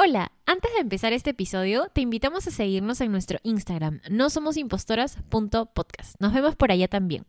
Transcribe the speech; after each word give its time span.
Hola, 0.00 0.30
antes 0.46 0.72
de 0.74 0.78
empezar 0.78 1.12
este 1.12 1.30
episodio, 1.30 1.88
te 1.92 2.00
invitamos 2.00 2.46
a 2.46 2.52
seguirnos 2.52 3.00
en 3.00 3.10
nuestro 3.10 3.40
Instagram, 3.42 4.00
no 4.08 4.30
somos 4.30 4.56
impostoras.podcast. 4.56 6.14
Nos 6.20 6.32
vemos 6.32 6.54
por 6.54 6.70
allá 6.70 6.86
también. 6.86 7.26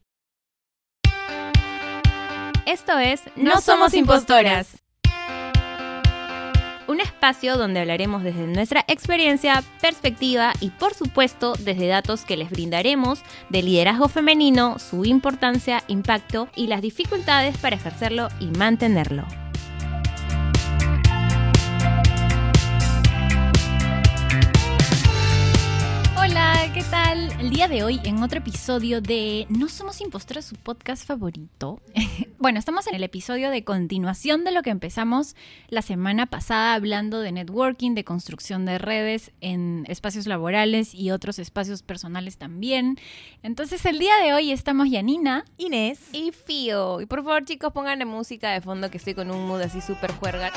Esto 2.68 3.00
es 3.00 3.24
No 3.36 3.60
Somos 3.60 3.96
Impostoras. 3.96 4.84
Un 6.88 7.00
espacio 7.02 7.58
donde 7.58 7.80
hablaremos 7.80 8.22
desde 8.22 8.46
nuestra 8.46 8.86
experiencia, 8.88 9.64
perspectiva 9.82 10.54
y 10.60 10.70
por 10.70 10.94
supuesto 10.94 11.54
desde 11.58 11.88
datos 11.88 12.24
que 12.24 12.38
les 12.38 12.52
brindaremos 12.52 13.24
de 13.50 13.64
liderazgo 13.64 14.10
femenino, 14.10 14.78
su 14.78 15.06
importancia, 15.06 15.84
impacto 15.88 16.50
y 16.56 16.68
las 16.68 16.84
dificultades 16.84 17.58
para 17.58 17.78
ejercerlo 17.78 18.28
y 18.40 18.46
mantenerlo. 18.46 19.26
Hola, 26.62 26.74
¿qué 26.74 26.84
tal? 26.84 27.32
El 27.40 27.52
día 27.52 27.70
de 27.70 27.84
hoy 27.84 28.02
en 28.04 28.22
otro 28.22 28.40
episodio 28.40 29.00
de 29.00 29.46
No 29.48 29.70
Somos 29.70 30.02
Impostoras, 30.02 30.44
su 30.44 30.58
podcast 30.58 31.08
favorito. 31.08 31.80
bueno, 32.38 32.60
estamos 32.60 32.86
en 32.88 32.96
el 32.96 33.04
episodio 33.04 33.50
de 33.50 33.64
continuación 33.64 34.44
de 34.44 34.52
lo 34.52 34.62
que 34.62 34.70
empezamos 34.70 35.38
la 35.70 35.82
semana 35.82 36.26
pasada 36.26 36.74
hablando 36.74 37.22
de 37.22 37.32
networking, 37.32 37.94
de 37.96 38.04
construcción 38.04 38.66
de 38.66 38.78
redes 38.78 39.32
en 39.40 39.86
espacios 39.88 40.28
laborales 40.28 40.94
y 40.94 41.12
otros 41.12 41.40
espacios 41.40 41.82
personales 41.82 42.38
también. 42.38 42.98
Entonces 43.42 43.86
el 43.86 43.98
día 43.98 44.18
de 44.22 44.34
hoy 44.34 44.52
estamos 44.52 44.90
Yanina, 44.90 45.46
Inés 45.58 46.10
y 46.12 46.34
Fío. 46.34 47.00
Y 47.00 47.06
por 47.06 47.24
favor 47.24 47.46
chicos 47.46 47.72
pongan 47.72 48.00
la 48.00 48.06
música 48.06 48.52
de 48.52 48.60
fondo 48.60 48.92
que 48.92 48.98
estoy 48.98 49.14
con 49.14 49.32
un 49.32 49.48
mood 49.48 49.62
así 49.62 49.80
súper 49.80 50.12
juerga. 50.12 50.52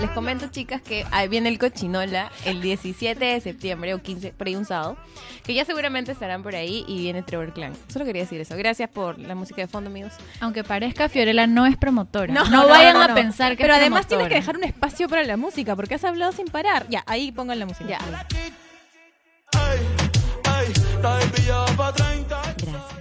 Les 0.00 0.08
comento, 0.12 0.46
chicas, 0.48 0.80
que 0.80 1.04
ahí 1.10 1.28
viene 1.28 1.50
el 1.50 1.58
Cochinola 1.58 2.32
el 2.46 2.62
17 2.62 3.22
de 3.22 3.40
septiembre 3.42 3.92
o 3.92 4.00
15, 4.00 4.32
por 4.32 4.46
ahí 4.46 4.56
un 4.56 4.64
sábado, 4.64 4.96
que 5.44 5.52
ya 5.52 5.66
seguramente 5.66 6.12
estarán 6.12 6.42
por 6.42 6.54
ahí 6.54 6.86
y 6.88 7.00
viene 7.00 7.22
Trevor 7.22 7.52
Clan. 7.52 7.74
Solo 7.88 8.06
quería 8.06 8.22
decir 8.22 8.40
eso. 8.40 8.56
Gracias 8.56 8.88
por 8.88 9.18
la 9.18 9.34
música 9.34 9.60
de 9.60 9.68
fondo, 9.68 9.90
amigos. 9.90 10.14
Aunque 10.40 10.64
parezca, 10.64 11.10
Fiorella 11.10 11.46
no 11.46 11.66
es 11.66 11.76
promotora. 11.76 12.32
No, 12.32 12.66
vayan 12.66 12.96
a 12.96 13.14
pensar 13.14 13.58
que 13.58 13.62
Pero 13.62 13.74
es 13.74 13.80
además 13.80 14.06
tienes 14.06 14.28
que 14.28 14.36
dejar 14.36 14.56
un 14.56 14.64
espacio 14.64 15.06
para 15.06 15.22
la 15.24 15.36
música, 15.36 15.76
porque 15.76 15.96
has 15.96 16.04
hablado 16.04 16.32
sin 16.32 16.46
parar. 16.46 16.86
Ya, 16.88 17.04
ahí 17.06 17.30
pongan 17.30 17.58
la 17.58 17.66
música. 17.66 17.86
Ya. 17.86 18.26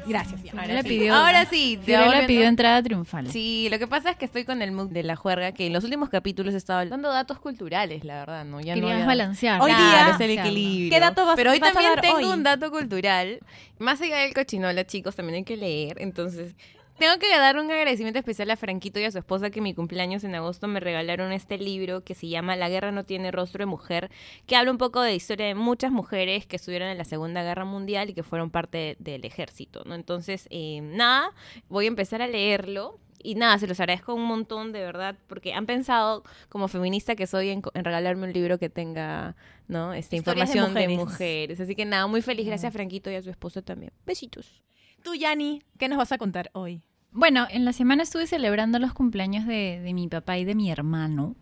Gracias. 0.10 0.42
Fiona. 0.42 0.62
Ahora 0.64 0.84
pidió, 0.84 1.14
Ahora 1.16 1.46
sí, 1.46 1.78
te 1.78 1.86
Fiorella 1.86 2.06
volviendo- 2.08 2.28
pidió 2.28 2.44
entrada 2.48 2.84
triunfal. 2.84 3.28
Sí, 3.32 3.68
lo 3.72 3.80
que 3.80 3.88
pasa 3.88 4.10
es 4.12 4.18
que 4.18 4.26
estoy 4.26 4.44
con 4.44 4.62
el 4.62 4.72
mood 4.72 4.90
de 4.90 5.04
la 5.04 5.16
juerga, 5.16 5.52
que 5.54 5.68
en 5.68 5.74
los 5.74 5.84
últimos 5.84 6.10
capítulos 6.10 6.54
he 6.54 6.58
estado 6.58 6.84
dando 6.90 7.10
datos 7.12 7.40
culturales, 7.40 8.04
la 8.04 8.16
verdad, 8.20 8.46
¿no? 8.46 8.60
Ya 8.62 8.76
no 8.76 8.88
había- 8.90 9.06
balancear. 9.06 9.62
Hoy 9.62 9.72
Claro, 9.72 9.86
día- 9.86 10.16
es 10.16 10.20
el 10.20 10.38
equilibrio. 10.40 10.90
¿Qué 10.92 11.00
dato 11.00 11.26
vas- 11.26 11.36
Pero 11.36 11.52
hoy 11.52 11.60
vas 11.60 11.70
a 11.70 11.74
también 11.74 11.94
dar 11.96 12.02
tengo 12.02 12.18
hoy? 12.18 12.26
un 12.26 12.44
dato 12.44 12.72
cultural. 12.72 13.40
Más 13.78 14.02
allá 14.02 14.18
del 14.18 14.34
cochinola, 14.34 14.86
chicos, 14.86 15.16
también 15.16 15.36
hay 15.38 15.44
que 15.44 15.56
leer. 15.58 15.98
Entonces, 16.02 16.56
tengo 17.00 17.18
que 17.18 17.30
dar 17.38 17.58
un 17.58 17.72
agradecimiento 17.72 18.20
especial 18.20 18.52
a 18.52 18.58
Franquito 18.58 19.00
y 19.00 19.06
a 19.06 19.12
su 19.12 19.18
esposa 19.18 19.50
que 19.50 19.60
en 19.60 19.64
mi 19.64 19.74
cumpleaños 19.74 20.24
en 20.26 20.36
agosto 20.36 20.68
me 20.68 20.80
regalaron 20.80 21.32
este 21.32 21.58
libro 21.58 22.04
que 22.04 22.14
se 22.14 22.28
llama 22.28 22.56
La 22.58 22.70
guerra 22.70 22.92
no 22.92 23.06
tiene 23.06 23.32
rostro 23.32 23.60
de 23.60 23.66
mujer, 23.68 24.12
que 24.46 24.56
habla 24.56 24.72
un 24.72 24.78
poco 24.78 25.02
de 25.02 25.12
la 25.12 25.16
historia 25.16 25.48
de 25.48 25.56
muchas 25.56 25.92
mujeres 25.92 26.46
que 26.46 26.58
estuvieron 26.58 26.90
en 26.90 26.98
la 26.98 27.06
Segunda 27.06 27.42
Guerra 27.42 27.64
Mundial 27.64 28.10
y 28.10 28.14
que 28.14 28.22
fueron 28.22 28.52
parte 28.52 28.98
del 29.00 29.24
ejército, 29.24 29.84
¿no? 29.86 29.96
Entonces, 29.96 30.48
eh, 30.52 30.82
nada, 30.82 31.32
voy 31.70 31.86
a 31.86 31.88
empezar 31.88 32.22
a 32.22 32.28
leerlo. 32.28 33.00
Y 33.22 33.36
nada, 33.36 33.58
se 33.58 33.68
los 33.68 33.78
agradezco 33.82 34.14
un 34.14 34.24
montón, 34.24 34.72
de 34.72 34.80
verdad, 34.80 35.18
porque 35.28 35.54
han 35.54 35.66
pensado, 35.66 36.24
como 36.48 36.70
feminista 36.70 37.16
que 37.16 37.28
soy, 37.28 37.50
en, 37.50 37.62
en 37.74 37.84
regalarme 37.84 38.28
un 38.28 38.32
libro 38.32 38.58
que 38.60 38.70
tenga, 38.70 39.36
¿no? 39.68 39.94
Esta 39.94 40.16
Historias 40.16 40.50
información 40.50 40.74
de 40.74 40.88
mujeres. 40.88 41.12
mujeres. 41.12 41.60
Así 41.60 41.76
que 41.76 41.84
nada, 41.84 42.08
muy 42.08 42.22
feliz. 42.22 42.46
Gracias 42.48 42.70
a 42.70 42.72
Franquito 42.72 43.12
y 43.12 43.16
a 43.16 43.22
su 43.22 43.30
esposo 43.30 43.62
también. 43.62 43.92
Besitos. 44.06 44.64
Tú, 45.04 45.16
Yani, 45.16 45.64
¿qué 45.78 45.90
nos 45.90 45.98
vas 45.98 46.14
a 46.14 46.18
contar 46.18 46.50
hoy? 46.54 46.82
Bueno, 47.12 47.48
en 47.50 47.66
la 47.66 47.74
semana 47.74 48.04
estuve 48.04 48.28
celebrando 48.28 48.80
los 48.80 48.94
cumpleaños 48.94 49.46
de, 49.46 49.80
de 49.84 49.94
mi 49.94 50.08
papá 50.08 50.38
y 50.38 50.46
de 50.46 50.56
mi 50.56 50.72
hermano, 50.72 51.36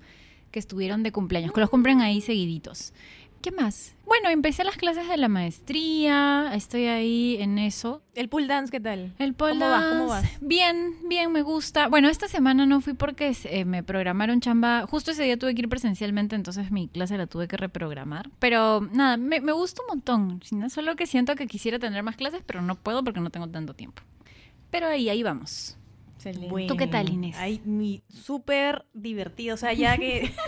que 0.52 0.60
estuvieron 0.60 1.04
de 1.04 1.12
cumpleaños, 1.12 1.52
que 1.52 1.60
los 1.60 1.70
cumplen 1.70 2.02
ahí 2.02 2.22
seguiditos. 2.22 2.94
¿Qué 3.42 3.52
más? 3.52 3.96
Bueno, 4.06 4.30
empecé 4.30 4.64
las 4.64 4.78
clases 4.78 5.08
de 5.08 5.18
la 5.18 5.28
maestría, 5.28 6.52
estoy 6.54 6.86
ahí 6.86 7.38
en 7.40 7.60
eso. 7.60 8.02
El 8.16 8.30
pool 8.30 8.48
dance, 8.48 8.72
¿qué 8.72 8.80
tal? 8.80 9.14
El 9.20 9.34
pole 9.36 9.54
¿Cómo 9.54 9.70
vas? 9.70 9.86
¿Cómo 9.86 10.08
vas? 10.08 10.26
Bien, 10.42 10.96
bien, 11.08 11.32
me 11.32 11.44
gusta. 11.44 11.88
Bueno, 11.88 12.10
esta 12.10 12.28
semana 12.28 12.66
no 12.66 12.82
fui 12.82 12.94
porque 12.94 13.36
eh, 13.44 13.66
me 13.66 13.84
programaron 13.84 14.42
chamba. 14.42 14.88
Justo 14.88 15.12
ese 15.12 15.24
día 15.24 15.38
tuve 15.38 15.54
que 15.54 15.62
ir 15.62 15.70
presencialmente, 15.70 16.36
entonces 16.36 16.72
mi 16.72 16.88
clase 16.88 17.18
la 17.18 17.28
tuve 17.28 17.48
que 17.48 17.58
reprogramar. 17.58 18.30
Pero 18.40 18.82
nada, 18.92 19.18
me, 19.18 19.40
me 19.40 19.52
gusta 19.52 19.82
un 19.84 19.88
montón. 19.98 20.42
Sino 20.44 20.70
Solo 20.70 20.96
que 20.96 21.06
siento 21.06 21.36
que 21.36 21.48
quisiera 21.48 21.80
tener 21.80 22.02
más 22.04 22.16
clases, 22.16 22.42
pero 22.46 22.62
no 22.62 22.76
puedo 22.76 23.04
porque 23.04 23.20
no 23.20 23.30
tengo 23.30 23.48
tanto 23.50 23.74
tiempo. 23.74 24.02
Pero 24.72 24.88
ahí, 24.88 25.10
ahí 25.10 25.24
vamos. 25.24 25.74
¿Tú 26.68 26.76
qué 26.76 26.88
tal, 26.88 27.08
Inés? 27.10 27.38
Ay, 27.40 27.62
mi 27.64 28.02
súper 28.10 28.86
divertido. 28.94 29.54
O 29.54 29.58
sea, 29.58 29.74
ya 29.74 29.98
que. 29.98 30.34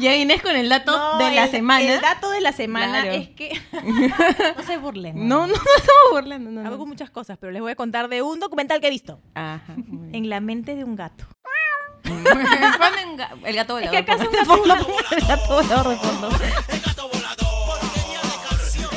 Ya 0.00 0.16
Inés 0.16 0.42
con 0.42 0.56
el 0.56 0.68
dato 0.68 0.90
No, 0.96 1.18
de 1.18 1.30
la 1.34 1.44
el- 1.44 1.50
semana. 1.50 1.94
El 1.94 2.00
dato 2.00 2.30
de 2.30 2.40
la 2.40 2.52
semana 2.52 3.02
Claro. 3.02 3.10
es 3.12 3.28
que. 3.30 3.60
no 4.56 4.62
se 4.64 4.76
burlen. 4.78 5.28
No, 5.28 5.46
no, 5.46 5.52
no 5.52 5.54
estamos 5.54 6.02
burlando. 6.12 6.50
No, 6.50 6.62
no. 6.62 6.68
Hago 6.68 6.86
muchas 6.86 7.10
cosas, 7.10 7.38
pero 7.38 7.52
les 7.52 7.60
voy 7.62 7.70
a 7.72 7.76
contar 7.76 8.08
de 8.08 8.22
un 8.22 8.40
documental 8.40 8.80
que 8.80 8.88
he 8.88 8.90
visto. 8.90 9.20
Ajá. 9.34 9.74
muy 9.76 10.08
bien. 10.08 10.14
En 10.24 10.30
la 10.30 10.40
mente 10.40 10.74
de 10.74 10.82
un 10.84 10.96
gato. 10.96 11.26
El 12.04 13.54
gato 13.54 13.78
Es 13.78 13.90
volador. 13.90 14.04
que 14.04 14.44
son 14.44 14.46
favor. 14.46 14.68
gatos. 14.68 14.88
el 15.12 15.26
gato 15.26 15.54
volador 15.54 15.88
de 15.88 15.96
fondo. 15.96 16.28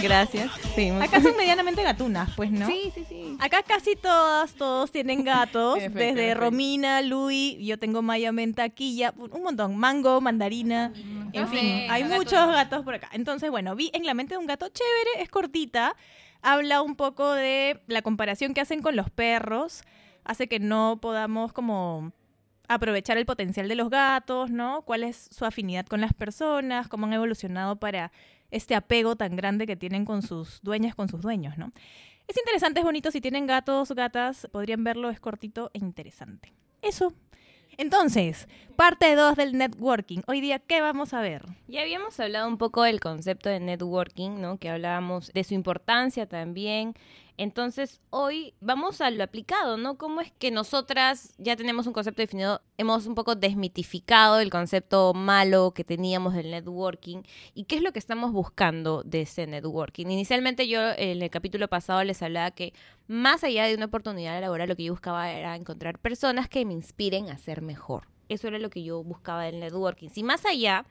Gracias. 0.01 0.51
Sí, 0.75 0.89
Acá 0.89 1.21
son 1.21 1.35
medianamente 1.37 1.81
gatunas, 1.83 2.29
pues, 2.35 2.51
¿no? 2.51 2.67
Sí, 2.67 2.91
sí, 2.93 3.05
sí. 3.07 3.37
Acá 3.39 3.63
casi 3.63 3.95
todas, 3.95 4.53
todos 4.53 4.91
tienen 4.91 5.23
gatos. 5.23 5.77
En 5.81 5.93
desde 5.93 6.31
en. 6.31 6.37
Romina, 6.37 7.01
Luis, 7.01 7.57
yo 7.59 7.77
tengo 7.79 8.01
Maya 8.01 8.31
Mentaquilla, 8.31 9.13
un 9.17 9.43
montón. 9.43 9.75
Mango, 9.77 10.21
mandarina. 10.21 10.91
En 11.33 11.47
Sí, 11.49 11.55
fin, 11.57 11.91
hay 11.91 12.03
gatos. 12.03 12.17
muchos 12.17 12.47
gatos 12.49 12.83
por 12.83 12.95
acá. 12.95 13.09
Entonces, 13.13 13.49
bueno, 13.49 13.75
vi 13.75 13.89
en 13.93 14.05
la 14.05 14.13
mente 14.13 14.35
de 14.35 14.37
un 14.39 14.47
gato 14.47 14.67
chévere, 14.69 15.23
es 15.23 15.29
cortita. 15.29 15.95
Habla 16.41 16.81
un 16.81 16.95
poco 16.95 17.31
de 17.33 17.81
la 17.87 18.01
comparación 18.01 18.53
que 18.53 18.61
hacen 18.61 18.81
con 18.81 18.95
los 18.95 19.09
perros. 19.09 19.81
Hace 20.23 20.47
que 20.47 20.59
no 20.59 20.99
podamos 21.01 21.53
como 21.53 22.11
aprovechar 22.67 23.17
el 23.17 23.25
potencial 23.25 23.67
de 23.69 23.75
los 23.75 23.89
gatos, 23.89 24.51
¿no? 24.51 24.81
Cuál 24.81 25.03
es 25.03 25.29
su 25.31 25.45
afinidad 25.45 25.85
con 25.85 26.01
las 26.01 26.13
personas, 26.13 26.87
cómo 26.89 27.05
han 27.05 27.13
evolucionado 27.13 27.77
para 27.77 28.11
este 28.51 28.75
apego 28.75 29.15
tan 29.15 29.35
grande 29.35 29.67
que 29.67 29.75
tienen 29.75 30.05
con 30.05 30.21
sus 30.21 30.61
dueñas, 30.61 30.95
con 30.95 31.09
sus 31.09 31.21
dueños, 31.21 31.57
¿no? 31.57 31.71
Es 32.27 32.37
interesante, 32.37 32.81
es 32.81 32.85
bonito. 32.85 33.09
Si 33.11 33.21
tienen 33.21 33.47
gatos, 33.47 33.91
gatas, 33.93 34.47
podrían 34.51 34.83
verlo, 34.83 35.09
es 35.09 35.19
cortito 35.19 35.71
e 35.73 35.79
interesante. 35.79 36.53
Eso. 36.81 37.13
Entonces, 37.77 38.47
parte 38.75 39.15
2 39.15 39.35
del 39.35 39.57
networking. 39.57 40.21
Hoy 40.27 40.41
día, 40.41 40.59
¿qué 40.59 40.81
vamos 40.81 41.13
a 41.13 41.21
ver? 41.21 41.45
Ya 41.67 41.81
habíamos 41.81 42.19
hablado 42.19 42.47
un 42.47 42.57
poco 42.57 42.83
del 42.83 42.99
concepto 42.99 43.49
de 43.49 43.59
networking, 43.59 44.41
¿no? 44.41 44.57
Que 44.57 44.69
hablábamos 44.69 45.31
de 45.31 45.43
su 45.43 45.53
importancia 45.53 46.25
también. 46.27 46.95
Entonces, 47.37 48.01
hoy 48.09 48.55
vamos 48.61 48.99
a 48.99 49.11
lo 49.11 49.23
aplicado, 49.23 49.77
¿no? 49.77 49.95
¿Cómo 49.97 50.21
es 50.21 50.31
que 50.31 50.49
nosotras 50.49 51.35
ya 51.37 51.55
tenemos 51.55 51.85
un 51.85 51.93
concepto 51.93 52.23
definido, 52.23 52.61
hemos 52.77 53.05
un 53.05 53.13
poco 53.13 53.35
desmitificado 53.35 54.39
el 54.39 54.49
concepto 54.49 55.13
malo 55.13 55.71
que 55.71 55.83
teníamos 55.83 56.33
del 56.33 56.49
networking 56.49 57.21
y 57.53 57.65
qué 57.65 57.75
es 57.75 57.83
lo 57.83 57.91
que 57.91 57.99
estamos 57.99 58.31
buscando 58.31 59.03
de 59.03 59.21
ese 59.21 59.45
networking? 59.45 60.07
Inicialmente 60.07 60.67
yo 60.67 60.81
en 60.97 61.21
el 61.21 61.29
capítulo 61.29 61.67
pasado 61.67 62.03
les 62.03 62.23
hablaba 62.23 62.49
que 62.49 62.73
más 63.05 63.43
allá 63.43 63.65
de 63.65 63.75
una 63.75 63.85
oportunidad 63.85 64.41
laboral, 64.41 64.67
lo 64.67 64.75
que 64.75 64.85
yo 64.85 64.93
buscaba 64.93 65.31
era 65.31 65.55
encontrar 65.55 65.99
personas 65.99 66.49
que 66.49 66.65
me 66.65 66.73
inspiren 66.73 67.29
a 67.29 67.37
ser 67.37 67.61
mejor. 67.61 68.07
Eso 68.29 68.47
era 68.47 68.59
lo 68.59 68.69
que 68.69 68.83
yo 68.83 69.03
buscaba 69.03 69.43
del 69.43 69.59
networking. 69.59 70.09
Si 70.09 70.23
más 70.23 70.45
allá, 70.45 70.85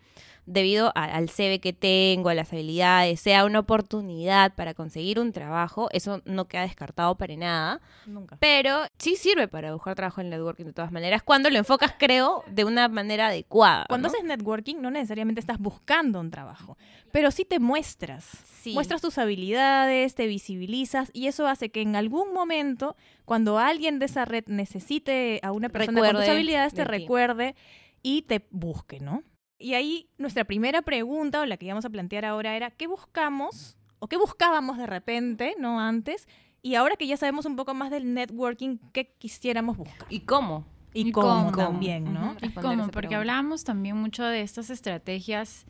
debido 0.46 0.92
a- 0.94 1.04
al 1.04 1.28
CV 1.28 1.58
que 1.60 1.72
tengo, 1.72 2.28
a 2.28 2.34
las 2.34 2.52
habilidades, 2.52 3.20
sea 3.20 3.44
una 3.44 3.58
oportunidad 3.58 4.54
para 4.54 4.74
conseguir 4.74 5.18
un 5.18 5.32
trabajo, 5.32 5.88
eso 5.92 6.22
no 6.24 6.46
queda 6.46 6.62
descartado 6.62 7.16
para 7.16 7.34
nada. 7.36 7.80
Nunca. 8.06 8.36
Pero 8.40 8.82
sí 8.98 9.16
sirve 9.16 9.48
para 9.48 9.72
buscar 9.72 9.94
trabajo 9.96 10.20
en 10.20 10.30
networking 10.30 10.64
de 10.66 10.72
todas 10.72 10.92
maneras, 10.92 11.22
cuando 11.22 11.50
lo 11.50 11.58
enfocas, 11.58 11.94
creo, 11.98 12.44
de 12.48 12.64
una 12.64 12.88
manera 12.88 13.26
adecuada. 13.26 13.86
Cuando 13.88 14.08
¿no? 14.08 14.14
haces 14.14 14.24
networking, 14.24 14.76
no 14.80 14.90
necesariamente 14.90 15.40
estás 15.40 15.58
buscando 15.58 16.20
un 16.20 16.30
trabajo, 16.30 16.78
pero 17.12 17.30
sí 17.30 17.44
te 17.44 17.58
muestras. 17.58 18.24
Sí. 18.62 18.72
Muestras 18.72 19.00
tus 19.02 19.18
habilidades, 19.18 20.14
te 20.14 20.26
visibilizas 20.26 21.10
y 21.12 21.26
eso 21.26 21.46
hace 21.48 21.70
que 21.70 21.82
en 21.82 21.96
algún 21.96 22.32
momento, 22.32 22.96
cuando 23.24 23.58
alguien 23.58 23.98
de 23.98 24.06
esa 24.06 24.24
red 24.24 24.44
necesite 24.46 25.40
a 25.42 25.52
una 25.52 25.68
persona 25.68 25.98
con 26.00 26.06
tus 26.10 26.18
Recuerde 26.20 26.30
habilidades, 26.32 26.74
te 26.74 26.84
recuerde 26.84 27.54
y 28.02 28.22
te 28.22 28.46
busque, 28.50 29.00
¿no? 29.00 29.22
Y 29.58 29.74
ahí 29.74 30.08
nuestra 30.18 30.44
primera 30.44 30.82
pregunta, 30.82 31.40
o 31.40 31.46
la 31.46 31.56
que 31.56 31.66
íbamos 31.66 31.84
a 31.84 31.90
plantear 31.90 32.24
ahora, 32.24 32.56
era 32.56 32.70
¿qué 32.70 32.86
buscamos? 32.86 33.76
¿O 33.98 34.08
qué 34.08 34.16
buscábamos 34.16 34.76
de 34.78 34.86
repente, 34.86 35.54
no 35.58 35.80
antes? 35.80 36.28
Y 36.62 36.74
ahora 36.74 36.96
que 36.96 37.06
ya 37.06 37.16
sabemos 37.16 37.46
un 37.46 37.56
poco 37.56 37.74
más 37.74 37.90
del 37.90 38.12
networking, 38.12 38.78
¿qué 38.92 39.14
quisiéramos 39.18 39.76
buscar? 39.76 40.06
¿Y 40.10 40.20
cómo? 40.20 40.66
Y, 40.92 41.08
Y 41.08 41.12
cómo, 41.12 41.52
cómo. 41.52 41.56
también, 41.56 42.12
¿no? 42.12 42.36
¿Y 42.42 42.50
cómo? 42.50 42.88
Porque 42.88 43.14
hablábamos 43.14 43.64
también 43.64 43.96
mucho 43.96 44.24
de 44.24 44.42
estas 44.42 44.70
estrategias 44.70 45.66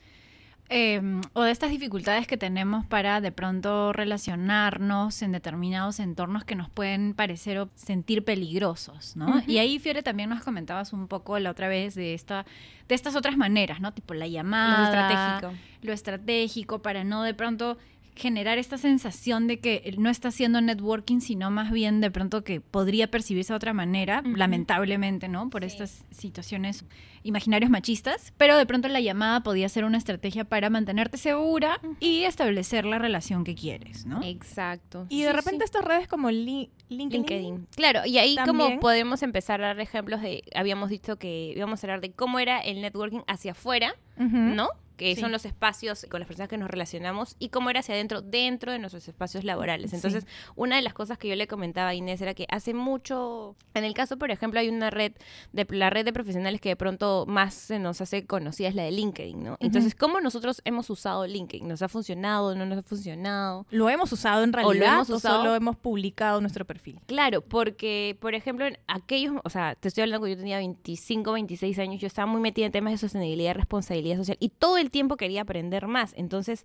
eh, 0.69 1.01
o 1.33 1.43
de 1.43 1.51
estas 1.51 1.71
dificultades 1.71 2.27
que 2.27 2.37
tenemos 2.37 2.85
para 2.87 3.21
de 3.21 3.31
pronto 3.33 3.93
relacionarnos 3.93 5.23
en 5.23 5.33
determinados 5.33 6.01
entornos 6.01 6.45
que 6.45 6.55
nos 6.55 6.69
pueden 6.69 7.15
parecer 7.15 7.59
o 7.59 7.69
sentir 7.75 8.25
peligrosos, 8.25 9.17
¿no? 9.17 9.43
Y 9.47 9.59
ahí, 9.59 9.79
Fiore, 9.79 10.03
también 10.03 10.29
nos 10.31 10.43
comentabas 10.43 10.93
un 10.93 11.07
poco 11.09 11.39
la 11.39 11.51
otra 11.51 11.69
vez 11.69 11.95
de, 11.95 12.15
esta, 12.15 12.45
de 12.89 12.95
estas 12.95 13.15
otras 13.17 13.37
maneras, 13.37 13.81
¿no? 13.81 13.93
Tipo 13.93 14.15
la 14.15 14.27
Lo 14.27 14.33
llamada, 14.33 14.85
estratégico. 14.85 15.63
lo 15.83 15.93
estratégico, 15.93 16.83
para 16.83 17.05
no 17.05 17.23
de 17.23 17.35
pronto 17.35 17.79
generar 18.17 18.59
esta 18.59 18.79
sensación 18.79 19.47
de 19.47 19.61
que 19.61 19.95
no 19.99 20.09
está 20.11 20.29
haciendo 20.29 20.61
networking, 20.61 21.21
sino 21.21 21.51
más 21.51 21.71
bien 21.71 22.01
de 22.01 22.11
pronto 22.11 22.43
que 22.45 22.61
podría 22.61 23.11
percibirse 23.11 23.53
de 23.53 23.57
otra 23.57 23.73
manera, 23.75 24.23
lamentablemente, 24.25 25.29
¿no? 25.29 25.51
Por 25.51 25.63
Sí. 25.63 25.67
estas 25.69 26.05
situaciones 26.11 26.85
imaginarios 27.23 27.71
machistas, 27.71 28.33
pero 28.37 28.57
de 28.57 28.65
pronto 28.67 28.89
la 28.89 29.01
llamada 29.01 29.41
podía 29.43 29.69
ser 29.69 29.85
una 29.85 29.99
estrategia 29.99 30.45
para 30.45 30.71
mantenerte 30.71 31.19
segura 31.19 31.81
y 32.01 32.23
establecer 32.23 32.85
la 32.85 32.99
relación 32.99 33.45
que 33.45 33.55
quieres, 33.55 34.07
¿no? 34.07 34.23
Exacto. 34.23 35.07
Y 35.09 35.23
de 35.23 35.31
sí. 35.31 35.37
repente 35.37 35.65
estas 35.65 35.85
redes 35.85 36.07
como 36.09 36.31
Li- 36.31 36.71
LinkedIn. 36.89 37.23
LinkedIn. 37.27 37.67
Claro, 37.75 38.01
y 38.07 38.19
ahí 38.19 38.37
como 38.47 38.79
podemos 38.81 39.23
empezar 39.23 39.62
a 39.62 39.69
dar 39.69 39.81
ejemplos 39.81 40.23
de, 40.23 40.43
habíamos 40.55 40.89
dicho 40.89 41.17
que 41.17 41.53
íbamos 41.57 41.83
a 41.83 41.87
hablar 41.87 42.01
de 42.01 42.12
cómo 42.12 42.39
era 42.39 42.61
el 42.61 42.81
networking 42.81 43.21
hacia 43.27 43.53
afuera. 43.53 43.95
¿no? 44.19 44.69
Que 44.97 45.15
Sí. 45.15 45.21
son 45.21 45.33
los 45.33 45.45
espacios 45.45 46.07
con 46.11 46.21
las 46.21 46.27
personas 46.27 46.49
que 46.49 46.57
nos 46.59 46.71
relacionamos 46.71 47.37
y 47.39 47.51
cómo 47.51 47.71
era 47.71 47.81
hacia 47.81 47.95
adentro, 47.95 48.23
dentro 48.23 48.73
de 48.73 48.79
nuestros 48.79 49.07
espacios 49.09 49.45
laborales. 49.45 49.91
Sí. 49.91 49.97
Entonces, 49.97 50.27
una 50.55 50.77
de 50.77 50.83
las 50.83 50.95
cosas 50.95 51.19
que 51.19 51.29
yo 51.29 51.37
le 51.37 51.47
comentaba 51.47 51.91
a 51.91 51.95
Inés 51.95 52.21
era 52.21 52.35
que 52.35 52.47
hace 52.51 52.73
mucho, 52.75 53.57
en 53.75 53.85
el 53.85 53.95
caso, 53.95 54.17
por 54.19 54.31
ejemplo, 54.31 54.59
hay 54.61 54.69
una 54.69 54.91
red, 54.91 55.13
de 55.53 55.67
la 55.71 55.91
red 55.91 56.05
de 56.05 56.13
profesionales 56.13 56.61
que 56.61 56.71
de 56.71 56.77
pronto 56.77 57.25
más 57.27 57.55
se 57.55 57.79
nos 57.79 58.01
hace 58.01 58.27
conocida 58.27 58.69
es 58.69 58.75
la 58.75 58.83
de 58.85 58.91
LinkedIn, 58.93 59.43
¿no? 59.45 59.57
Entonces, 59.61 59.95
¿cómo 59.95 60.21
nosotros 60.21 60.63
hemos 60.65 60.89
usado 60.91 61.27
LinkedIn? 61.27 61.67
¿Nos 61.69 61.83
ha 61.83 61.89
funcionado? 61.89 62.55
¿No 62.55 62.65
nos 62.67 62.79
ha 62.79 62.83
funcionado? 62.83 63.67
Lo 63.71 63.89
hemos 63.91 64.11
usado 64.13 64.43
en 64.45 64.51
O 64.51 64.53
lo 64.63 64.69
realidad 64.71 64.91
o, 64.93 64.95
hemos 64.97 65.11
usado. 65.11 65.39
solo 65.39 65.55
hemos 65.55 65.77
publicado 65.77 66.41
nuestro 66.41 66.65
perfil. 66.65 67.01
Claro, 67.07 67.43
porque, 67.43 68.17
por 68.21 68.35
ejemplo, 68.35 68.67
en 68.67 68.79
aquellos, 68.87 69.35
o 69.45 69.51
sea, 69.51 69.75
te 69.75 69.89
estoy 69.89 70.03
hablando 70.03 70.25
que 70.25 70.33
yo 70.33 70.37
tenía 70.39 70.59
25, 70.59 71.33
26 71.33 71.79
años, 71.79 72.01
yo 72.01 72.07
estaba 72.07 72.27
muy 72.27 72.41
metida 72.41 72.67
en 72.67 72.73
temas 72.73 72.93
de 72.93 72.99
sostenibilidad, 72.99 73.55
responsabilidad 73.55 74.17
social 74.17 74.37
y 74.41 74.49
todo 74.49 74.79
el 74.79 74.86
tiempo 74.91 75.17
quería 75.17 75.43
aprender 75.43 75.87
más. 75.87 76.12
Entonces, 76.17 76.65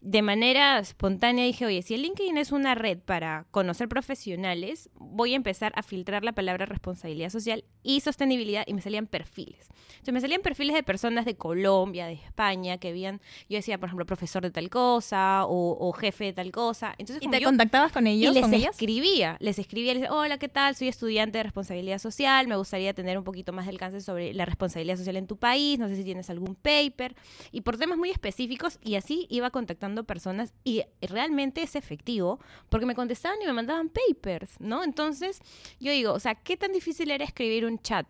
de 0.00 0.20
manera 0.22 0.78
espontánea 0.78 1.44
dije, 1.44 1.64
oye, 1.66 1.82
si 1.82 1.94
el 1.94 2.02
LinkedIn 2.02 2.36
es 2.36 2.50
una 2.52 2.74
red 2.74 2.98
para 2.98 3.46
conocer 3.50 3.88
profesionales, 3.88 4.90
voy 4.94 5.32
a 5.32 5.36
empezar 5.36 5.72
a 5.76 5.82
filtrar 5.82 6.24
la 6.24 6.32
palabra 6.32 6.66
responsabilidad 6.66 7.30
social 7.30 7.64
y 7.82 8.00
sostenibilidad 8.00 8.64
y 8.66 8.74
me 8.74 8.80
salían 8.80 9.06
perfiles. 9.06 9.68
Entonces, 9.92 10.12
me 10.14 10.20
salían 10.20 10.42
perfiles 10.42 10.74
de 10.74 10.82
personas 10.82 11.24
de 11.24 11.36
Colombia, 11.36 12.06
de 12.06 12.14
España, 12.14 12.78
que 12.78 12.88
habían, 12.88 13.20
yo 13.48 13.56
decía, 13.58 13.78
por 13.78 13.88
ejemplo, 13.88 14.06
profesor 14.06 14.42
de 14.42 14.50
tal 14.50 14.70
cosa 14.70 15.44
o, 15.46 15.76
o 15.80 15.92
jefe 15.92 16.24
de 16.26 16.32
tal 16.32 16.50
cosa. 16.52 16.94
Entonces, 16.98 17.22
¿Y 17.24 17.28
te 17.30 17.40
yo- 17.40 17.46
contactabas 17.48 17.92
con 17.92 18.06
ellos? 18.06 18.30
y 18.36 18.40
les 18.40 18.52
ellas? 18.52 18.70
escribía, 18.72 19.36
les 19.40 19.58
escribía, 19.58 19.94
les 19.94 20.02
decía, 20.02 20.14
hola, 20.16 20.38
¿qué 20.38 20.48
tal? 20.48 20.74
Soy 20.76 20.88
estudiante 20.88 21.38
de 21.38 21.44
responsabilidad 21.44 21.98
social, 21.98 22.48
me 22.48 22.56
gustaría 22.56 22.92
tener 22.94 23.18
un 23.18 23.24
poquito 23.24 23.52
más 23.52 23.66
de 23.66 23.70
alcance 23.72 24.00
sobre 24.00 24.34
la 24.34 24.44
responsabilidad 24.44 24.96
social 24.96 25.16
en 25.16 25.26
tu 25.26 25.36
país, 25.36 25.78
no 25.78 25.88
sé 25.88 25.96
si 25.96 26.04
tienes 26.04 26.28
algún 26.30 26.54
paper, 26.54 27.14
y 27.50 27.61
por 27.62 27.76
temas 27.78 27.98
muy 27.98 28.10
específicos, 28.10 28.78
y 28.82 28.94
así 28.96 29.26
iba 29.30 29.50
contactando 29.50 30.04
personas, 30.04 30.52
y 30.64 30.82
realmente 31.00 31.62
es 31.62 31.76
efectivo, 31.76 32.38
porque 32.68 32.86
me 32.86 32.94
contestaban 32.94 33.38
y 33.42 33.46
me 33.46 33.52
mandaban 33.52 33.88
papers, 33.90 34.60
¿no? 34.60 34.84
Entonces, 34.84 35.40
yo 35.80 35.92
digo, 35.92 36.12
o 36.12 36.20
sea, 36.20 36.34
¿qué 36.34 36.56
tan 36.56 36.72
difícil 36.72 37.10
era 37.10 37.24
escribir 37.24 37.64
un 37.66 37.78
chat? 37.78 38.06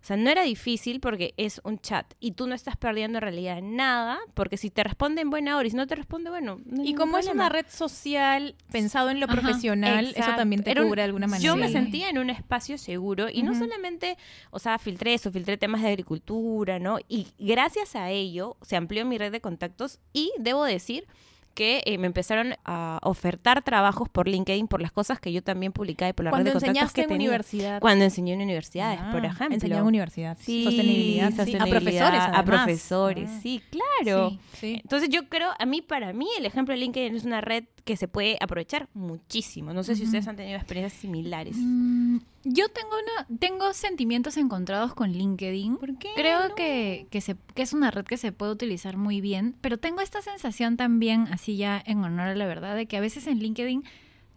O 0.00 0.04
sea, 0.06 0.16
no 0.16 0.30
era 0.30 0.42
difícil 0.44 0.98
porque 0.98 1.34
es 1.36 1.60
un 1.62 1.78
chat, 1.78 2.14
y 2.18 2.32
tú 2.32 2.46
no 2.46 2.54
estás 2.54 2.76
perdiendo 2.76 3.18
en 3.18 3.22
realidad 3.22 3.60
nada, 3.62 4.18
porque 4.32 4.56
si 4.56 4.70
te 4.70 4.82
responde 4.82 5.20
en 5.20 5.28
buena 5.28 5.58
hora 5.58 5.66
y 5.66 5.70
si 5.72 5.76
no 5.76 5.86
te 5.86 5.94
responde, 5.94 6.30
bueno, 6.30 6.58
no 6.64 6.80
hay 6.82 6.88
Y 6.88 6.94
como 6.94 7.18
es 7.18 7.26
problema. 7.26 7.44
una 7.46 7.48
red 7.50 7.66
social 7.68 8.54
pensado 8.72 9.10
en 9.10 9.20
lo 9.20 9.26
Ajá, 9.26 9.34
profesional, 9.42 10.06
eso 10.06 10.18
Exacto. 10.20 10.36
también 10.36 10.62
te 10.62 10.70
un- 10.80 10.86
cubre 10.86 11.02
de 11.02 11.06
alguna 11.06 11.26
manera. 11.26 11.44
Yo 11.44 11.56
me 11.56 11.68
sentía 11.68 12.08
en 12.08 12.16
un 12.18 12.30
espacio 12.30 12.78
seguro 12.78 13.28
y 13.30 13.42
no 13.42 13.50
Ujú. 13.52 13.60
solamente, 13.60 14.16
o 14.50 14.58
sea, 14.58 14.78
filtré 14.78 15.12
eso, 15.14 15.30
filtré 15.30 15.58
temas 15.58 15.82
de 15.82 15.88
agricultura, 15.88 16.78
¿no? 16.78 16.98
Y 17.08 17.26
gracias 17.38 17.94
a 17.94 18.10
ello 18.10 18.56
se 18.62 18.76
amplió 18.76 18.93
mi 19.04 19.18
red 19.18 19.32
de 19.32 19.40
contactos 19.40 19.98
y 20.12 20.30
debo 20.38 20.64
decir 20.64 21.06
que 21.54 21.82
eh, 21.86 21.98
me 21.98 22.08
empezaron 22.08 22.54
a 22.64 22.98
ofertar 23.04 23.62
trabajos 23.62 24.08
por 24.08 24.26
LinkedIn 24.26 24.66
por 24.66 24.82
las 24.82 24.90
cosas 24.90 25.20
que 25.20 25.32
yo 25.32 25.40
también 25.40 25.70
publicaba 25.72 26.08
y 26.08 26.12
por 26.12 26.24
la 26.24 26.30
Cuando 26.32 26.50
red 26.50 26.58
de 26.58 26.66
contactos 26.66 26.92
que 26.92 27.02
en 27.02 27.08
tenía. 27.08 27.28
universidad. 27.28 27.80
Cuando 27.80 28.04
enseñé 28.04 28.32
en 28.32 28.42
universidades, 28.42 28.98
Ah, 29.00 29.10
por 29.12 29.24
ejemplo. 29.24 29.54
Enseñaba 29.54 29.82
en 29.82 29.86
universidad. 29.86 30.36
Sí, 30.40 30.64
sostenibilidad. 30.64 31.28
sí. 31.28 31.32
A 31.34 31.36
sostenibilidad, 31.36 31.68
profesores, 31.80 32.20
A 32.20 32.24
además. 32.24 32.42
profesores, 32.64 33.30
Ah. 33.32 33.40
sí, 33.40 33.62
claro. 33.70 34.30
Sí. 34.30 34.40
Sí. 34.58 34.80
Entonces 34.82 35.08
yo 35.10 35.28
creo, 35.28 35.50
a 35.56 35.64
mí, 35.64 35.80
para 35.80 36.12
mí, 36.12 36.26
el 36.38 36.44
ejemplo 36.44 36.74
de 36.74 36.80
LinkedIn 36.80 37.14
es 37.14 37.24
una 37.24 37.40
red 37.40 37.62
que 37.84 37.96
se 37.96 38.08
puede 38.08 38.36
aprovechar 38.40 38.88
muchísimo. 38.92 39.72
No 39.72 39.84
sé 39.84 39.94
si 39.94 40.02
ustedes 40.04 40.26
han 40.26 40.34
tenido 40.34 40.56
experiencias 40.56 41.00
similares. 41.00 41.54
Mm, 41.56 42.18
yo 42.44 42.68
tengo 42.68 42.90
una, 42.90 43.38
tengo 43.38 43.72
sentimientos 43.72 44.36
encontrados 44.36 44.94
con 44.94 45.10
LinkedIn. 45.12 45.76
¿Por 45.78 45.98
qué? 45.98 46.08
Creo 46.14 46.48
No. 46.48 46.54
que, 46.54 47.06
que, 47.10 47.20
se, 47.20 47.36
que 47.54 47.62
es 47.62 47.72
una 47.72 47.90
red 47.90 48.04
que 48.04 48.16
se 48.16 48.32
puede 48.32 48.52
utilizar 48.52 48.96
muy 48.96 49.20
bien, 49.20 49.56
pero 49.60 49.78
tengo 49.78 50.00
esta 50.00 50.22
sensación 50.22 50.76
también, 50.76 51.28
así 51.32 51.56
ya 51.56 51.82
en 51.84 51.98
honor 52.04 52.28
a 52.28 52.34
la 52.34 52.46
verdad, 52.46 52.76
de 52.76 52.86
que 52.86 52.96
a 52.96 53.00
veces 53.00 53.26
en 53.26 53.38
LinkedIn 53.38 53.84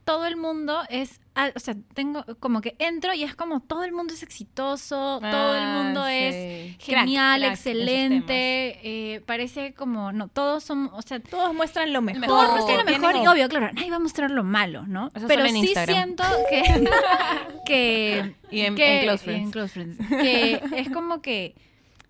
todo 0.08 0.26
el 0.26 0.38
mundo 0.38 0.84
es, 0.90 1.20
o 1.54 1.60
sea, 1.60 1.76
tengo 1.94 2.24
como 2.40 2.62
que 2.62 2.78
entro 2.80 3.14
y 3.14 3.24
es 3.24 3.36
como 3.36 3.60
todo 3.60 3.84
el 3.84 3.92
mundo 3.92 4.14
es 4.14 4.24
exitoso, 4.24 5.20
todo 5.20 5.56
el 5.56 5.64
Ah, 5.64 5.82
mundo 5.84 6.08
es 6.08 6.78
genial, 6.80 7.42
Crack, 7.42 7.50
crack 7.52 7.52
excelente, 7.52 8.80
eh, 9.16 9.22
parece 9.26 9.74
como, 9.74 10.14
no, 10.14 10.30
todos 10.30 10.64
son, 10.64 10.90
o 10.94 11.02
sea, 11.02 11.20
Todos 11.20 11.54
muestran 11.54 11.92
lo 11.92 12.02
mejor. 12.02 12.26
todos 12.26 12.52
muestran 12.52 12.78
lo 12.78 12.86
mejor 12.86 13.16
y 13.18 13.28
obvio, 13.28 13.50
claro, 13.50 13.70
nadie 13.74 13.90
va 13.90 13.98
a 13.98 14.00
mostrar 14.00 14.32
lo 14.32 14.46
malo, 14.46 14.86
¿no? 14.88 15.12
Eso 15.14 15.28
Pero 15.28 15.46
sí 15.50 15.58
Instagram. 15.58 15.96
siento 15.96 16.24
que, 16.50 16.90
que 17.66 18.36
Y 18.50 18.62
en- 18.62 18.76
que- 18.76 19.00
en 19.00 19.04
Close 19.04 19.24
Friends. 19.26 19.44
en 19.44 19.52
Close 19.52 19.74
Friends. 19.74 19.98
Que 20.10 20.62
es 20.78 20.90
como 20.90 21.22
que 21.22 21.54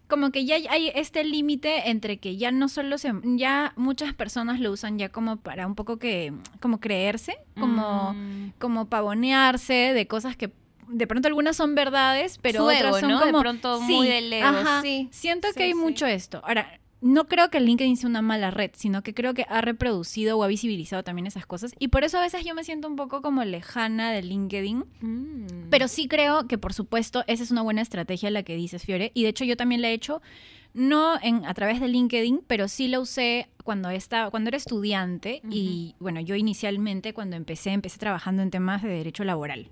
como 0.08 0.32
que 0.32 0.46
ya 0.46 0.56
hay 0.70 0.92
este 0.96 1.24
límite 1.24 1.90
entre 1.90 2.18
que 2.18 2.38
ya 2.38 2.52
no 2.52 2.70
solo 2.70 2.98
se 2.98 3.12
ya 3.24 3.74
muchas 3.76 4.14
personas 4.14 4.60
lo 4.60 4.72
usan 4.72 4.98
ya 4.98 5.10
como 5.10 5.38
para 5.38 5.68
un 5.68 5.76
poco 5.76 5.98
que 5.98 6.34
como 6.62 6.80
creerse, 6.80 7.38
como 7.60 8.14
Mm. 8.14 8.52
como 8.60 8.86
pavonearse 8.88 9.74
de 9.94 10.08
cosas 10.08 10.36
que 10.38 10.52
de 10.88 11.06
pronto 11.08 11.28
algunas 11.28 11.58
son 11.58 11.76
verdades, 11.76 12.38
pero 12.42 12.64
otras 12.64 13.02
son 13.02 13.10
¿no? 13.12 13.20
De 13.20 13.26
como 13.26 13.42
pronto 13.42 13.80
Sí, 13.82 13.94
muy 13.94 14.08
ajá. 14.42 14.82
sí. 14.82 15.10
Siento 15.12 15.50
Sí, 15.50 15.54
que 15.58 15.64
hay 15.64 15.74
sí. 15.74 15.78
mucho 15.78 16.06
esto. 16.06 16.42
Ahora, 16.46 16.80
no 17.02 17.28
creo 17.28 17.50
que 17.50 17.60
LinkedIn 17.60 17.98
sea 17.98 18.10
una 18.10 18.22
mala 18.22 18.50
red, 18.52 18.72
sino 18.74 19.04
que 19.04 19.14
creo 19.14 19.34
que 19.34 19.46
ha 19.50 19.62
reproducido 19.62 20.38
o 20.38 20.44
ha 20.44 20.48
visibilizado 20.48 21.04
también 21.04 21.28
esas 21.28 21.46
cosas. 21.46 21.74
Y 21.78 21.90
por 21.90 22.04
eso 22.04 22.18
a 22.18 22.22
veces 22.22 22.44
yo 22.44 22.56
me 22.56 22.64
siento 22.64 22.88
un 22.88 22.96
poco 22.96 23.22
como 23.22 23.44
lejana 23.44 24.12
de 24.12 24.24
LinkedIn. 24.24 24.84
Mm. 25.02 25.70
Pero 25.70 25.88
sí 25.88 26.08
creo 26.08 26.48
que, 26.48 26.58
por 26.58 26.74
supuesto, 26.74 27.24
esa 27.28 27.44
es 27.44 27.52
una 27.52 27.62
buena 27.62 27.82
estrategia 27.82 28.32
la 28.32 28.44
que 28.44 28.56
dices, 28.56 28.84
Fiore. 28.84 29.12
Y 29.14 29.24
de 29.24 29.30
hecho, 29.30 29.46
yo 29.46 29.58
también 29.58 29.82
la 29.82 29.90
he 29.90 29.94
hecho, 29.94 30.22
no 30.78 31.20
en, 31.22 31.44
a 31.46 31.54
través 31.54 31.82
de 31.82 31.88
LinkedIn, 31.88 32.44
pero 32.48 32.68
sí 32.68 32.88
la 32.88 33.00
usé 33.00 33.50
cuando, 33.64 33.90
estaba, 33.90 34.30
cuando 34.30 34.48
era 34.48 34.58
estudiante. 34.58 35.42
Y 35.50 35.96
bueno, 36.00 36.22
yo 36.22 36.36
inicialmente, 36.36 37.14
cuando 37.14 37.36
empecé, 37.36 37.72
empecé 37.72 37.98
trabajando 37.98 38.44
en 38.44 38.52
temas 38.52 38.82
de 38.84 38.90
derecho 38.90 39.26
laboral 39.26 39.70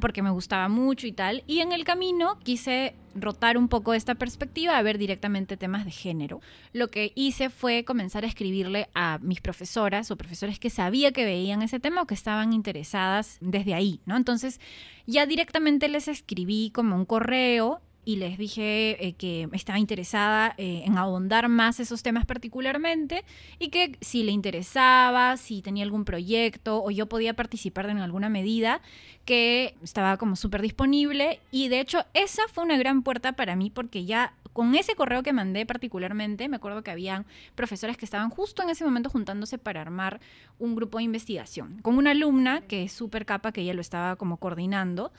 porque 0.00 0.22
me 0.22 0.30
gustaba 0.30 0.68
mucho 0.68 1.06
y 1.06 1.12
tal. 1.12 1.42
Y 1.46 1.60
en 1.60 1.72
el 1.72 1.84
camino 1.84 2.38
quise 2.44 2.94
rotar 3.14 3.58
un 3.58 3.68
poco 3.68 3.94
esta 3.94 4.14
perspectiva 4.14 4.76
a 4.76 4.82
ver 4.82 4.98
directamente 4.98 5.56
temas 5.56 5.84
de 5.84 5.90
género. 5.90 6.40
Lo 6.72 6.88
que 6.88 7.12
hice 7.14 7.50
fue 7.50 7.84
comenzar 7.84 8.24
a 8.24 8.28
escribirle 8.28 8.88
a 8.94 9.18
mis 9.22 9.40
profesoras 9.40 10.10
o 10.10 10.16
profesores 10.16 10.58
que 10.58 10.70
sabía 10.70 11.12
que 11.12 11.24
veían 11.24 11.62
ese 11.62 11.80
tema 11.80 12.02
o 12.02 12.06
que 12.06 12.14
estaban 12.14 12.52
interesadas 12.52 13.38
desde 13.40 13.74
ahí, 13.74 14.00
¿no? 14.06 14.16
Entonces 14.16 14.60
ya 15.06 15.26
directamente 15.26 15.88
les 15.88 16.08
escribí 16.08 16.70
como 16.70 16.94
un 16.94 17.06
correo 17.06 17.80
y 18.04 18.16
les 18.16 18.36
dije 18.36 19.06
eh, 19.06 19.12
que 19.14 19.48
estaba 19.52 19.78
interesada 19.78 20.54
eh, 20.58 20.82
en 20.84 20.98
ahondar 20.98 21.48
más 21.48 21.78
esos 21.78 22.02
temas 22.02 22.26
particularmente 22.26 23.24
y 23.58 23.68
que 23.68 23.96
si 24.00 24.24
le 24.24 24.32
interesaba, 24.32 25.36
si 25.36 25.62
tenía 25.62 25.84
algún 25.84 26.04
proyecto 26.04 26.82
o 26.82 26.90
yo 26.90 27.06
podía 27.06 27.34
participar 27.34 27.88
en 27.90 27.98
alguna 27.98 28.28
medida, 28.28 28.80
que 29.24 29.76
estaba 29.82 30.16
como 30.16 30.34
súper 30.34 30.62
disponible. 30.62 31.40
Y 31.52 31.68
de 31.68 31.80
hecho 31.80 32.04
esa 32.14 32.42
fue 32.48 32.64
una 32.64 32.76
gran 32.76 33.02
puerta 33.02 33.32
para 33.32 33.54
mí 33.54 33.70
porque 33.70 34.04
ya 34.04 34.34
con 34.52 34.74
ese 34.74 34.94
correo 34.94 35.22
que 35.22 35.32
mandé 35.32 35.64
particularmente, 35.64 36.48
me 36.48 36.56
acuerdo 36.56 36.82
que 36.82 36.90
habían 36.90 37.24
profesores 37.54 37.96
que 37.96 38.04
estaban 38.04 38.30
justo 38.30 38.62
en 38.62 38.70
ese 38.70 38.84
momento 38.84 39.08
juntándose 39.08 39.58
para 39.58 39.80
armar 39.80 40.20
un 40.58 40.74
grupo 40.74 40.98
de 40.98 41.04
investigación 41.04 41.78
con 41.82 41.96
una 41.96 42.10
alumna 42.10 42.62
que 42.62 42.82
es 42.82 42.92
súper 42.92 43.24
capa, 43.24 43.52
que 43.52 43.62
ella 43.62 43.74
lo 43.74 43.80
estaba 43.80 44.16
como 44.16 44.36
coordinando 44.36 45.12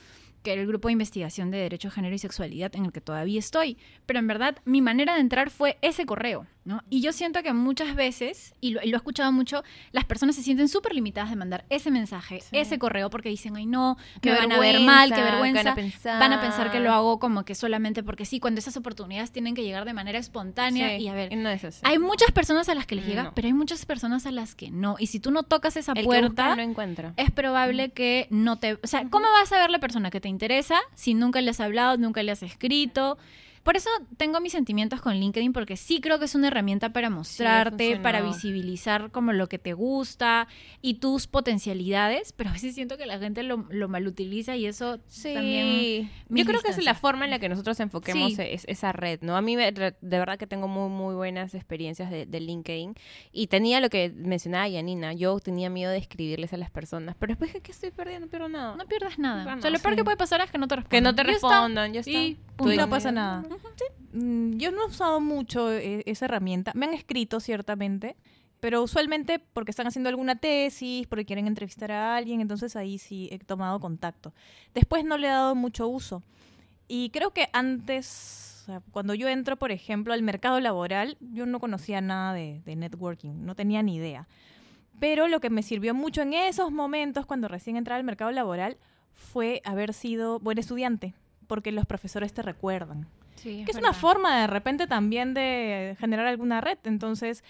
que 0.44 0.54
era 0.54 0.62
el 0.62 0.68
grupo 0.68 0.88
de 0.90 0.94
investigación 0.94 1.50
de 1.52 1.58
derecho, 1.58 1.90
género 1.90 2.14
y 2.16 2.20
sexualidad 2.20 2.76
en 2.76 2.86
el 2.86 2.92
que 2.92 3.02
todavía 3.02 3.40
estoy. 3.40 3.78
Pero 4.06 4.20
en 4.20 4.28
verdad, 4.28 4.58
mi 4.66 4.82
manera 4.82 5.16
de 5.16 5.22
entrar 5.22 5.50
fue 5.50 5.78
ese 5.82 6.06
correo. 6.06 6.46
¿no? 6.66 6.82
Y 6.90 7.02
yo 7.02 7.12
siento 7.12 7.44
que 7.44 7.52
muchas 7.52 7.94
veces, 7.94 8.54
y 8.62 8.70
lo, 8.72 8.82
y 8.82 8.88
lo 8.88 8.96
he 8.96 8.98
escuchado 9.00 9.34
mucho, 9.34 9.64
las 9.92 10.06
personas 10.06 10.38
se 10.38 10.44
sienten 10.44 10.70
súper 10.70 10.96
limitadas 10.96 11.30
de 11.30 11.36
mandar 11.36 11.66
ese 11.70 11.92
mensaje, 11.92 12.40
Sí. 12.40 12.58
ese 12.58 12.80
correo, 12.80 13.10
porque 13.10 13.28
dicen, 13.28 13.58
ay 13.58 13.66
no, 13.66 13.98
Qué 14.22 14.32
me 14.32 14.38
van 14.38 14.52
a 14.54 14.60
ver 14.60 14.80
mal, 14.80 15.10
qué 15.14 15.22
vergüenza, 15.22 15.62
vergüenza. 15.62 15.62
¿qué 15.62 15.66
van 15.66 15.70
a 15.72 15.76
pensar? 15.76 16.20
Van 16.22 16.32
a 16.32 16.40
pensar 16.42 16.72
que 16.72 16.80
lo 16.80 16.94
hago 16.94 17.20
como 17.20 17.44
que 17.44 17.54
solamente 17.54 18.02
porque 18.02 18.24
sí, 18.26 18.40
cuando 18.40 18.60
esas 18.60 18.78
oportunidades 18.78 19.30
tienen 19.34 19.56
que 19.56 19.64
llegar 19.64 19.84
de 19.84 19.92
manera 19.92 20.18
espontánea. 20.20 20.98
Sí, 20.98 21.04
Y 21.04 21.08
a 21.10 21.14
ver, 21.14 21.36
no 21.36 21.50
es 21.50 21.66
así. 21.66 21.82
hay 21.84 22.00
muchas 22.00 22.32
personas 22.32 22.70
a 22.70 22.76
las 22.76 22.86
que 22.86 22.96
les 22.96 23.08
llega, 23.08 23.24
No. 23.24 23.34
pero 23.36 23.48
hay 23.48 23.54
muchas 23.54 23.86
personas 23.86 24.26
a 24.26 24.32
las 24.32 24.56
que 24.56 24.72
no. 24.72 24.96
Y 25.00 25.08
si 25.08 25.20
tú 25.20 25.32
no 25.32 25.44
tocas 25.44 25.76
esa 25.76 25.92
El 25.92 25.98
que 25.98 26.04
puerta, 26.06 26.28
busca 26.28 26.56
no 26.56 26.62
encuentra. 26.62 27.14
es 27.18 27.30
probable 27.30 27.90
que 27.90 28.28
no 28.30 28.58
te... 28.60 28.76
O 28.76 28.88
sea, 28.88 29.06
¿cómo 29.10 29.26
vas 29.38 29.52
a 29.52 29.58
ver 29.60 29.70
la 29.70 29.80
persona 29.80 30.10
que 30.12 30.22
te 30.22 30.30
interesa 30.34 30.82
si 30.96 31.14
nunca 31.14 31.40
le 31.42 31.52
has 31.52 31.60
hablado, 31.60 31.98
nunca 31.98 32.22
le 32.24 32.32
has 32.32 32.44
escrito? 32.44 33.18
Por 33.64 33.78
eso 33.78 33.90
tengo 34.18 34.42
mis 34.42 34.52
sentimientos 34.52 35.00
con 35.02 35.16
LinkedIn, 35.16 35.54
porque 35.54 35.78
sí 35.78 36.02
creo 36.02 36.20
que 36.20 36.26
es 36.26 36.36
una 36.36 36.48
herramienta 36.48 36.92
para 36.92 37.10
mostrarte, 37.10 37.98
para 37.98 38.22
visibilizar 38.22 39.10
como 39.12 39.32
lo 39.32 39.48
que 39.48 39.58
te 39.58 39.72
gusta 39.74 40.48
y 40.82 40.96
tus 40.96 41.28
potencialidades, 41.28 42.34
pero 42.34 42.50
a 42.50 42.54
veces 42.54 42.76
siento 42.76 42.98
que 42.98 43.06
la 43.06 43.18
gente 43.20 43.42
lo, 43.44 43.66
lo 43.70 43.88
malutiliza 43.88 44.56
y 44.58 44.66
eso 44.66 45.00
Sí, 45.08 45.34
también... 45.34 46.12
yo 46.30 46.46
creo 46.46 46.62
que 46.62 46.72
es 46.72 46.84
la 46.84 46.94
forma 46.94 47.24
en 47.26 47.32
la 47.32 47.40
que 47.40 47.48
nosotros 47.48 47.80
enfoquemos 47.80 48.34
Sí. 48.34 48.42
es- 48.42 48.66
esa 48.68 48.92
red, 48.92 49.20
¿no? 49.22 49.38
A 49.38 49.42
mí 49.42 49.56
de 49.56 49.94
verdad 50.02 50.38
que 50.38 50.46
tengo 50.48 50.68
muy, 50.68 50.90
muy 50.90 51.16
buenas 51.16 51.54
experiencias 51.56 52.12
de, 52.12 52.26
de 52.26 52.40
LinkedIn 52.42 52.96
y 53.32 53.48
tenía 53.48 53.80
lo 53.80 53.90
que 53.90 54.12
mencionaba 54.14 54.68
Yanina, 54.68 55.14
yo 55.14 55.40
tenía 55.40 55.70
miedo 55.70 55.92
de 55.92 55.98
escribirles 56.00 56.52
a 56.54 56.58
las 56.58 56.70
personas, 56.70 57.16
pero 57.18 57.32
después 57.36 57.54
¿qué 57.64 57.72
estoy 57.72 57.92
perdiendo? 57.92 58.26
No 58.26 58.30
pierdo 58.30 58.50
nada. 58.50 58.76
No 58.76 58.86
pierdas 58.88 59.18
nada. 59.20 59.44
Bueno, 59.44 59.60
o 59.60 59.62
sea, 59.62 59.72
lo 59.72 59.80
peor 59.80 59.96
que 59.96 60.04
puede 60.04 60.18
pasar 60.18 60.42
es 60.42 60.52
que 60.52 60.58
no 60.58 60.68
te 60.68 60.76
respondan. 60.76 60.90
que 60.98 61.02
no 61.02 61.16
te 61.16 61.24
Ya 61.24 61.36
está. 61.36 61.48
respondan, 61.48 61.94
ya 61.94 62.00
está. 62.02 62.12
Y 62.12 62.36
Tú 62.36 62.66
punto. 62.66 62.76
No 62.82 62.90
pasa 62.90 63.12
nada. 63.12 63.44
Mm, 64.14 64.58
Yo 64.58 64.72
no 64.72 64.84
he 64.84 64.86
usado 64.88 65.20
mucho 65.20 65.72
eh, 65.72 66.04
esa 66.06 66.26
herramienta. 66.26 66.72
Me 66.76 66.86
han 66.86 66.94
escrito 66.94 67.40
ciertamente, 67.40 68.16
pero 68.60 68.84
usualmente 68.84 69.40
porque 69.40 69.72
están 69.72 69.88
haciendo 69.88 70.10
alguna 70.10 70.36
tesis, 70.36 71.08
porque 71.08 71.26
quieren 71.26 71.48
entrevistar 71.48 71.92
a 71.92 72.16
alguien, 72.16 72.40
entonces 72.40 72.76
ahí 72.76 72.98
sí 72.98 73.28
he 73.32 73.40
tomado 73.40 73.80
contacto. 73.80 74.34
Después 74.74 75.04
no 75.04 75.18
le 75.18 75.28
he 75.28 75.32
dado 75.32 75.56
mucho 75.56 75.88
uso. 75.88 76.24
Y 76.88 77.10
creo 77.10 77.32
que 77.32 77.50
antes, 77.54 78.66
cuando 78.92 79.14
yo 79.14 79.28
entro, 79.28 79.58
por 79.58 79.72
ejemplo, 79.72 80.14
al 80.14 80.22
mercado 80.22 80.60
laboral, 80.60 81.18
yo 81.20 81.46
no 81.46 81.60
conocía 81.60 82.02
nada 82.02 82.34
de, 82.34 82.62
de 82.66 82.76
networking, 82.76 83.46
no 83.46 83.56
tenía 83.56 83.82
ni 83.82 83.96
idea. 83.96 84.28
Pero 85.00 85.28
lo 85.28 85.40
que 85.40 85.50
me 85.50 85.64
sirvió 85.64 85.94
mucho 85.94 86.22
en 86.22 86.34
esos 86.34 86.72
momentos, 86.72 87.26
cuando 87.26 87.48
recién 87.48 87.78
entraba 87.78 87.98
al 87.98 88.04
mercado 88.06 88.32
laboral, 88.32 88.78
fue 89.14 89.62
haber 89.66 89.94
sido 89.94 90.40
buen 90.40 90.58
estudiante, 90.58 91.14
porque 91.48 91.72
los 91.72 91.86
profesores 91.86 92.32
te 92.34 92.42
recuerdan 92.42 93.08
Sí, 93.36 93.64
que 93.66 93.72
es 93.72 93.76
verdad. 93.78 93.90
una 93.90 93.94
forma 93.94 94.42
de 94.42 94.48
repente 94.48 94.88
también 94.88 95.34
de 95.34 95.96
generar 96.00 96.28
alguna 96.28 96.62
red. 96.62 96.78
Entonces, 96.86 97.44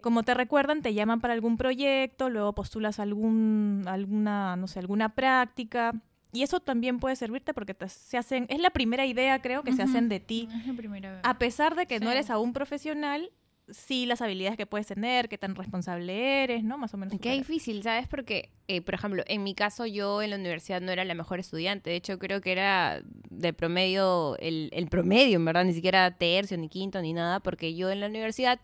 como 0.00 0.22
te 0.22 0.34
recuerdan, 0.34 0.82
te 0.82 0.92
llaman 0.94 1.20
para 1.20 1.34
algún 1.34 1.56
proyecto, 1.56 2.28
luego 2.30 2.52
postulas 2.54 2.98
algún, 3.00 3.84
alguna, 3.86 4.56
no 4.56 4.66
sé, 4.68 4.78
alguna 4.78 5.10
práctica. 5.14 5.92
Y 6.32 6.42
eso 6.42 6.58
también 6.60 6.98
puede 6.98 7.14
servirte 7.16 7.54
porque 7.54 7.74
te- 7.74 7.88
se 7.88 8.18
hacen, 8.18 8.46
es 8.48 8.58
la 8.58 8.70
primera 8.70 9.06
idea 9.06 9.40
creo 9.40 9.62
que 9.62 9.72
se 9.72 9.82
hacen 9.82 10.08
de 10.08 10.18
ti. 10.20 10.48
Es 10.52 10.66
la 10.66 10.74
primera 10.74 11.12
vez. 11.12 11.20
A 11.22 11.38
pesar 11.38 11.74
de 11.76 11.86
que 11.86 12.00
no 12.00 12.10
eres 12.10 12.28
aún 12.28 12.52
profesional, 12.52 13.30
sí 13.70 14.06
las 14.06 14.20
habilidades 14.22 14.56
que 14.56 14.66
puedes 14.66 14.86
tener, 14.86 15.28
qué 15.28 15.38
tan 15.38 15.54
responsable 15.54 16.42
eres, 16.42 16.64
¿no? 16.64 16.78
Más 16.78 16.94
o 16.94 16.96
menos. 16.96 17.18
Qué 17.20 17.32
difícil, 17.32 17.82
¿sabes? 17.82 18.08
Porque, 18.08 18.50
eh, 18.68 18.82
por 18.82 18.94
ejemplo, 18.94 19.22
en 19.26 19.42
mi 19.42 19.54
caso 19.54 19.86
yo 19.86 20.22
en 20.22 20.30
la 20.30 20.36
universidad 20.36 20.80
no 20.80 20.92
era 20.92 21.04
la 21.04 21.14
mejor 21.14 21.40
estudiante. 21.40 21.90
De 21.90 21.96
hecho, 21.96 22.18
creo 22.18 22.40
que 22.40 22.52
era 22.52 23.02
de 23.30 23.52
promedio, 23.52 24.36
el, 24.38 24.70
el 24.72 24.88
promedio, 24.88 25.36
en 25.36 25.44
verdad, 25.44 25.64
ni 25.64 25.72
siquiera 25.72 26.10
tercio, 26.16 26.56
ni 26.58 26.68
quinto, 26.68 27.00
ni 27.00 27.12
nada, 27.12 27.40
porque 27.40 27.74
yo 27.74 27.90
en 27.90 28.00
la 28.00 28.06
universidad 28.06 28.60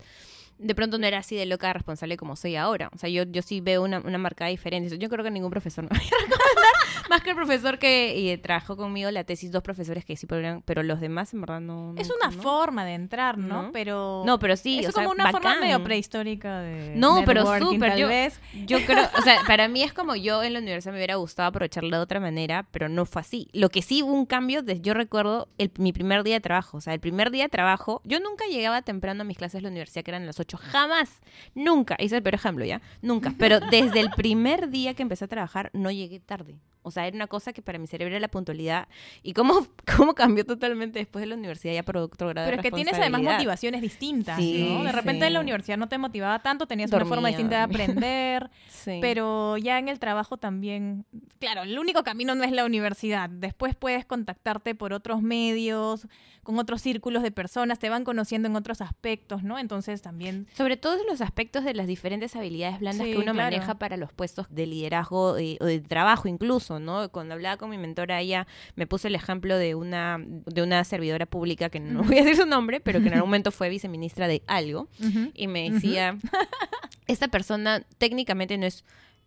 de 0.61 0.75
pronto 0.75 0.99
no 0.99 1.07
era 1.07 1.17
así 1.17 1.35
de 1.35 1.47
loca 1.47 1.73
responsable 1.73 2.17
como 2.17 2.35
soy 2.35 2.55
ahora. 2.55 2.91
O 2.93 2.97
sea, 2.97 3.09
yo, 3.09 3.23
yo 3.23 3.41
sí 3.41 3.61
veo 3.61 3.83
una, 3.83 3.99
una 3.99 4.19
marcada 4.19 4.49
diferencia. 4.51 4.95
Yo 4.97 5.09
creo 5.09 5.23
que 5.23 5.31
ningún 5.31 5.49
profesor 5.49 5.83
me 5.83 5.89
va 5.89 5.97
a 5.97 5.99
recomendar, 6.21 6.73
más 7.09 7.21
que 7.21 7.31
el 7.31 7.35
profesor 7.35 7.79
que 7.79 8.31
eh, 8.33 8.37
trabajó 8.37 8.77
conmigo 8.77 9.09
la 9.11 9.23
tesis, 9.23 9.51
dos 9.51 9.63
profesores 9.63 10.05
que 10.05 10.15
sí 10.15 10.25
podrían, 10.27 10.61
pero 10.63 10.83
los 10.83 10.99
demás 10.99 11.33
en 11.33 11.41
verdad 11.41 11.59
no. 11.61 11.93
Es 11.97 12.09
una 12.09 12.35
no. 12.35 12.41
forma 12.41 12.85
de 12.85 12.93
entrar, 12.93 13.37
¿no? 13.37 13.63
¿No? 13.63 13.71
Pero... 13.71 14.23
No, 14.25 14.39
pero 14.39 14.55
sí, 14.55 14.79
es 14.79 14.89
o 14.89 14.91
sea, 14.91 15.03
como 15.03 15.13
una 15.13 15.31
forma 15.31 15.59
medio 15.59 15.83
prehistórica 15.83 16.59
de 16.61 16.93
No, 16.95 17.23
pero 17.25 17.45
súper, 17.59 17.97
yo- 17.97 18.07
vez. 18.07 18.39
Yo 18.65 18.79
creo, 18.85 19.07
o 19.17 19.21
sea, 19.21 19.41
para 19.47 19.67
mí 19.67 19.83
es 19.83 19.93
como 19.93 20.15
yo 20.15 20.43
en 20.43 20.53
la 20.53 20.59
universidad 20.59 20.91
me 20.93 20.99
hubiera 20.99 21.15
gustado 21.15 21.49
aprovecharla 21.49 21.97
de 21.97 22.03
otra 22.03 22.19
manera, 22.19 22.67
pero 22.71 22.89
no 22.89 23.05
fue 23.05 23.21
así. 23.21 23.47
Lo 23.53 23.69
que 23.69 23.81
sí 23.81 24.03
hubo 24.03 24.13
un 24.13 24.25
cambio, 24.25 24.61
de- 24.63 24.79
yo 24.81 24.93
recuerdo 24.93 25.47
el, 25.57 25.71
mi 25.77 25.93
primer 25.93 26.23
día 26.23 26.35
de 26.35 26.41
trabajo, 26.41 26.77
o 26.77 26.81
sea, 26.81 26.93
el 26.93 26.99
primer 26.99 27.31
día 27.31 27.43
de 27.43 27.49
trabajo, 27.49 28.01
yo 28.03 28.19
nunca 28.19 28.45
llegaba 28.45 28.81
temprano 28.81 29.21
a 29.21 29.23
mis 29.25 29.37
clases 29.37 29.59
de 29.59 29.61
la 29.63 29.69
universidad, 29.69 30.03
que 30.03 30.11
eran 30.11 30.25
las 30.25 30.39
8, 30.39 30.57
jamás, 30.57 31.21
nunca, 31.55 31.95
hice 31.99 32.17
el 32.17 32.23
peor 32.23 32.35
ejemplo, 32.35 32.65
¿ya? 32.65 32.81
Nunca, 33.01 33.33
pero 33.37 33.59
desde 33.59 33.99
el 33.99 34.09
primer 34.11 34.69
día 34.69 34.93
que 34.93 35.03
empecé 35.03 35.25
a 35.25 35.27
trabajar 35.27 35.69
no 35.73 35.91
llegué 35.91 36.19
tarde. 36.19 36.55
O 36.83 36.91
sea, 36.91 37.07
era 37.07 37.15
una 37.15 37.27
cosa 37.27 37.53
que 37.53 37.61
para 37.61 37.77
mi 37.79 37.87
cerebro 37.87 38.13
era 38.15 38.19
la 38.19 38.27
puntualidad. 38.27 38.87
¿Y 39.23 39.33
cómo, 39.33 39.67
cómo 39.97 40.13
cambió 40.15 40.45
totalmente 40.45 40.99
después 40.99 41.21
de 41.21 41.27
la 41.27 41.35
universidad 41.35 41.73
ya 41.73 41.83
por 41.83 41.97
otro 41.97 42.27
grado 42.29 42.45
de 42.47 42.51
Pero 42.51 42.61
es 42.61 42.63
que 42.69 42.75
tienes 42.75 42.93
además 42.95 43.21
motivaciones 43.21 43.81
distintas, 43.81 44.37
Sí, 44.37 44.67
¿no? 44.77 44.83
De 44.83 44.91
repente 44.91 45.21
sí. 45.21 45.27
en 45.27 45.33
la 45.33 45.39
universidad 45.41 45.77
no 45.77 45.87
te 45.87 45.97
motivaba 45.97 46.39
tanto, 46.39 46.65
tenías 46.67 46.91
una 46.91 46.99
forma 47.05 47.29
Dormía, 47.29 47.29
distinta 47.29 47.55
de 47.55 47.61
dormía. 47.61 47.83
aprender, 47.85 48.49
Sí. 48.69 48.97
pero 49.01 49.57
ya 49.57 49.77
en 49.79 49.89
el 49.89 49.99
trabajo 49.99 50.37
también, 50.37 51.05
claro, 51.39 51.63
el 51.63 51.77
único 51.77 52.03
camino 52.03 52.35
no 52.35 52.43
es 52.43 52.51
la 52.51 52.65
universidad. 52.65 53.29
Después 53.29 53.75
puedes 53.75 54.05
contactarte 54.05 54.75
por 54.75 54.93
otros 54.93 55.21
medios, 55.21 56.07
con 56.43 56.57
otros 56.57 56.81
círculos 56.81 57.21
de 57.21 57.31
personas, 57.31 57.77
te 57.77 57.89
van 57.89 58.03
conociendo 58.03 58.47
en 58.47 58.55
otros 58.55 58.81
aspectos, 58.81 59.43
¿no? 59.43 59.59
Entonces 59.59 60.01
también 60.01 60.47
Sobre 60.53 60.75
todo 60.77 60.97
los 61.07 61.21
aspectos 61.21 61.63
de 61.63 61.73
las 61.75 61.85
diferentes 61.87 62.35
habilidades 62.35 62.79
blandas 62.79 63.05
que 63.05 63.15
uno 63.17 63.33
claro. 63.33 63.51
maneja 63.51 63.75
para 63.75 63.97
los 63.97 64.11
puestos 64.11 64.47
de 64.49 64.65
liderazgo 64.65 65.37
eh, 65.37 65.57
o 65.61 65.65
de 65.65 65.79
trabajo 65.81 66.27
incluso, 66.27 66.70
¿no? 66.79 67.09
Cuando 67.09 67.33
hablaba 67.33 67.57
con 67.57 67.69
mi 67.69 67.77
mentora, 67.77 68.21
ella 68.21 68.47
me 68.75 68.87
puso 68.87 69.07
el 69.07 69.15
ejemplo 69.15 69.57
de 69.57 69.75
una, 69.75 70.17
de 70.19 70.61
una 70.61 70.83
servidora 70.83 71.25
pública, 71.25 71.69
que 71.69 71.79
no 71.79 72.03
voy 72.03 72.17
a 72.19 72.23
decir 72.23 72.37
su 72.37 72.45
nombre, 72.45 72.79
pero 72.79 73.01
que 73.01 73.07
en 73.07 73.13
algún 73.13 73.29
momento 73.31 73.51
fue 73.51 73.69
viceministra 73.69 74.27
de 74.27 74.43
algo, 74.47 74.87
y 75.33 75.47
me 75.47 75.69
decía, 75.69 76.17
esta 77.07 77.27
persona 77.27 77.85
técnicamente 77.97 78.57
no 78.57 78.65
es 78.65 78.85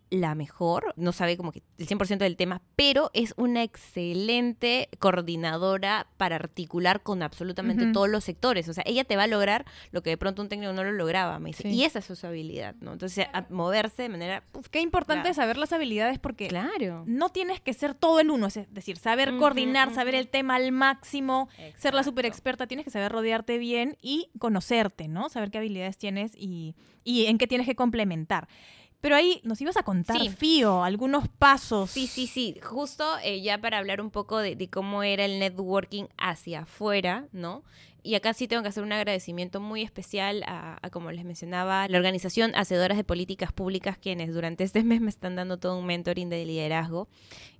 la 0.09 0.35
mejor, 0.35 0.93
no 0.97 1.11
sabe 1.11 1.35
como 1.37 1.51
que 1.51 1.63
el 1.77 1.87
100% 1.87 2.17
del 2.19 2.37
tema, 2.37 2.61
pero 2.75 3.09
es 3.13 3.33
una 3.37 3.63
excelente 3.63 4.89
coordinadora 4.99 6.07
para 6.17 6.35
articular 6.35 7.01
con 7.01 7.23
absolutamente 7.23 7.91
todos 7.91 8.09
los 8.09 8.23
sectores. 8.23 8.69
O 8.69 8.73
sea, 8.73 8.83
ella 8.85 9.03
te 9.03 9.15
va 9.15 9.23
a 9.23 9.27
lograr 9.27 9.65
lo 9.91 10.03
que 10.03 10.11
de 10.11 10.17
pronto 10.17 10.41
un 10.41 10.49
técnico 10.49 10.73
no 10.73 10.83
lo 10.83 10.91
lograba, 10.91 11.39
me 11.39 11.49
dice. 11.49 11.63
Sí. 11.63 11.69
Y 11.69 11.83
esa 11.83 11.99
es 11.99 12.05
su 12.05 12.27
habilidad, 12.27 12.75
¿no? 12.81 12.93
Entonces, 12.93 13.27
a 13.33 13.45
moverse 13.49 14.03
de 14.03 14.09
manera... 14.09 14.43
uf, 14.53 14.67
qué 14.69 14.79
importante 14.81 15.23
Claro. 15.23 15.35
saber 15.35 15.57
las 15.57 15.73
habilidades 15.73 16.19
porque 16.19 16.47
claro. 16.47 17.03
no 17.07 17.29
tienes 17.29 17.59
que 17.61 17.73
ser 17.73 17.93
todo 17.93 18.19
el 18.19 18.29
uno, 18.29 18.47
es 18.47 18.59
decir, 18.73 18.97
saber 18.97 19.35
coordinar, 19.37 19.93
saber 19.93 20.15
el 20.15 20.27
tema 20.27 20.55
al 20.55 20.71
máximo, 20.71 21.49
ser 21.77 21.93
la 21.93 22.03
super 22.03 22.25
experta, 22.25 22.67
tienes 22.67 22.83
que 22.83 22.91
saber 22.91 23.11
rodearte 23.11 23.57
bien 23.57 23.97
y 24.01 24.29
conocerte, 24.39 25.07
¿no? 25.07 25.29
Saber 25.29 25.51
qué 25.51 25.57
habilidades 25.57 25.97
tienes 25.97 26.33
y, 26.35 26.75
y 27.03 27.25
en 27.25 27.37
qué 27.37 27.47
tienes 27.47 27.67
que 27.67 27.75
complementar. 27.75 28.47
Pero 29.05 29.17
ahí 29.17 29.39
nos 29.43 29.61
ibas 29.61 29.77
a 29.77 29.83
contar, 29.83 30.19
Sí. 30.19 30.29
Fío, 30.29 30.83
algunos 30.83 31.27
pasos. 31.27 31.91
Sí, 31.91 32.07
sí, 32.07 32.25
sí. 32.25 32.59
Justo 32.63 33.05
eh, 33.23 33.39
ya 33.39 33.59
para 33.59 33.77
hablar 33.77 34.01
un 34.01 34.09
poco 34.09 34.39
de, 34.39 34.55
de 34.55 34.67
cómo 34.67 35.03
era 35.03 35.25
el 35.25 35.37
networking 35.37 36.05
hacia 36.17 36.61
afuera, 36.61 37.27
¿no? 37.31 37.61
Y 38.01 38.15
acá 38.15 38.33
sí 38.33 38.47
tengo 38.47 38.63
que 38.63 38.69
hacer 38.69 38.81
un 38.81 38.91
agradecimiento 38.93 39.59
muy 39.59 39.83
especial 39.83 40.41
a, 40.47 40.79
a, 40.81 40.89
como 40.89 41.11
les 41.11 41.23
mencionaba, 41.23 41.87
la 41.87 41.97
organización 41.99 42.55
Hacedoras 42.55 42.97
de 42.97 43.03
Políticas 43.03 43.53
Públicas, 43.53 43.95
quienes 43.99 44.33
durante 44.33 44.63
este 44.63 44.83
mes 44.83 45.01
me 45.01 45.09
están 45.09 45.35
dando 45.35 45.59
todo 45.59 45.77
un 45.77 45.85
mentoring 45.85 46.29
de 46.31 46.43
liderazgo. 46.43 47.07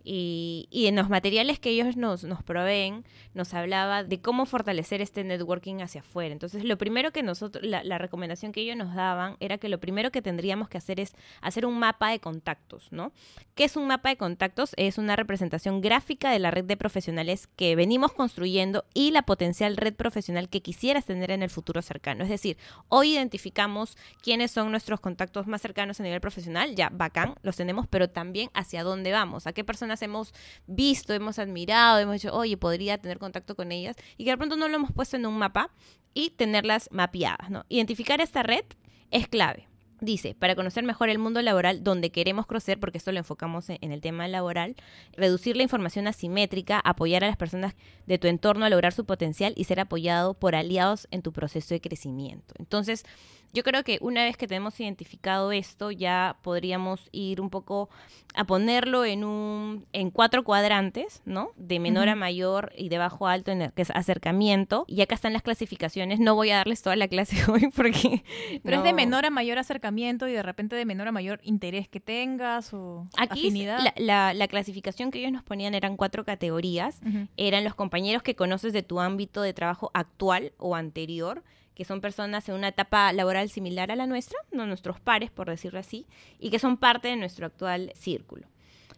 Y, 0.08 0.68
en 0.72 0.96
los 0.96 1.10
materiales 1.10 1.60
que 1.60 1.72
ellos 1.72 1.98
nos, 1.98 2.24
nos 2.24 2.44
proveen, 2.44 3.04
nos 3.34 3.56
hablaba 3.56 4.04
de 4.04 4.22
cómo 4.22 4.46
fortalecer 4.46 5.02
este 5.02 5.24
networking 5.24 5.82
hacia 5.82 6.02
afuera. 6.02 6.32
Entonces, 6.32 6.64
lo 6.64 6.78
primero 6.78 7.12
que 7.12 7.24
nosotros, 7.24 7.66
la, 7.66 7.84
la 7.84 7.98
recomendación 7.98 8.52
que 8.52 8.62
ellos 8.62 8.78
nos 8.78 8.94
daban 8.94 9.36
era 9.40 9.58
que 9.58 9.68
lo 9.68 9.80
primero 9.80 10.12
que 10.12 10.22
tendríamos 10.22 10.70
que 10.70 10.78
hacer 10.78 11.00
es 11.00 11.16
hacer 11.42 11.66
un 11.66 11.80
mapa 11.80 12.12
de 12.12 12.20
contactos, 12.20 12.92
¿no? 12.92 13.12
¿Qué 13.56 13.64
es 13.64 13.76
un 13.76 13.88
mapa 13.88 14.10
de 14.10 14.18
contactos? 14.18 14.74
Es 14.78 15.00
una 15.00 15.16
representación 15.16 15.82
gráfica 15.82 16.30
de 16.30 16.40
la 16.40 16.52
red 16.52 16.66
de 16.66 16.78
profesionales 16.78 17.48
que 17.56 17.76
venimos 17.76 18.14
construyendo 18.14 18.86
y 18.94 19.10
la 19.10 19.24
potencial 19.24 19.76
red 19.76 19.96
profesional 19.96 20.50
que 20.50 20.62
quisieras 20.62 21.06
tener 21.06 21.32
en 21.32 21.42
el 21.42 21.50
futuro 21.50 21.82
cercano. 21.82 22.24
Es 22.24 22.30
decir, 22.30 22.58
hoy 22.90 23.14
identificamos 23.14 23.98
quiénes 24.22 24.52
son 24.52 24.70
nuestros 24.70 25.00
contactos 25.00 25.48
más 25.48 25.62
cercanos 25.62 26.00
a 26.00 26.04
nivel 26.04 26.22
profesional, 26.22 26.76
ya 26.76 26.90
bacán, 26.92 27.36
los 27.42 27.56
tenemos, 27.56 27.88
pero 27.88 28.10
también 28.10 28.50
hacia 28.54 28.84
dónde 28.84 29.12
vamos, 29.12 29.48
a 29.48 29.54
qué 29.54 29.64
personas 29.64 29.95
hemos 30.02 30.34
visto, 30.68 31.14
hemos 31.14 31.40
admirado, 31.40 32.00
hemos 32.00 32.16
dicho, 32.16 32.34
oye, 32.36 32.58
podría 32.58 32.98
tener 32.98 33.20
contacto 33.20 33.56
con 33.56 33.72
ellas, 33.72 33.96
y 34.18 34.26
que 34.26 34.32
de 34.32 34.38
pronto 34.38 34.56
no 34.56 34.68
lo 34.68 34.76
hemos 34.76 34.92
puesto 34.92 35.18
en 35.18 35.26
un 35.26 35.38
mapa 35.38 35.70
y 36.14 36.32
tenerlas 36.32 36.90
mapeadas, 36.92 37.50
¿no? 37.50 37.66
Identificar 37.70 38.22
esta 38.22 38.44
red 38.44 38.66
es 39.12 39.28
clave. 39.28 39.68
Dice, 40.02 40.36
para 40.36 40.56
conocer 40.56 40.84
mejor 40.84 41.10
el 41.10 41.20
mundo 41.20 41.42
laboral 41.42 41.82
donde 41.84 42.12
queremos 42.12 42.46
crecer, 42.48 42.80
porque 42.80 42.98
esto 42.98 43.14
lo 43.14 43.18
enfocamos 43.18 43.70
en, 43.70 43.78
en 43.80 43.94
el 43.94 44.02
tema 44.02 44.28
laboral, 44.28 44.76
reducir 45.14 45.56
la 45.56 45.64
información 45.64 46.06
asimétrica, 46.08 46.80
apoyar 46.80 47.24
a 47.24 47.28
las 47.28 47.38
personas 47.38 47.76
de 48.06 48.18
tu 48.18 48.28
entorno 48.28 48.66
a 48.66 48.70
lograr 48.70 48.92
su 48.92 49.06
potencial 49.06 49.54
y 49.56 49.64
ser 49.64 49.80
apoyado 49.80 50.34
por 50.34 50.54
aliados 50.54 51.08
en 51.12 51.22
tu 51.22 51.32
proceso 51.32 51.74
de 51.74 51.80
crecimiento. 51.80 52.54
Entonces, 52.60 53.06
yo 53.56 53.64
creo 53.64 53.84
que 53.84 53.98
una 54.02 54.24
vez 54.26 54.38
que 54.38 54.48
tenemos 54.48 54.80
identificado 54.80 55.52
esto, 55.52 55.90
ya 55.90 56.38
podríamos 56.44 57.10
ir 57.12 57.42
un 57.42 57.50
poco 57.50 57.90
a 58.36 58.44
ponerlo 58.44 59.06
en 59.06 59.24
un 59.24 59.86
en 59.94 60.12
cuatro 60.12 60.44
cuadrantes, 60.44 61.22
¿no? 61.26 61.50
De 61.56 61.80
menor 61.80 62.10
a 62.10 62.16
mayor 62.16 62.74
y 62.78 62.90
de 62.90 62.98
bajo 62.98 63.28
a 63.28 63.32
alto, 63.32 63.52
en 63.52 63.62
el 63.64 63.72
que 63.74 63.82
es 63.82 63.92
acercamiento. 63.92 64.84
Y 64.88 65.02
acá 65.02 65.16
están 65.16 65.34
las 65.34 65.42
clasificaciones. 65.42 66.20
No 66.20 66.36
voy 66.36 66.50
a 66.52 66.58
darles 66.58 66.82
toda 66.82 66.96
la 66.98 67.08
clase 67.08 67.38
hoy 67.52 67.70
porque 67.76 68.24
Pero 68.64 68.78
es 68.78 68.84
de 68.84 68.90
no- 68.92 68.96
menor 68.98 69.26
a 69.26 69.30
mayor 69.30 69.58
acercamiento 69.58 70.28
y 70.28 70.34
de 70.34 70.44
repente 70.44 70.76
de 70.76 70.86
menor 70.86 71.08
a 71.08 71.12
mayor 71.12 71.40
interés 71.44 71.88
que 71.88 72.00
tengas 72.02 72.74
o 72.74 73.08
Aquí 73.18 73.40
afinidad. 73.48 73.80
la, 73.80 73.94
la- 73.98 74.34
la 74.34 74.48
clasificación 74.50 75.12
que 75.12 75.20
ellos 75.20 75.32
nos 75.32 75.44
ponían 75.44 75.74
eran 75.74 75.96
cuatro 75.98 76.26
categorías. 76.26 77.00
Eran 77.38 77.64
los 77.64 77.76
compañeros 77.76 78.22
que 78.22 78.36
conoces 78.36 78.74
de 78.74 78.84
tu 78.84 79.00
ámbito 79.00 79.42
de 79.42 79.54
trabajo 79.54 79.92
actual 79.94 80.52
o 80.58 80.76
anterior, 80.76 81.44
que 81.76 81.86
son 81.86 82.02
personas 82.02 82.50
en 82.50 82.56
una 82.56 82.70
etapa 82.70 83.14
laboral 83.14 83.50
similar 83.50 83.92
a 83.92 83.96
la 83.96 84.08
nuestra, 84.08 84.40
no 84.52 84.66
nuestros 84.66 85.00
pares, 85.00 85.30
por 85.30 85.50
decirlo 85.50 85.80
así, 85.80 86.08
y 86.40 86.50
que 86.50 86.58
son 86.60 86.78
parte 86.78 87.10
de 87.10 87.18
nuestro 87.18 87.46
actual 87.46 87.92
círculo. 87.96 88.48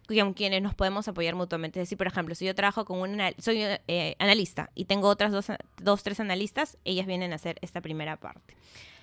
Con 0.08 0.34
quienes 0.34 0.62
nos 0.62 0.74
podemos 0.74 1.06
apoyar 1.10 1.36
mutuamente. 1.36 1.82
Es 1.82 1.88
decir, 1.88 1.98
por 1.98 2.08
ejemplo, 2.08 2.34
si 2.34 2.46
yo 2.46 2.56
trabajo 2.56 2.86
con 2.86 3.00
un 3.00 3.16
anal- 3.16 3.36
soy 3.40 3.60
eh, 3.62 4.16
analista 4.20 4.70
y 4.74 4.86
tengo 4.86 5.10
otras 5.10 5.34
dos, 5.34 5.48
dos, 5.82 6.02
tres 6.04 6.22
analistas, 6.22 6.78
ellas 6.86 7.06
vienen 7.06 7.34
a 7.34 7.36
hacer 7.36 7.58
esta 7.62 7.82
primera 7.82 8.16
parte. 8.16 8.56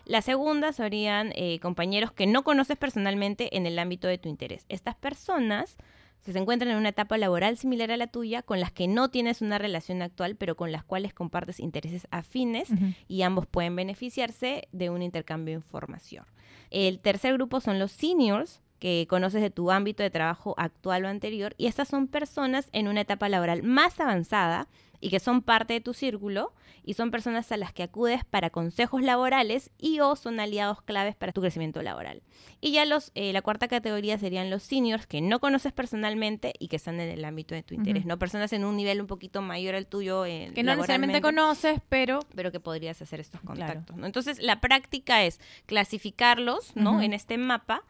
La 0.07 0.23
segunda 0.23 0.73
serían 0.73 1.33
eh, 1.35 1.59
compañeros 1.61 2.13
que 2.13 2.27
no 2.27 2.43
conoces 2.43 2.79
personalmente 2.79 3.55
en 3.57 3.67
el 3.67 3.79
ámbito 3.79 4.09
de 4.09 4.17
tu 4.17 4.31
interés. 4.31 4.65
Estas 4.71 4.95
personas 4.95 5.77
si 6.25 6.33
se 6.33 6.39
encuentran 6.39 6.71
en 6.71 6.79
una 6.79 6.89
etapa 6.89 7.19
laboral 7.19 7.59
similar 7.59 7.91
a 7.91 7.97
la 7.97 8.07
tuya, 8.07 8.43
con 8.43 8.59
las 8.59 8.73
que 8.73 8.89
no 8.89 9.11
tienes 9.11 9.43
una 9.43 9.59
relación 9.59 10.01
actual, 10.01 10.37
pero 10.37 10.57
con 10.57 10.73
las 10.73 10.83
cuales 10.83 11.13
compartes 11.13 11.61
intereses 11.61 12.07
afines 12.11 12.69
y 13.09 13.23
ambos 13.23 13.47
pueden 13.47 13.77
beneficiarse 13.77 14.69
de 14.73 14.91
un 14.91 15.03
intercambio 15.03 15.55
de 15.55 15.65
información. 15.65 16.25
El 16.71 16.99
tercer 17.01 17.35
grupo 17.35 17.61
son 17.61 17.79
los 17.79 17.93
seniors, 17.93 18.63
que 18.79 19.07
conoces 19.09 19.41
de 19.41 19.51
tu 19.51 19.71
ámbito 19.71 20.03
de 20.03 20.11
trabajo 20.11 20.55
actual 20.59 21.05
o 21.05 21.09
anterior, 21.09 21.55
y 21.57 21.67
estas 21.67 21.89
son 21.89 22.07
personas 22.07 22.69
en 22.73 22.89
una 22.89 23.03
etapa 23.03 23.29
laboral 23.29 23.63
más 23.63 24.01
avanzada 24.01 24.69
y 25.05 25.11
que 25.11 25.21
son 25.21 25.43
parte 25.43 25.75
de 25.75 25.81
tu 25.83 25.93
círculo 25.93 26.55
y 26.83 26.95
son 26.95 27.11
personas 27.11 27.51
a 27.53 27.57
las 27.59 27.73
que 27.75 27.83
acudes 27.83 28.25
para 28.25 28.49
consejos 28.51 29.03
laborales 29.03 29.71
y 29.79 30.01
o 30.01 30.17
son 30.17 30.41
aliados 30.41 30.81
claves 30.83 31.15
para 31.15 31.33
tu 31.33 31.41
crecimiento 31.43 31.83
laboral. 31.83 32.23
Y 32.61 32.73
ya 32.73 32.85
los, 32.87 33.11
eh, 33.15 33.33
la 33.35 33.43
cuarta 33.43 33.69
categoría 33.69 34.17
serían 34.19 34.49
los 34.49 34.63
seniors 34.63 35.07
que 35.07 35.21
no 35.21 35.41
conoces 35.41 35.73
personalmente 35.73 36.55
y 36.59 36.69
que 36.69 36.77
están 36.77 37.01
en 37.01 37.11
el 37.11 37.25
ámbito 37.25 37.55
de 37.55 37.63
tu 37.63 37.75
interés. 37.75 38.07
¿no? 38.07 38.19
Personas 38.19 38.53
en 38.55 38.65
un 38.65 38.77
nivel 38.77 39.01
un 39.01 39.07
poquito 39.07 39.43
mayor 39.43 39.75
al 39.75 39.87
tuyo. 39.87 40.25
eh, 40.25 40.51
Que 40.55 40.63
no 40.63 40.73
necesariamente 40.75 41.21
conoces, 41.21 41.81
pero 41.89 42.21
pero 42.35 42.51
que 42.51 42.61
podrías 42.61 43.01
hacer 43.03 43.21
estos 43.21 43.41
Claro. 43.43 43.57
contactos. 43.59 43.97
¿no? 43.97 44.07
Entonces, 44.07 44.41
la 44.43 44.61
práctica 44.61 45.23
es 45.25 45.39
clasificarlos 45.67 46.75
¿no? 46.77 47.03
En 47.03 47.13
este 47.13 47.37
mapa 47.39 47.83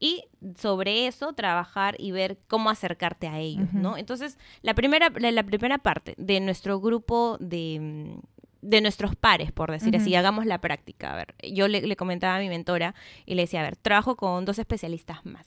y 0.00 0.24
sobre 0.56 1.06
eso 1.06 1.34
trabajar 1.34 1.94
y 1.98 2.10
ver 2.10 2.38
cómo 2.48 2.70
acercarte 2.70 3.28
a 3.28 3.38
ellos, 3.38 3.68
Ujú. 3.68 3.78
¿no? 3.78 3.96
Entonces, 3.98 4.38
la 4.62 4.74
primera, 4.74 5.10
la, 5.14 5.30
la 5.30 5.42
primera 5.44 5.76
parte 5.78 6.14
de 6.16 6.40
nuestro 6.40 6.80
grupo 6.80 7.36
de, 7.38 7.78
mm, 7.80 8.20
de 8.62 8.80
nuestros 8.80 9.14
pares, 9.14 9.52
por 9.52 9.70
decir 9.70 9.94
así, 9.94 10.10
Ujú. 10.10 10.18
hagamos 10.18 10.46
la 10.46 10.58
práctica. 10.60 11.12
A 11.12 11.16
ver, 11.16 11.34
yo 11.52 11.68
le, 11.68 11.82
le 11.82 11.96
comentaba 11.96 12.36
a 12.36 12.40
mi 12.40 12.48
mentora 12.48 12.94
y 13.26 13.34
le 13.34 13.42
decía, 13.42 13.60
a 13.60 13.64
ver, 13.64 13.76
trabajo 13.76 14.16
con 14.16 14.44
dos 14.46 14.58
especialistas 14.58 15.24
más. 15.26 15.46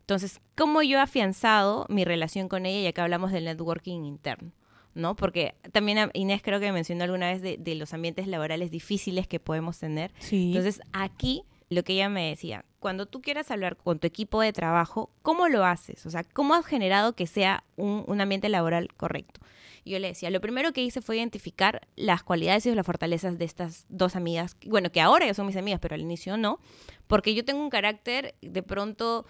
Entonces, 0.00 0.42
¿cómo 0.54 0.82
yo 0.82 0.98
he 0.98 1.00
afianzado 1.00 1.86
mi 1.88 2.04
relación 2.04 2.48
con 2.50 2.66
ella? 2.66 2.80
Y 2.80 2.86
acá 2.86 3.04
hablamos 3.04 3.32
del 3.32 3.46
networking 3.46 4.04
interno. 4.04 4.52
¿no? 4.94 5.16
Porque 5.16 5.54
también 5.72 5.98
a- 5.98 6.10
Inés 6.12 6.40
creo 6.42 6.60
que 6.60 6.70
mencionó 6.70 7.02
alguna 7.04 7.26
vez 7.28 7.42
de, 7.42 7.56
de 7.58 7.74
los 7.74 7.92
ambientes 7.94 8.28
laborales 8.28 8.70
difíciles 8.70 9.26
que 9.26 9.40
podemos 9.40 9.78
tener. 9.78 10.12
sí. 10.20 10.48
Entonces, 10.48 10.80
aquí 10.92 11.42
lo 11.70 11.82
que 11.82 11.94
ella 11.94 12.08
me 12.08 12.28
decía, 12.28 12.64
cuando 12.78 13.06
tú 13.06 13.22
quieras 13.22 13.50
hablar 13.50 13.76
con 13.76 13.98
tu 13.98 14.06
equipo 14.06 14.40
de 14.40 14.52
trabajo, 14.52 15.10
¿cómo 15.22 15.48
lo 15.48 15.64
haces? 15.64 16.04
O 16.06 16.10
sea, 16.10 16.24
¿cómo 16.24 16.54
has 16.54 16.66
generado 16.66 17.14
que 17.14 17.26
sea 17.26 17.64
un, 17.76 18.20
ambiente 18.20 18.48
laboral 18.48 18.88
correcto? 18.94 19.40
Y 19.84 19.92
yo 19.92 19.98
le 19.98 20.08
decía, 20.08 20.30
lo 20.30 20.40
primero 20.40 20.72
que 20.72 20.82
hice 20.82 21.00
fue 21.00 21.16
identificar 21.16 21.86
las 21.96 22.22
cualidades 22.22 22.66
y 22.66 22.74
las 22.74 22.86
fortalezas 22.86 23.38
de 23.38 23.44
estas 23.44 23.86
dos 23.88 24.16
amigas, 24.16 24.56
bueno, 24.66 24.90
que 24.92 25.00
ahora 25.00 25.26
ya 25.26 25.34
son 25.34 25.46
mis 25.46 25.56
amigas, 25.56 25.80
pero 25.80 25.94
al 25.94 26.00
inicio 26.00 26.36
no, 26.36 26.58
porque 27.06 27.34
yo 27.34 27.44
tengo 27.44 27.62
un 27.62 27.70
carácter 27.70 28.34
de 28.40 28.62
pronto 28.62 29.26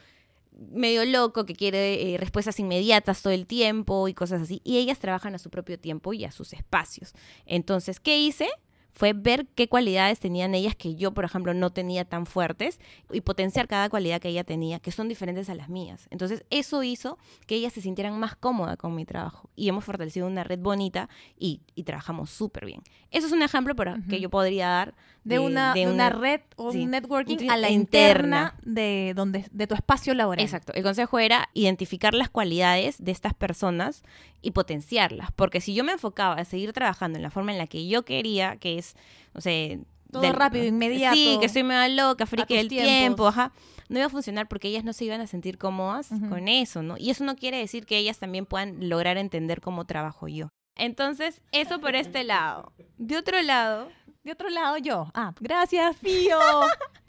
medio 0.57 1.05
loco 1.05 1.45
que 1.47 1.55
quiere 1.55 2.15
eh, 2.15 2.19
respuestas 2.19 2.59
inmediatas 2.61 3.23
todo 3.23 3.33
el 3.33 3.47
tiempo 3.47 4.09
y 4.09 4.15
cosas 4.15 4.43
así. 4.43 4.61
Y 4.65 4.79
ellas 4.79 4.99
trabajan 4.99 5.35
a 5.35 5.39
su 5.39 5.51
propio 5.51 5.79
tiempo 5.79 6.13
y 6.13 6.25
a 6.25 6.31
sus 6.31 6.53
espacios. 6.53 7.13
Entonces, 7.47 8.01
¿qué 8.01 8.19
hice? 8.19 8.49
Fue 8.95 9.13
ver 9.13 9.47
qué 9.55 9.69
cualidades 9.69 10.21
tenían 10.21 10.55
ellas 10.55 10.77
que 10.77 10.95
yo, 10.95 11.13
por 11.13 11.25
ejemplo, 11.25 11.53
no 11.53 11.71
tenía 11.71 12.05
tan 12.05 12.27
fuertes 12.27 12.79
y 13.13 13.21
potenciar 13.23 13.67
cada 13.69 13.89
cualidad 13.91 14.21
que 14.21 14.29
ella 14.29 14.45
tenía, 14.45 14.79
que 14.79 14.93
son 14.93 15.09
diferentes 15.09 15.51
a 15.51 15.55
las 15.55 15.69
mías. 15.69 16.07
Entonces, 16.11 16.45
eso 16.51 16.83
hizo 16.85 17.19
que 17.47 17.57
ellas 17.57 17.73
se 17.73 17.81
sintieran 17.81 18.19
más 18.19 18.37
cómodas 18.37 18.77
con 18.77 18.95
mi 18.95 19.05
trabajo 19.05 19.51
y 19.57 19.69
hemos 19.69 19.85
fortalecido 19.85 20.27
una 20.27 20.45
red 20.45 20.61
bonita 20.61 21.09
y, 21.39 21.61
y 21.75 21.83
trabajamos 21.83 22.31
súper 22.31 22.67
bien. 22.67 22.83
Eso 23.11 23.27
es 23.27 23.33
un 23.33 23.43
ejemplo 23.43 23.75
por- 23.75 24.03
que 24.07 24.21
yo 24.21 24.31
podría 24.31 24.69
dar 24.69 24.95
de, 25.25 25.39
una, 25.39 25.73
de 25.73 25.87
una 25.89 26.11
red 26.11 26.41
o 26.57 26.71
sí, 26.71 26.83
un 26.83 26.91
networking 26.91 27.49
a 27.51 27.57
la 27.57 27.71
interna. 27.71 28.53
interna 28.53 28.55
de 28.63 29.13
donde 29.17 29.47
de 29.51 29.67
tu 29.67 29.75
espacio 29.75 30.13
laboral. 30.15 30.45
Exacto. 30.45 30.73
El 30.75 30.83
consejo 30.83 31.19
era 31.19 31.49
identificar 31.55 32.13
las 32.15 32.29
cualidades 32.29 33.03
de 33.03 33.11
estas 33.13 33.33
personas 33.35 34.03
y 34.43 34.51
potenciarlas. 34.51 35.31
Porque 35.33 35.61
si 35.63 35.73
yo 35.75 35.83
me 35.85 35.93
enfocaba 35.93 36.35
a 36.35 36.45
seguir 36.45 36.73
trabajando 36.75 37.17
en 37.17 37.23
la 37.23 37.31
forma 37.31 37.53
en 37.53 37.59
la 37.59 37.67
que 37.67 37.87
yo 37.87 38.05
quería, 38.05 38.57
que 38.57 38.77
es, 38.77 38.84
no 39.33 39.41
sé... 39.41 39.81
Todo 40.13 40.33
rápido, 40.33 40.65
inmediato, 40.65 41.17
Sí, 41.17 41.39
que 41.41 41.49
soy 41.49 41.65
medio 41.65 41.93
loca, 41.97 42.25
tus 42.25 42.47
del 42.47 42.69
tiempos. 42.69 42.87
tiempo, 42.87 43.27
ajá. 43.27 43.53
No 43.89 43.99
iba 43.99 44.07
a 44.07 44.11
funcionar 44.11 44.47
porque 44.47 44.69
ellas 44.69 44.85
no 44.85 44.93
se 44.93 45.05
iban 45.05 45.21
a 45.21 45.27
sentir 45.27 45.59
cómodas 45.59 46.13
Ujú. 46.13 46.29
con 46.29 46.47
eso, 46.47 46.85
¿no? 46.85 46.97
Y 46.97 47.11
eso 47.11 47.25
no 47.25 47.35
quiere 47.35 47.59
decir 47.59 47.85
que 47.85 47.99
ellas 47.99 48.21
también 48.21 48.47
puedan 48.47 48.89
lograr 48.89 49.17
entender 49.17 49.61
cómo 49.61 49.87
trabajo 49.87 50.29
yo. 50.29 50.51
Entonces, 50.77 51.43
eso 51.51 51.81
por 51.81 51.97
este 51.97 52.23
lado. 52.25 52.73
De 52.97 53.17
otro 53.17 53.43
lado, 53.43 53.89
De 54.23 54.31
otro 54.31 54.49
lado, 54.51 54.77
yo. 54.79 55.09
Ah, 55.15 55.35
gracias, 55.41 55.97
Fío. 55.97 56.39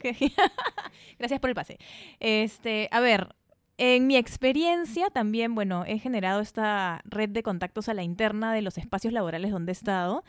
Gracias 1.18 1.40
por 1.40 1.50
el 1.50 1.54
pase. 1.54 1.78
Este, 2.20 2.88
a 2.90 3.00
ver, 3.00 3.34
en 3.78 4.06
mi 4.06 4.16
experiencia 4.16 5.10
también, 5.10 5.54
bueno, 5.54 5.84
he 5.86 5.98
generado 5.98 6.40
esta 6.40 7.02
red 7.04 7.28
de 7.28 7.42
contactos 7.42 7.88
a 7.88 7.94
la 7.94 8.02
interna 8.02 8.52
de 8.52 8.62
los 8.62 8.78
espacios 8.78 9.12
laborales 9.12 9.50
donde 9.50 9.72
he 9.72 9.74
estado. 9.74 10.24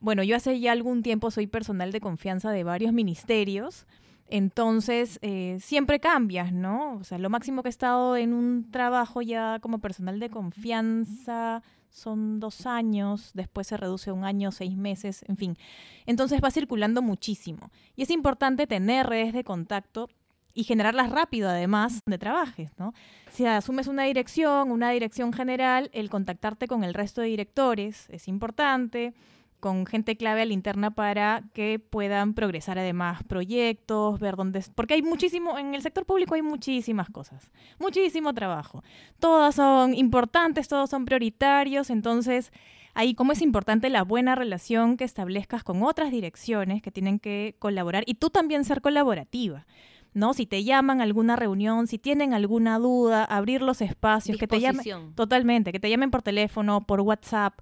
Bueno, 0.00 0.22
yo 0.22 0.36
hace 0.36 0.58
ya 0.60 0.72
algún 0.72 1.02
tiempo 1.02 1.30
soy 1.30 1.46
personal 1.46 1.92
de 1.92 2.00
confianza 2.00 2.50
de 2.50 2.64
varios 2.64 2.92
ministerios. 2.92 3.86
Entonces, 4.28 5.18
eh, 5.22 5.58
siempre 5.60 6.00
cambias, 6.00 6.52
¿no? 6.52 6.96
O 6.96 7.04
sea, 7.04 7.18
lo 7.18 7.30
máximo 7.30 7.62
que 7.62 7.68
he 7.68 7.70
estado 7.70 8.16
en 8.16 8.32
un 8.32 8.70
trabajo 8.70 9.22
ya 9.22 9.58
como 9.60 9.78
personal 9.78 10.18
de 10.18 10.30
confianza 10.30 11.62
son 11.90 12.40
dos 12.40 12.66
años, 12.66 13.30
después 13.34 13.68
se 13.68 13.76
reduce 13.76 14.10
a 14.10 14.12
un 14.12 14.24
año, 14.24 14.50
seis 14.52 14.76
meses, 14.76 15.24
en 15.28 15.36
fin. 15.36 15.56
Entonces 16.04 16.40
va 16.44 16.50
circulando 16.50 17.02
muchísimo. 17.02 17.70
Y 17.94 18.02
es 18.02 18.10
importante 18.10 18.66
tener 18.66 19.06
redes 19.06 19.32
de 19.32 19.44
contacto 19.44 20.08
y 20.52 20.64
generarlas 20.64 21.10
rápido, 21.10 21.48
además, 21.48 22.00
donde 22.04 22.18
trabajes, 22.18 22.70
¿no? 22.78 22.94
Si 23.30 23.46
asumes 23.46 23.86
una 23.86 24.04
dirección, 24.04 24.70
una 24.70 24.90
dirección 24.90 25.32
general, 25.32 25.90
el 25.92 26.10
contactarte 26.10 26.66
con 26.66 26.82
el 26.82 26.94
resto 26.94 27.20
de 27.20 27.28
directores 27.28 28.06
es 28.10 28.26
importante, 28.26 29.14
con 29.60 29.86
gente 29.86 30.16
clave 30.16 30.42
a 30.42 30.44
la 30.46 30.52
interna 30.52 30.90
para 30.92 31.42
que 31.54 31.78
puedan 31.78 32.34
progresar 32.34 32.78
además 32.78 33.22
proyectos, 33.24 34.20
ver 34.20 34.36
dónde... 34.36 34.58
es- 34.60 34.70
Porque 34.70 34.94
hay 34.94 35.02
muchísimo, 35.02 35.58
en 35.58 35.74
el 35.74 35.82
sector 35.82 36.04
público 36.04 36.34
hay 36.34 36.42
muchísimas 36.42 37.08
cosas, 37.10 37.50
muchísimo 37.78 38.32
trabajo. 38.34 38.82
Todas 39.18 39.54
son 39.54 39.94
importantes, 39.94 40.68
todos 40.68 40.90
son 40.90 41.04
prioritarios, 41.04 41.90
entonces 41.90 42.52
ahí 42.94 43.14
cómo 43.14 43.32
es 43.32 43.42
importante 43.42 43.90
la 43.90 44.02
buena 44.04 44.34
relación 44.34 44.96
que 44.96 45.04
establezcas 45.04 45.62
con 45.64 45.82
otras 45.82 46.10
direcciones 46.10 46.82
que 46.82 46.90
tienen 46.90 47.18
que 47.18 47.56
colaborar 47.58 48.04
y 48.06 48.14
tú 48.14 48.30
también 48.30 48.64
ser 48.64 48.80
colaborativa. 48.80 49.66
¿No? 50.14 50.32
Si 50.32 50.46
te 50.46 50.64
llaman 50.64 51.00
a 51.00 51.04
alguna 51.04 51.36
reunión, 51.36 51.86
si 51.88 51.98
tienen 51.98 52.32
alguna 52.32 52.78
duda, 52.78 53.22
abrir 53.22 53.60
los 53.60 53.82
espacios, 53.82 54.38
que 54.38 54.46
te 54.48 54.56
llamen 54.62 54.82
totalmente, 55.14 55.72
que 55.72 55.80
te 55.80 55.90
llamen 55.90 56.10
por 56.10 56.22
teléfono, 56.22 56.86
por 56.86 57.02
WhatsApp, 57.02 57.52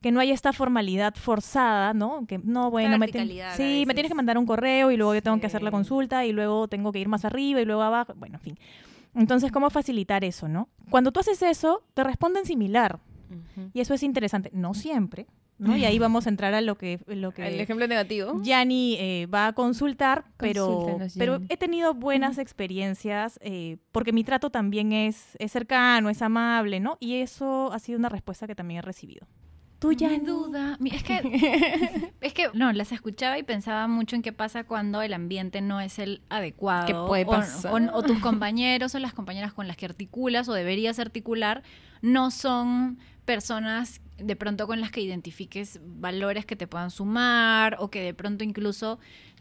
que 0.00 0.12
no 0.12 0.20
haya 0.20 0.32
esta 0.32 0.52
formalidad 0.52 1.14
forzada, 1.14 1.92
¿no? 1.92 2.26
Que 2.26 2.38
no, 2.38 2.70
bueno, 2.70 2.96
me, 2.98 3.06
a 3.42 3.54
sí, 3.54 3.84
me 3.86 3.94
tienes 3.94 4.10
que 4.10 4.14
mandar 4.14 4.38
un 4.38 4.46
correo 4.46 4.90
y 4.90 4.96
luego 4.96 5.14
yo 5.14 5.22
tengo 5.22 5.38
que 5.40 5.46
hacer 5.46 5.62
la 5.62 5.70
consulta 5.70 6.24
y 6.24 6.32
luego 6.32 6.68
tengo 6.68 6.90
que 6.90 7.00
ir 7.00 7.08
más 7.08 7.24
arriba 7.24 7.60
y 7.60 7.64
luego 7.64 7.82
abajo, 7.82 8.14
bueno, 8.16 8.36
en 8.36 8.40
fin. 8.40 8.58
Entonces, 9.14 9.52
¿cómo 9.52 9.68
facilitar 9.70 10.24
eso, 10.24 10.48
no? 10.48 10.68
Cuando 10.88 11.12
tú 11.12 11.20
haces 11.20 11.42
eso, 11.42 11.82
te 11.94 12.04
responden 12.04 12.46
similar 12.46 13.00
y 13.74 13.80
eso 13.80 13.92
es 13.92 14.02
interesante. 14.02 14.50
No 14.54 14.72
siempre, 14.72 15.26
¿no? 15.58 15.76
Y 15.76 15.84
ahí 15.84 15.98
vamos 15.98 16.26
a 16.26 16.30
entrar 16.30 16.54
a 16.54 16.62
lo 16.62 16.76
que, 16.76 17.00
lo 17.06 17.32
que 17.32 17.46
El 17.46 17.60
ejemplo 17.60 17.86
negativo. 17.86 18.40
Yanni 18.42 18.96
eh, 18.98 19.26
va 19.26 19.48
a 19.48 19.52
consultar, 19.52 20.24
pero, 20.38 20.98
pero 21.18 21.40
he 21.50 21.56
tenido 21.58 21.92
buenas 21.92 22.38
experiencias 22.38 23.38
eh, 23.42 23.76
porque 23.92 24.12
mi 24.12 24.24
trato 24.24 24.48
también 24.48 24.92
es, 24.92 25.36
es 25.38 25.52
cercano, 25.52 26.08
es 26.08 26.22
amable, 26.22 26.80
¿no? 26.80 26.96
Y 27.00 27.16
eso 27.16 27.70
ha 27.72 27.78
sido 27.78 27.98
una 27.98 28.08
respuesta 28.08 28.46
que 28.46 28.54
también 28.54 28.78
he 28.78 28.82
recibido. 28.82 29.26
Tú, 29.80 29.88
Mi 29.88 29.96
Yanni. 29.96 30.18
duda. 30.18 30.76
mi- 30.78 30.90
Es 30.90 31.02
que, 31.02 32.12
es 32.20 32.32
que, 32.34 32.48
no, 32.54 32.72
las 32.72 32.92
escuchaba 32.92 33.38
y 33.38 33.42
pensaba 33.42 33.88
mucho 33.88 34.14
en 34.14 34.22
qué 34.22 34.32
pasa 34.32 34.62
cuando 34.64 35.02
el 35.02 35.12
ambiente 35.14 35.60
no 35.62 35.80
es 35.80 35.98
el 35.98 36.20
adecuado. 36.28 36.86
¿Qué 36.86 36.94
puede 36.94 37.24
o- 37.24 37.30
pasar? 37.30 37.72
O, 37.72 37.96
o 37.98 38.02
tus 38.02 38.18
compañeros 38.20 38.94
o 38.94 38.98
las 38.98 39.14
compañeras 39.14 39.52
con 39.52 39.66
las 39.66 39.76
que 39.76 39.86
articulas 39.86 40.48
o 40.48 40.52
deberías 40.52 40.98
articular 40.98 41.62
no 42.02 42.30
son 42.30 42.98
personas 43.24 44.00
de 44.18 44.36
pronto 44.36 44.66
con 44.66 44.80
las 44.82 44.90
que 44.90 45.00
identifiques 45.00 45.80
valores 45.82 46.44
que 46.44 46.56
te 46.56 46.66
puedan 46.66 46.90
sumar 46.90 47.76
o 47.78 47.90
que 47.90 48.02
de 48.02 48.12
pronto 48.12 48.44
incluso 48.44 48.98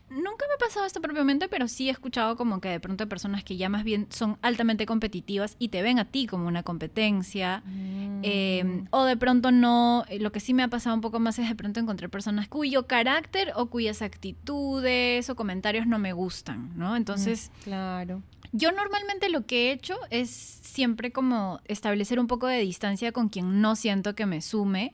Nunca 0.10 0.45
me 0.48 0.54
ha 0.56 0.58
pasado 0.58 0.86
esto 0.86 1.02
propiamente, 1.02 1.48
pero 1.48 1.67
sí 1.67 1.88
he 1.88 1.91
escuchado 1.91 2.36
como 2.36 2.60
que 2.62 2.69
de 2.69 2.80
pronto 2.80 3.04
hay 3.04 3.08
personas 3.10 3.43
que 3.43 3.58
ya 3.58 3.69
más 3.69 3.84
bien 3.84 4.08
son 4.10 4.38
altamente 4.41 4.86
competitivas 4.86 5.56
y 5.60 5.69
te 5.69 5.82
ven 5.82 6.00
a 6.00 6.06
ti 6.06 6.26
como 6.26 6.48
una 6.48 6.63
competencia. 6.63 7.63
Eh, 8.24 8.84
o 8.91 9.04
de 9.04 9.15
pronto 9.17 9.52
no, 9.52 10.04
eh, 10.10 10.19
lo 10.19 10.32
que 10.32 10.39
sí 10.39 10.54
me 10.54 10.63
ha 10.63 10.67
pasado 10.67 10.95
un 10.95 11.02
poco 11.02 11.19
más 11.19 11.38
es 11.39 11.48
de 11.48 11.56
pronto 11.56 11.80
encontrar 11.80 12.10
personas 12.10 12.48
cuyo 12.48 12.88
carácter 12.88 13.54
o 13.56 13.67
cuyas 13.67 14.02
actitudes 14.02 15.30
o 15.30 15.36
comentarios 15.36 15.88
no 15.88 16.00
me 16.00 16.13
gustan, 16.13 16.72
¿no? 16.78 16.95
Entonces, 16.95 17.52
Claro. 17.63 18.22
yo 18.52 18.72
normalmente 18.72 19.30
lo 19.30 19.45
que 19.45 19.69
he 19.69 19.72
hecho 19.72 19.95
es 20.10 20.30
siempre 20.30 21.12
como 21.12 21.60
establecer 21.65 22.19
un 22.19 22.28
poco 22.28 22.48
de 22.48 22.60
distancia 22.60 23.12
con 23.12 23.30
quien 23.30 23.62
no 23.62 23.76
siento 23.76 24.15
que 24.15 24.26
me 24.26 24.41
sume. 24.41 24.93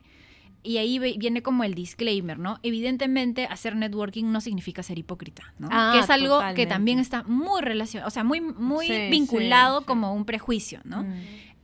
Y 0.66 0.78
ahí 0.78 0.98
viene 0.98 1.42
como 1.42 1.62
el 1.64 1.74
disclaimer, 1.74 2.38
¿no? 2.38 2.58
Evidentemente, 2.62 3.46
hacer 3.46 3.76
networking 3.76 4.24
no 4.32 4.40
significa 4.40 4.82
ser 4.82 4.98
hipócrita, 4.98 5.54
¿no? 5.58 5.68
Ah, 5.70 5.92
que 5.94 6.00
es 6.00 6.10
algo 6.10 6.40
que 6.54 6.66
también 6.66 6.98
está 6.98 7.22
muy 7.22 7.62
relacionado, 7.62 8.08
o 8.08 8.10
sea, 8.10 8.24
muy, 8.24 8.40
muy 8.40 8.86
Sí, 8.88 9.08
vinculado 9.10 9.78
sí, 9.78 9.82
sí. 9.84 9.86
como 9.86 10.12
un 10.14 10.24
prejuicio, 10.24 10.80
¿no? 10.84 11.04
Mm. 11.04 11.14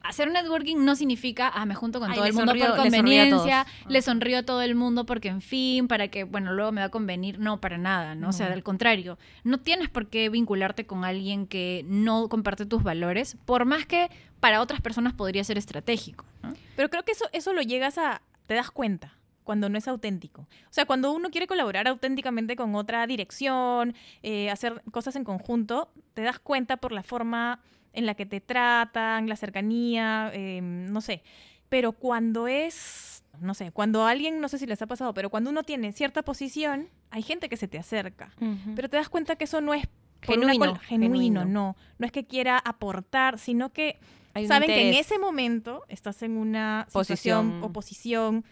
Hacer 0.04 0.32
networking 0.32 0.84
no 0.84 0.96
significa, 0.96 1.48
ah, 1.54 1.64
me 1.64 1.76
junto 1.76 2.00
con 2.00 2.10
Ay, 2.10 2.16
todo 2.16 2.26
el 2.26 2.32
mundo 2.32 2.52
sonrío- 2.54 2.66
por 2.70 2.76
conveniencia, 2.76 3.60
Ah. 3.60 3.66
le 3.88 4.02
sonrío 4.02 4.38
a 4.38 4.42
todo 4.42 4.60
el 4.62 4.74
mundo 4.74 5.06
porque, 5.06 5.28
en 5.28 5.40
fin, 5.40 5.86
para 5.86 6.08
que, 6.08 6.24
bueno, 6.24 6.52
luego 6.52 6.72
me 6.72 6.80
va 6.80 6.86
a 6.86 6.90
convenir. 6.90 7.38
No, 7.38 7.60
para 7.60 7.78
nada, 7.78 8.16
¿no? 8.16 8.30
O 8.30 8.32
sea, 8.32 8.52
al 8.52 8.64
contrario, 8.64 9.16
no 9.44 9.58
tienes 9.58 9.88
por 9.90 10.08
qué 10.08 10.28
vincularte 10.28 10.86
con 10.86 11.04
alguien 11.04 11.46
que 11.46 11.84
no 11.86 12.28
comparte 12.28 12.66
tus 12.66 12.82
valores, 12.82 13.36
por 13.44 13.64
más 13.64 13.86
que 13.86 14.10
para 14.40 14.60
otras 14.60 14.80
personas 14.80 15.12
podría 15.12 15.44
ser 15.44 15.56
estratégico, 15.56 16.24
¿no? 16.42 16.52
Pero 16.74 16.88
creo 16.90 17.04
que 17.04 17.12
eso, 17.12 17.26
eso 17.32 17.52
lo 17.52 17.62
llegas 17.62 17.96
a, 17.96 18.22
te 18.46 18.54
das 18.54 18.70
cuenta 18.70 19.18
cuando 19.44 19.68
no 19.68 19.78
es 19.78 19.88
auténtico. 19.88 20.42
O 20.42 20.72
sea, 20.72 20.86
cuando 20.86 21.12
uno 21.12 21.30
quiere 21.30 21.46
colaborar 21.46 21.88
auténticamente 21.88 22.56
con 22.56 22.74
otra 22.74 23.06
dirección, 23.06 23.94
eh, 24.22 24.50
hacer 24.50 24.82
cosas 24.92 25.16
en 25.16 25.24
conjunto, 25.24 25.92
te 26.14 26.22
das 26.22 26.38
cuenta 26.38 26.76
por 26.76 26.92
la 26.92 27.02
forma 27.02 27.60
en 27.92 28.06
la 28.06 28.14
que 28.14 28.26
te 28.26 28.40
tratan, 28.40 29.28
la 29.28 29.36
cercanía, 29.36 30.30
eh, 30.32 30.60
no 30.62 31.00
sé. 31.00 31.22
Pero 31.68 31.92
cuando 31.92 32.48
es, 32.48 33.24
no 33.40 33.54
sé, 33.54 33.72
cuando 33.72 34.06
alguien, 34.06 34.40
no 34.40 34.48
sé 34.48 34.58
si 34.58 34.66
les 34.66 34.80
ha 34.82 34.86
pasado, 34.86 35.12
pero 35.14 35.30
cuando 35.30 35.50
uno 35.50 35.62
tiene 35.62 35.92
cierta 35.92 36.22
posición, 36.22 36.88
hay 37.10 37.22
gente 37.22 37.48
que 37.48 37.56
se 37.56 37.68
te 37.68 37.78
acerca. 37.78 38.32
Pero 38.74 38.88
te 38.88 38.96
das 38.96 39.08
cuenta 39.08 39.36
que 39.36 39.44
eso 39.44 39.60
no 39.60 39.74
es 39.74 39.86
genuino, 40.20 40.76
genuino. 40.76 41.44
no. 41.44 41.76
No 41.98 42.06
es 42.06 42.12
que 42.12 42.24
quiera 42.26 42.58
aportar, 42.58 43.38
sino 43.38 43.72
que 43.72 43.98
Hay 44.34 44.46
saben 44.46 44.68
que 44.68 44.88
en 44.88 44.94
ese 44.94 45.18
momento 45.18 45.84
estás 45.88 46.22
en 46.22 46.36
una 46.36 46.86
Posición. 46.92 47.16
situación 47.16 47.62
o 47.62 47.72
posición, 47.72 48.44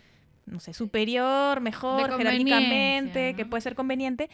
no 0.47 0.61
sé, 0.61 0.75
superior, 0.75 1.61
mejor, 1.61 2.16
jerárquicamente, 2.16 3.35
que 3.35 3.47
puede 3.47 3.61
ser 3.61 3.75
conveniente. 3.75 4.29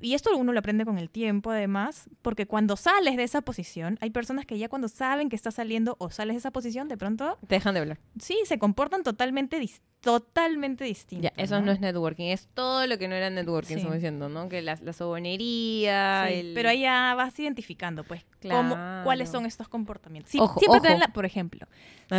Y, 0.00 0.14
esto 0.14 0.30
uno 0.36 0.52
lo 0.52 0.58
aprende 0.58 0.84
con 0.84 0.98
el 0.98 1.08
tiempo, 1.10 1.50
además, 1.50 2.08
porque 2.22 2.46
cuando 2.46 2.76
sales 2.76 3.16
de 3.16 3.22
esa 3.22 3.40
posición, 3.42 3.98
hay 4.00 4.10
personas 4.10 4.44
que 4.46 4.58
ya 4.58 4.68
cuando 4.68 4.88
saben 4.88 5.28
que 5.28 5.36
estás 5.36 5.54
saliendo 5.54 5.96
o 5.98 6.10
sales 6.10 6.34
de 6.34 6.38
esa 6.38 6.50
posición, 6.50 6.88
de 6.88 6.96
pronto, 6.96 7.38
Te 7.46 7.54
dejan 7.56 7.74
de 7.74 7.80
hablar. 7.80 7.98
sí, 8.20 8.38
se 8.44 8.58
comportan 8.58 9.02
totalmente, 9.02 9.58
dis- 9.60 9.80
totalmente 10.00 10.84
distintos. 10.84 11.30
Ya, 11.34 11.42
eso 11.42 11.60
no 11.60 11.72
es 11.72 11.80
networking, 11.80 12.26
es 12.26 12.46
todo 12.54 12.86
lo 12.86 12.98
que 12.98 13.08
no 13.08 13.14
era 13.14 13.30
networking, 13.30 13.68
Sí. 13.68 13.74
estamos 13.76 13.94
diciendo, 13.96 14.28
¿no? 14.28 14.48
Que 14.48 14.60
la, 14.62 14.78
la 14.82 14.92
sobonería, 14.92 16.26
Sí, 16.28 16.34
el... 16.34 16.54
Pero 16.54 16.68
ahí 16.68 16.80
ya 16.82 17.14
vas 17.14 17.38
identificando, 17.38 18.04
pues, 18.04 18.24
cómo- 18.42 18.74
Claro. 18.74 19.04
cuáles 19.04 19.28
son 19.30 19.46
estos 19.46 19.68
comportamientos. 19.68 20.34
Ojo, 20.36 20.60
siempre 20.60 20.80
te 20.80 20.88
dan 20.88 21.00
la, 21.00 21.08
por 21.08 21.24
ejemplo, 21.26 21.66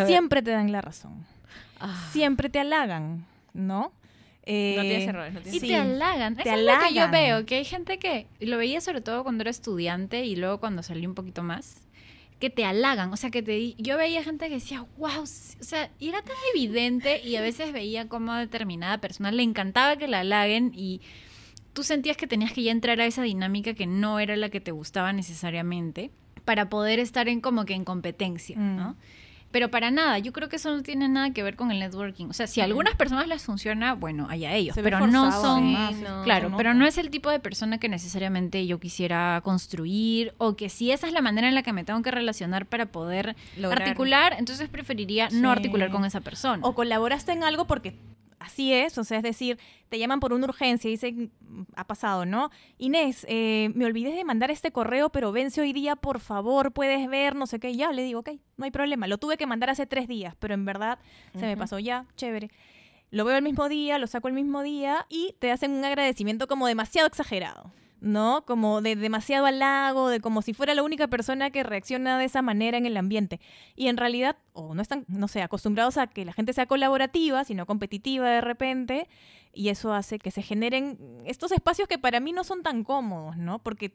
siempre 0.06 0.42
te 0.42 0.52
dan 0.52 0.72
la 0.72 0.82
razón. 0.82 1.26
Ah, 1.80 2.10
Siempre 2.12 2.50
te 2.50 2.60
halagan, 2.60 3.26
¿no? 3.54 3.92
Eh, 4.50 4.76
No 4.78 4.84
tienes 4.84 5.08
errores, 5.08 5.34
no 5.34 5.42
tienes 5.42 5.58
Y 5.58 5.60
sí. 5.60 5.68
te 5.68 5.76
halagan. 5.76 6.36
te 6.36 6.44
Eso 6.44 6.56
es 6.56 6.64
lo 6.66 6.74
que 6.88 6.94
yo 6.94 7.12
veo, 7.12 7.46
que 7.46 7.56
hay 7.56 7.66
gente 7.66 8.00
que, 8.00 8.28
lo 8.40 8.58
veía 8.58 8.80
sobre 8.80 9.02
todo 9.02 9.24
cuando 9.24 9.42
era 9.42 9.52
estudiante 9.52 10.26
y 10.26 10.38
luego 10.38 10.60
cuando 10.60 10.84
salí 10.84 11.06
un 11.06 11.16
poquito 11.16 11.44
más, 11.44 11.82
que 12.40 12.50
te 12.50 12.64
halagan. 12.64 13.12
O 13.12 13.18
sea, 13.18 13.30
que 13.30 13.44
te 13.44 13.74
yo 13.74 13.98
veía 13.98 14.24
gente 14.24 14.48
que 14.48 14.56
decía, 14.56 14.86
wow, 14.98 15.22
o 15.22 15.26
sea, 15.26 15.92
y 16.00 16.10
era 16.10 16.22
tan 16.22 16.36
evidente 16.56 17.22
y 17.22 17.36
a 17.36 17.42
veces 17.42 17.74
veía 17.74 18.08
como 18.08 18.32
a 18.32 18.40
determinada 18.40 19.00
persona 19.00 19.32
le 19.32 19.44
encantaba 19.44 19.98
que 19.98 20.08
la 20.08 20.22
halaguen 20.22 20.72
y 20.74 21.02
tú 21.74 21.84
sentías 21.84 22.16
que 22.16 22.26
tenías 22.26 22.54
que 22.54 22.64
ya 22.64 22.72
entrar 22.72 23.02
a 23.02 23.06
esa 23.06 23.24
dinámica 23.24 23.74
que 23.74 23.86
no 23.86 24.20
era 24.20 24.38
la 24.38 24.50
que 24.50 24.62
te 24.62 24.72
gustaba 24.72 25.12
necesariamente 25.12 26.10
para 26.46 26.70
poder 26.70 27.00
estar 27.00 27.28
en 27.28 27.42
como 27.42 27.66
que 27.66 27.74
en 27.74 27.84
competencia, 27.84 28.58
¿no? 28.58 28.96
Pero 29.52 29.72
para 29.72 29.92
nada, 29.92 30.20
yo 30.20 30.34
creo 30.34 30.50
que 30.50 30.58
eso 30.58 30.76
no 30.76 30.84
tiene 30.84 31.08
nada 31.08 31.32
que 31.32 31.42
ver 31.42 31.56
con 31.56 31.72
el 31.72 31.80
networking. 31.80 32.28
O 32.28 32.34
sea, 32.34 32.48
si 32.48 32.62
a 32.62 32.66
algunas 32.66 32.96
personas 32.96 33.28
les 33.28 33.42
funciona, 33.44 33.94
bueno, 33.94 34.28
allá 34.30 34.54
ellos, 34.54 34.76
Se 34.76 34.84
pero 34.84 35.06
no 35.08 35.32
son... 35.32 35.76
además, 35.76 35.96
no. 35.96 36.24
Claro, 36.24 36.54
pero 36.58 36.74
no 36.74 36.86
es 36.86 36.98
el 36.98 37.10
tipo 37.10 37.30
de 37.30 37.40
persona 37.40 37.78
que 37.78 37.88
necesariamente 37.90 38.68
yo 38.68 38.80
quisiera 38.80 39.40
construir 39.44 40.34
o 40.38 40.56
que 40.56 40.70
si 40.70 40.92
esa 40.92 41.08
es 41.08 41.14
la 41.14 41.22
manera 41.22 41.48
en 41.48 41.56
la 41.56 41.64
que 41.64 41.74
me 41.74 41.84
tengo 41.84 42.02
que 42.02 42.12
relacionar 42.12 42.66
para 42.66 42.88
poder 42.88 43.36
Lograr. 43.58 43.84
articular, 43.84 44.36
entonces 44.38 44.68
preferiría 44.70 45.30
no 45.32 45.50
articular 45.52 45.92
con 45.92 46.04
esa 46.06 46.22
persona. 46.22 46.62
O 46.66 46.76
colaboraste 46.76 47.32
en 47.32 47.44
algo 47.44 47.68
porque 47.68 47.96
así 48.40 48.74
es, 48.74 48.98
o 48.98 49.04
sea, 49.04 49.18
es 49.18 49.24
decir, 49.24 49.58
te 49.90 50.00
llaman 50.00 50.20
por 50.20 50.34
una 50.34 50.46
urgencia 50.46 50.88
y 50.88 50.92
dicen, 50.92 51.32
ha 51.76 51.86
pasado, 51.86 52.26
¿no? 52.26 52.52
Inés, 52.78 53.26
eh, 53.30 53.72
me 53.74 53.86
olvidé 53.86 54.12
de 54.12 54.24
mandar 54.24 54.52
este 54.52 54.72
correo, 54.72 55.10
pero 55.10 55.32
vence 55.32 55.62
hoy 55.62 55.74
día, 55.74 55.96
por 55.96 56.20
favor, 56.20 56.72
puedes 56.72 57.08
ver, 57.10 57.36
no 57.36 57.48
sé 57.48 57.60
qué. 57.60 57.76
Ya, 57.76 57.92
le 57.92 58.04
digo, 58.04 58.20
ok, 58.20 58.32
no 58.58 58.66
hay 58.66 58.72
problema. 58.72 59.08
Lo 59.08 59.18
tuve 59.18 59.38
que 59.38 59.48
mandar 59.48 59.70
hace 59.70 59.86
tres 59.86 60.08
días, 60.08 60.36
pero 60.40 60.54
en 60.54 60.66
verdad 60.66 61.00
se 61.34 61.46
me 61.46 61.58
pasó 61.58 61.80
ya, 61.80 62.06
chévere. 62.16 62.50
Lo 63.10 63.24
veo 63.24 63.38
el 63.38 63.44
mismo 63.44 63.70
día, 63.70 63.98
lo 64.00 64.08
saco 64.08 64.28
el 64.28 64.34
mismo 64.34 64.64
día 64.64 65.06
y 65.10 65.36
te 65.40 65.52
hacen 65.52 65.72
un 65.72 65.86
agradecimiento 65.86 66.48
como 66.48 66.68
demasiado 66.68 67.08
exagerado. 67.08 67.72
¿No? 68.00 68.46
Como 68.46 68.82
de 68.82 68.96
demasiado 68.96 69.48
halago, 69.48 70.10
de 70.10 70.20
como 70.20 70.44
si 70.44 70.54
fuera 70.54 70.76
la 70.76 70.84
única 70.84 71.08
persona 71.08 71.50
que 71.50 71.64
reacciona 71.64 72.20
de 72.20 72.26
esa 72.26 72.44
manera 72.44 72.78
en 72.78 72.86
el 72.86 72.96
ambiente. 72.96 73.40
Y 73.76 73.88
en 73.88 73.98
realidad, 73.98 74.38
o 74.54 74.76
no 74.76 74.82
están, 74.82 75.06
no 75.08 75.28
sé, 75.28 75.42
acostumbrados 75.42 75.98
a 75.98 76.06
que 76.06 76.24
la 76.24 76.34
gente 76.34 76.54
sea 76.54 76.68
colaborativa, 76.68 77.44
sino 77.44 77.66
competitiva 77.66 78.30
de 78.30 78.42
repente, 78.42 79.10
y 79.52 79.70
eso 79.70 79.94
hace 79.94 80.20
que 80.20 80.30
se 80.30 80.44
generen 80.44 81.00
estos 81.26 81.52
espacios 81.52 81.88
que 81.88 81.98
para 81.98 82.20
mí 82.20 82.34
no 82.34 82.44
son 82.44 82.62
tan 82.62 82.84
cómodos, 82.84 83.38
¿no? 83.38 83.60
Porque 83.60 83.94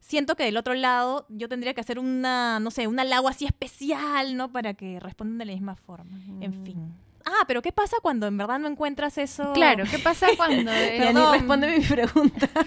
siento 0.00 0.36
que 0.36 0.44
del 0.44 0.56
otro 0.56 0.74
lado 0.74 1.26
yo 1.28 1.48
tendría 1.48 1.74
que 1.74 1.80
hacer 1.80 1.98
una, 1.98 2.60
no 2.60 2.70
sé, 2.70 2.86
un 2.86 3.00
halago 3.00 3.28
así 3.28 3.46
especial, 3.46 4.36
¿no? 4.36 4.52
Para 4.52 4.74
que 4.74 5.00
respondan 5.00 5.38
de 5.38 5.44
la 5.46 5.52
misma 5.52 5.76
forma. 5.76 6.10
En 6.40 6.64
fin. 6.64 6.92
Ah, 7.24 7.44
pero 7.46 7.62
¿qué 7.62 7.72
pasa 7.72 7.96
cuando 8.02 8.26
en 8.26 8.36
verdad 8.36 8.58
no 8.58 8.68
encuentras 8.68 9.18
eso? 9.18 9.52
Claro, 9.52 9.84
¿qué 9.90 9.98
pasa 9.98 10.28
cuando... 10.36 10.70
Ni 10.72 10.98
Perdón. 10.98 11.32
responde 11.34 11.78
mi 11.78 11.84
pregunta. 11.84 12.48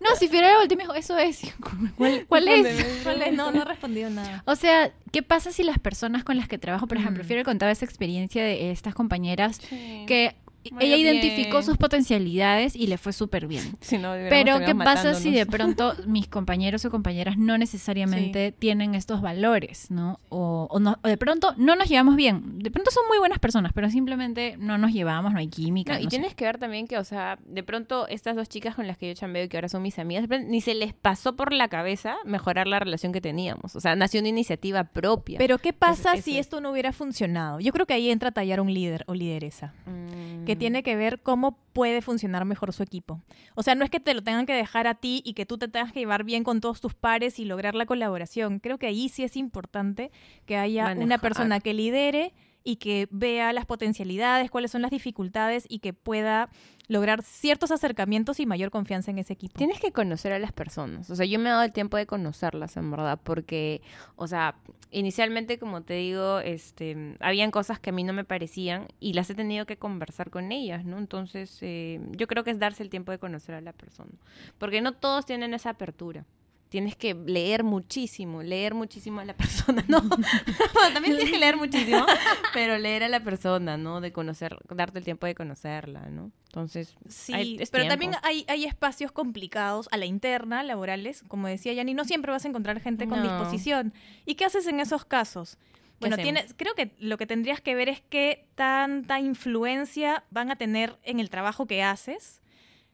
No, 0.00 0.14
si 0.16 0.28
Fiorella 0.28 0.58
volteó 0.58 0.74
y 0.74 0.76
me 0.76 0.82
dijo, 0.82 0.94
eso 0.94 1.16
es. 1.16 1.40
¿Cuál, 1.96 2.26
cuál 2.28 2.48
es? 2.48 2.84
¿Cuál 3.04 3.22
es? 3.22 3.32
No, 3.32 3.50
no 3.52 3.62
he 3.62 3.64
respondido 3.64 4.10
nada. 4.10 4.42
O 4.44 4.54
sea, 4.56 4.92
¿qué 5.12 5.22
pasa 5.22 5.50
si 5.52 5.62
las 5.62 5.78
personas 5.78 6.24
con 6.24 6.36
las 6.36 6.48
que 6.48 6.58
trabajo, 6.58 6.86
por 6.86 6.98
ejemplo, 6.98 7.22
Mm. 7.22 7.26
Fiore 7.26 7.44
contaba 7.44 7.72
esa 7.72 7.84
experiencia 7.84 8.42
de 8.44 8.70
estas 8.70 8.94
compañeras 8.94 9.60
que 10.06 10.34
Ella 10.80 10.96
identificó 10.96 11.62
sus 11.62 11.76
potencialidades 11.76 12.74
y 12.76 12.86
le 12.86 12.98
fue 12.98 13.12
súper 13.12 13.46
bien. 13.46 13.64
Si 13.80 13.96
no, 13.98 14.12
Pero, 14.28 14.58
¿qué 14.64 14.74
pasa 14.74 15.14
si 15.14 15.30
de 15.30 15.46
pronto 15.56 15.94
mis 16.06 16.28
compañeros 16.28 16.84
o 16.84 16.90
compañeras 16.90 17.38
no 17.38 17.56
necesariamente 17.58 18.52
tienen 18.52 18.94
estos 18.94 19.20
valores, 19.22 19.90
¿no? 19.90 20.20
O, 20.28 20.68
o 20.70 20.80
no- 20.80 20.98
o 21.02 21.08
de 21.08 21.16
pronto 21.16 21.54
no 21.56 21.74
nos 21.76 21.88
llevamos 21.88 22.16
bien. 22.16 22.58
De 22.58 22.70
pronto 22.70 22.90
son 22.90 23.04
muy 23.08 23.18
buenas 23.18 23.38
personas, 23.38 23.72
pero 23.72 23.88
simplemente 23.90 24.56
no 24.58 24.78
nos 24.78 24.92
llevamos, 24.92 25.32
no 25.32 25.38
hay 25.38 25.48
química. 25.48 25.94
No, 25.94 26.00
y 26.00 26.04
sé. 26.04 26.08
tienes 26.10 26.34
que 26.34 26.44
ver 26.44 26.58
también 26.58 26.86
que, 26.86 26.98
o 26.98 27.04
sea, 27.04 27.38
de 27.46 27.62
pronto 27.62 28.06
estas 28.08 28.36
dos 28.36 28.48
chicas 28.48 28.74
con 28.74 28.86
las 28.86 28.98
que 28.98 29.08
yo 29.08 29.14
chambeo 29.14 29.44
y 29.44 29.48
que 29.48 29.56
ahora 29.56 29.68
son 29.68 29.82
mis 29.82 29.98
amigas, 29.98 30.28
ni 30.46 30.60
se 30.60 30.74
les 30.74 30.92
pasó 30.92 31.34
por 31.36 31.52
la 31.52 31.68
cabeza 31.68 32.16
mejorar 32.24 32.66
la 32.66 32.78
relación 32.78 33.12
que 33.12 33.20
teníamos. 33.20 33.74
O 33.76 33.80
sea, 33.80 33.96
nació 33.96 34.20
una 34.20 34.28
iniciativa 34.28 34.84
propia. 34.84 35.38
Pero 35.38 35.58
¿qué 35.58 35.72
pasa 35.72 36.10
Entonces, 36.10 36.24
si 36.24 36.38
esto 36.38 36.60
no 36.60 36.70
hubiera 36.72 36.92
funcionado? 36.92 37.60
Yo 37.60 37.72
creo 37.72 37.86
que 37.86 37.94
ahí 37.94 38.10
entra 38.10 38.28
a 38.30 38.32
tallar 38.32 38.60
un 38.60 38.72
líder 38.72 39.04
o 39.06 39.14
lideresa. 39.14 39.72
Mm. 39.86 40.44
que 40.44 40.56
tiene 40.58 40.82
que 40.82 40.96
ver 40.96 41.20
cómo 41.20 41.58
puede 41.72 42.02
funcionar 42.02 42.44
mejor 42.44 42.72
su 42.72 42.82
equipo. 42.82 43.20
O 43.54 43.62
sea, 43.62 43.74
no 43.74 43.84
es 43.84 43.90
que 43.90 44.00
te 44.00 44.14
lo 44.14 44.22
tengan 44.22 44.46
que 44.46 44.54
dejar 44.54 44.86
a 44.86 44.94
ti 44.94 45.22
y 45.24 45.34
que 45.34 45.46
tú 45.46 45.58
te 45.58 45.68
tengas 45.68 45.92
que 45.92 46.00
llevar 46.00 46.24
bien 46.24 46.44
con 46.44 46.60
todos 46.60 46.80
tus 46.80 46.94
pares 46.94 47.38
y 47.38 47.44
lograr 47.44 47.74
la 47.74 47.86
colaboración. 47.86 48.58
Creo 48.58 48.78
que 48.78 48.86
ahí 48.86 49.08
sí 49.08 49.24
es 49.24 49.36
importante 49.36 50.10
que 50.46 50.56
haya 50.56 50.94
una 50.96 51.18
persona 51.18 51.60
que 51.60 51.74
lidere 51.74 52.32
y 52.64 52.76
que 52.76 53.08
vea 53.10 53.52
las 53.52 53.66
potencialidades, 53.66 54.50
cuáles 54.50 54.70
son 54.70 54.82
las 54.82 54.90
dificultades 54.90 55.64
y 55.68 55.78
que 55.78 55.92
pueda 55.92 56.50
lograr 56.88 57.22
ciertos 57.22 57.70
acercamientos 57.70 58.40
y 58.40 58.46
mayor 58.46 58.70
confianza 58.70 59.10
en 59.10 59.18
ese 59.18 59.34
equipo. 59.34 59.54
Tienes 59.56 59.78
que 59.78 59.92
conocer 59.92 60.32
a 60.32 60.38
las 60.38 60.52
personas. 60.52 61.10
O 61.10 61.16
sea, 61.16 61.26
yo 61.26 61.38
me 61.38 61.48
he 61.48 61.52
dado 61.52 61.62
el 61.62 61.72
tiempo 61.72 61.96
de 61.96 62.06
conocerlas, 62.06 62.76
en 62.76 62.90
verdad, 62.90 63.20
porque, 63.22 63.82
o 64.16 64.26
sea, 64.26 64.56
inicialmente, 64.90 65.58
como 65.58 65.82
te 65.82 65.94
digo, 65.94 66.40
este, 66.40 67.16
habían 67.20 67.50
cosas 67.50 67.78
que 67.78 67.90
a 67.90 67.92
mí 67.92 68.04
no 68.04 68.12
me 68.12 68.24
parecían 68.24 68.88
y 69.00 69.12
las 69.12 69.28
he 69.30 69.34
tenido 69.34 69.66
que 69.66 69.76
conversar 69.76 70.30
con 70.30 70.50
ellas, 70.50 70.84
¿no? 70.84 70.98
Entonces, 70.98 71.58
eh, 71.60 72.00
yo 72.12 72.26
creo 72.26 72.42
que 72.42 72.50
es 72.50 72.58
darse 72.58 72.82
el 72.82 72.90
tiempo 72.90 73.12
de 73.12 73.18
conocer 73.18 73.54
a 73.54 73.60
la 73.60 73.72
persona, 73.72 74.12
porque 74.56 74.80
no 74.80 74.92
todos 74.92 75.26
tienen 75.26 75.54
esa 75.54 75.70
apertura 75.70 76.24
tienes 76.68 76.96
que 76.96 77.14
leer 77.14 77.64
muchísimo, 77.64 78.42
leer 78.42 78.74
muchísimo 78.74 79.20
a 79.20 79.24
la 79.24 79.34
persona, 79.36 79.84
¿no? 79.88 80.00
bueno, 80.00 80.94
también 80.94 81.16
tienes 81.16 81.30
que 81.30 81.38
leer 81.38 81.56
muchísimo, 81.56 82.04
pero 82.52 82.78
leer 82.78 83.04
a 83.04 83.08
la 83.08 83.20
persona, 83.20 83.76
¿no? 83.76 84.00
De 84.00 84.12
conocer, 84.12 84.56
darte 84.68 84.98
el 84.98 85.04
tiempo 85.04 85.26
de 85.26 85.34
conocerla, 85.34 86.08
¿no? 86.10 86.30
Entonces, 86.46 86.96
sí, 87.08 87.60
pero 87.70 87.86
también 87.88 88.12
hay, 88.22 88.44
hay 88.48 88.64
espacios 88.64 89.12
complicados 89.12 89.88
a 89.92 89.96
la 89.96 90.06
interna, 90.06 90.62
laborales, 90.62 91.22
como 91.28 91.46
decía 91.46 91.72
Yani, 91.72 91.94
no 91.94 92.04
siempre 92.04 92.32
vas 92.32 92.44
a 92.44 92.48
encontrar 92.48 92.80
gente 92.80 93.06
con 93.06 93.22
disposición. 93.22 93.92
¿Y 94.24 94.34
qué 94.34 94.46
haces 94.46 94.66
en 94.66 94.80
esos 94.80 95.04
casos? 95.04 95.58
Bueno, 96.00 96.16
tienes, 96.16 96.54
creo 96.56 96.74
que 96.74 96.92
lo 97.00 97.18
que 97.18 97.26
tendrías 97.26 97.60
que 97.60 97.74
ver 97.74 97.88
es 97.88 98.00
qué 98.08 98.46
tanta 98.54 99.18
influencia 99.20 100.24
van 100.30 100.50
a 100.50 100.56
tener 100.56 100.96
en 101.02 101.18
el 101.20 101.28
trabajo 101.28 101.66
que 101.66 101.82
haces 101.82 102.40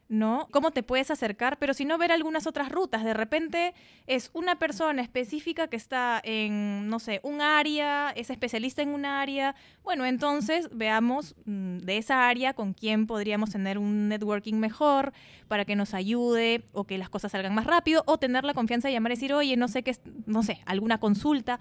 ¿no? 0.08 0.48
¿Cómo 0.50 0.70
te 0.70 0.82
puedes 0.82 1.10
acercar? 1.10 1.58
Pero 1.58 1.74
si 1.74 1.84
no, 1.84 1.98
ver 1.98 2.12
algunas 2.12 2.46
otras 2.46 2.70
rutas. 2.70 3.04
De 3.04 3.14
repente 3.14 3.74
es 4.06 4.30
una 4.32 4.58
persona 4.58 5.02
específica 5.02 5.68
que 5.68 5.76
está 5.76 6.20
en, 6.22 6.88
no 6.88 6.98
sé, 6.98 7.20
un 7.22 7.40
área, 7.40 8.10
es 8.10 8.30
especialista 8.30 8.82
en 8.82 8.90
un 8.90 9.04
área. 9.04 9.54
Bueno, 9.82 10.04
entonces 10.04 10.68
veamos 10.72 11.34
mm, 11.46 11.78
de 11.78 11.98
esa 11.98 12.28
área 12.28 12.54
con 12.54 12.74
quién 12.74 13.06
podríamos 13.06 13.50
tener 13.50 13.78
un 13.78 14.08
networking 14.08 14.54
mejor 14.54 15.12
para 15.48 15.64
que 15.64 15.76
nos 15.76 15.94
ayude 15.94 16.64
o 16.72 16.84
que 16.84 16.98
las 16.98 17.08
cosas 17.08 17.32
salgan 17.32 17.54
más 17.54 17.66
rápido 17.66 18.02
o 18.06 18.18
tener 18.18 18.44
la 18.44 18.54
confianza 18.54 18.88
de 18.88 18.94
llamar 18.94 19.12
y 19.12 19.16
decir, 19.16 19.32
oye, 19.32 19.56
no 19.56 19.68
sé 19.68 19.82
qué, 19.82 19.96
no 20.26 20.42
sé, 20.42 20.60
alguna 20.66 20.98
consulta. 20.98 21.58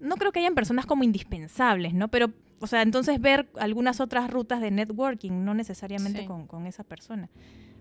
No 0.00 0.16
creo 0.16 0.32
que 0.32 0.40
hayan 0.40 0.54
personas 0.54 0.86
como 0.86 1.04
indispensables, 1.04 1.92
¿no? 1.92 2.08
Pero 2.08 2.32
o 2.60 2.66
sea, 2.66 2.82
entonces 2.82 3.20
ver 3.20 3.48
algunas 3.58 4.00
otras 4.00 4.30
rutas 4.30 4.60
de 4.60 4.70
networking, 4.70 5.44
no 5.44 5.54
necesariamente 5.54 6.26
con, 6.26 6.46
con, 6.46 6.66
esa 6.66 6.84
persona. 6.84 7.30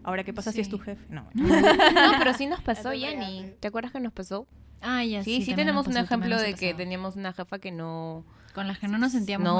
Ahora, 0.04 0.24
¿qué 0.24 0.34
pasa 0.34 0.54
si 0.54 0.62
es 0.62 0.70
tu 0.70 0.80
jefe? 0.80 1.06
No. 1.10 1.30
no, 1.34 2.12
pero 2.18 2.34
sí 2.34 2.48
nos 2.48 2.62
pasó, 2.62 2.92
Jenny. 2.96 3.54
¿Te 3.60 3.68
acuerdas 3.68 3.92
que 3.92 4.00
nos 4.00 4.14
pasó? 4.14 4.48
Ah, 4.82 5.04
ya 5.04 5.24
sí. 5.24 5.40
Sí, 5.40 5.46
sí 5.48 5.54
tenemos 5.54 5.88
un 5.88 5.98
ejemplo 5.98 6.40
de 6.40 6.54
que 6.54 6.74
teníamos 6.74 7.16
una 7.18 7.34
jefa 7.34 7.60
que 7.60 7.72
no... 7.72 8.26
Con 8.54 8.68
las 8.68 8.80
que 8.80 8.88
no 8.88 8.98
nos 8.98 9.12
sentíamos 9.12 9.46
no, 9.46 9.56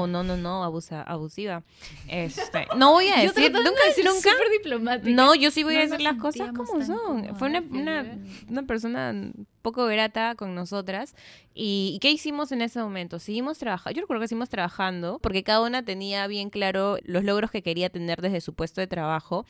muy 0.00 0.10
No, 0.10 0.22
no, 0.22 0.36
no, 0.36 0.64
abusa, 0.64 1.02
abusiva. 1.02 1.62
Este, 2.08 2.66
no 2.76 2.92
voy 2.92 3.08
a 3.08 3.16
decir, 3.22 3.52
nunca 3.52 3.70
decir 3.86 4.04
nunca. 4.04 4.30
diplomática. 4.52 5.10
No, 5.10 5.34
yo 5.34 5.50
sí 5.50 5.62
voy 5.62 5.76
a 5.76 5.80
decir 5.80 6.00
las 6.00 6.16
cosas 6.16 6.52
como 6.52 6.84
son. 6.84 7.36
Fue 7.36 7.48
una, 7.48 7.60
una, 7.60 8.18
una, 8.48 8.62
persona 8.64 9.14
poco 9.62 9.86
grata 9.86 10.34
con 10.34 10.54
nosotras. 10.54 11.14
¿Y, 11.54 11.98
qué 12.00 12.10
hicimos 12.10 12.52
en 12.52 12.62
ese 12.62 12.80
momento? 12.80 13.18
Seguimos 13.18 13.58
trabajando. 13.58 13.94
Yo 13.94 14.02
recuerdo 14.02 14.22
que 14.22 14.28
seguimos 14.28 14.48
trabajando 14.48 15.18
porque 15.20 15.42
cada 15.42 15.62
una 15.62 15.84
tenía 15.84 16.26
bien 16.26 16.50
claro 16.50 16.96
los 17.04 17.24
logros 17.24 17.50
que 17.50 17.62
quería 17.62 17.90
tener 17.90 18.20
desde 18.20 18.40
su 18.40 18.54
puesto 18.54 18.80
de 18.80 18.86
trabajo. 18.86 19.46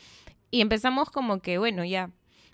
Y 0.50 0.61
empezamos 0.61 1.11
como 1.11 1.40
que, 1.40 1.59
bueno, 1.59 1.85
ya, 1.85 2.11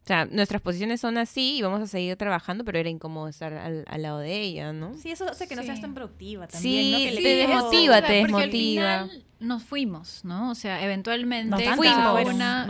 o 0.09 0.11
sea, 0.11 0.25
nuestras 0.25 0.63
posiciones 0.63 1.03
son 1.03 1.19
así 1.19 1.59
y 1.59 1.63
vamos 1.63 1.83
a 1.83 1.87
seguir 1.87 2.17
trabajando, 2.17 2.65
pero 2.65 2.79
era 2.79 2.89
incómodo 2.89 3.29
estar 3.29 3.53
al, 3.53 3.85
lado 4.01 4.21
de 4.21 4.41
ella, 4.41 4.73
¿no? 4.73 4.95
Sí, 4.95 5.11
eso 5.11 5.29
hace 5.29 5.47
que 5.47 5.55
no 5.55 5.63
seas 5.63 5.83
tan 5.83 5.93
productiva 5.93 6.47
también. 6.47 6.73
Sí, 6.73 6.93
¿no? 6.93 6.99
que 6.99 7.23
te 7.23 7.37
desmotiva, 7.37 8.01
te 8.01 8.13
desmotiva 8.15 9.07
nos 9.41 9.63
fuimos, 9.63 10.25
¿no? 10.25 10.51
O 10.51 10.55
sea, 10.55 10.85
eventualmente 10.85 11.51
nos 11.51 11.77
fuimos, 11.77 12.35
una, 12.35 12.67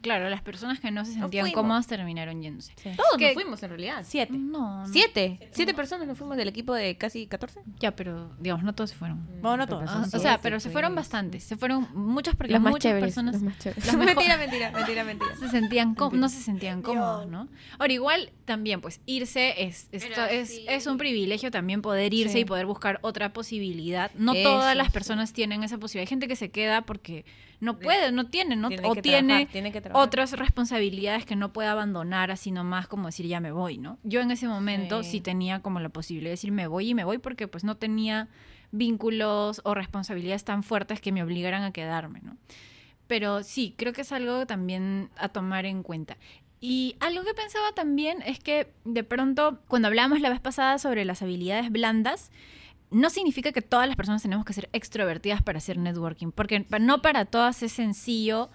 claro, 0.00 0.28
las 0.28 0.42
personas 0.42 0.80
que 0.80 0.90
no 0.90 1.04
se 1.04 1.12
sentían 1.12 1.52
cómodas 1.52 1.86
terminaron 1.86 2.42
yéndose. 2.42 2.72
Todos 2.96 3.20
nos 3.20 3.32
fuimos 3.34 3.62
en 3.62 3.68
realidad. 3.68 4.04
Siete. 4.06 4.32
No, 4.36 4.84
Siete. 4.90 5.48
Siete 5.52 5.72
personas 5.74 6.08
nos 6.08 6.18
fuimos 6.18 6.36
del 6.36 6.48
equipo 6.48 6.74
de 6.74 6.96
casi 6.96 7.26
14. 7.26 7.60
Ya, 7.78 7.94
pero 7.94 8.30
digamos, 8.40 8.64
no 8.64 8.74
todos 8.74 8.90
se 8.90 8.96
fueron. 8.96 9.24
Bueno, 9.40 9.58
no 9.58 9.66
todos. 9.68 10.14
o 10.14 10.18
sea, 10.18 10.40
pero 10.40 10.58
se 10.58 10.70
fueron 10.70 10.94
bastantes. 10.94 11.44
Se 11.44 11.56
fueron 11.56 11.86
muchas 11.94 12.34
porque 12.34 12.58
muchas 12.58 13.00
personas. 13.00 13.40
mentira, 13.96 14.36
mentira, 14.36 14.70
mentira, 14.70 15.04
mentira. 15.04 15.36
Se 15.44 15.48
sentían 15.48 15.96
no 16.12 16.28
se 16.28 16.40
sentían 16.40 16.53
cómodos, 16.82 17.26
¿no? 17.28 17.48
Ahora, 17.78 17.92
igual 17.92 18.32
también, 18.44 18.80
pues 18.80 19.00
irse 19.06 19.64
es, 19.64 19.88
esto 19.92 20.24
es, 20.24 20.60
es 20.68 20.86
un 20.86 20.98
privilegio 20.98 21.50
también 21.50 21.82
poder 21.82 22.12
irse 22.12 22.40
y 22.40 22.44
poder 22.44 22.66
buscar 22.66 22.98
otra 23.02 23.32
posibilidad. 23.32 24.10
No 24.14 24.34
todas 24.34 24.76
las 24.76 24.90
personas 24.90 25.32
tienen 25.32 25.62
esa 25.62 25.78
hay 25.94 26.06
gente 26.06 26.28
que 26.28 26.36
se 26.36 26.50
queda 26.50 26.82
porque 26.82 27.24
no 27.60 27.78
puede, 27.78 28.12
no 28.12 28.26
tiene, 28.26 28.56
no, 28.56 28.68
o 28.82 28.96
tiene, 28.96 29.48
otras 29.92 30.32
responsabilidades 30.32 31.24
que 31.24 31.36
no 31.36 31.52
puede 31.52 31.68
abandonar 31.68 32.30
así 32.30 32.50
nomás 32.50 32.86
como 32.88 33.06
decir 33.06 33.26
ya 33.26 33.40
me 33.40 33.52
voy, 33.52 33.78
¿no? 33.78 33.98
Yo 34.02 34.20
en 34.20 34.30
ese 34.30 34.48
momento 34.48 35.02
sí. 35.02 35.20
tenía 35.20 35.60
como 35.60 35.80
la 35.80 35.88
posibilidad 35.88 36.28
de 36.28 36.32
decir 36.32 36.52
me 36.52 36.66
voy 36.66 36.90
y 36.90 36.94
me 36.94 37.04
voy 37.04 37.18
porque 37.18 37.48
pues 37.48 37.64
no 37.64 37.76
tenía 37.76 38.28
vínculos 38.72 39.60
o 39.64 39.74
responsabilidades 39.74 40.44
tan 40.44 40.62
fuertes 40.62 41.00
que 41.00 41.12
me 41.12 41.22
obligaran 41.22 41.62
a 41.62 41.72
quedarme, 41.72 42.20
¿no? 42.22 42.36
Pero 43.06 43.42
sí, 43.42 43.74
creo 43.76 43.92
que 43.92 44.00
es 44.00 44.12
algo 44.12 44.46
también 44.46 45.10
a 45.16 45.28
tomar 45.28 45.66
en 45.66 45.82
cuenta. 45.82 46.16
Y 46.66 46.96
algo 46.98 47.24
que 47.24 47.34
pensaba 47.34 47.72
también 47.72 48.22
es 48.24 48.38
que 48.38 48.72
de 48.86 49.04
pronto, 49.04 49.58
cuando 49.68 49.88
hablábamos 49.88 50.22
la 50.22 50.30
vez 50.30 50.40
pasada 50.40 50.78
sobre 50.78 51.04
las 51.04 51.20
habilidades 51.20 51.70
blandas, 51.70 52.30
no 52.90 53.10
significa 53.10 53.52
que 53.52 53.60
todas 53.60 53.86
las 53.86 53.96
personas 53.96 54.22
tenemos 54.22 54.46
que 54.46 54.54
ser 54.54 54.70
extrovertidas 54.72 55.42
para 55.42 55.58
hacer 55.58 55.76
networking, 55.76 56.30
porque 56.30 56.64
no 56.80 57.02
para 57.02 57.26
todas 57.26 57.62
es 57.62 57.72
sencillo 57.72 58.48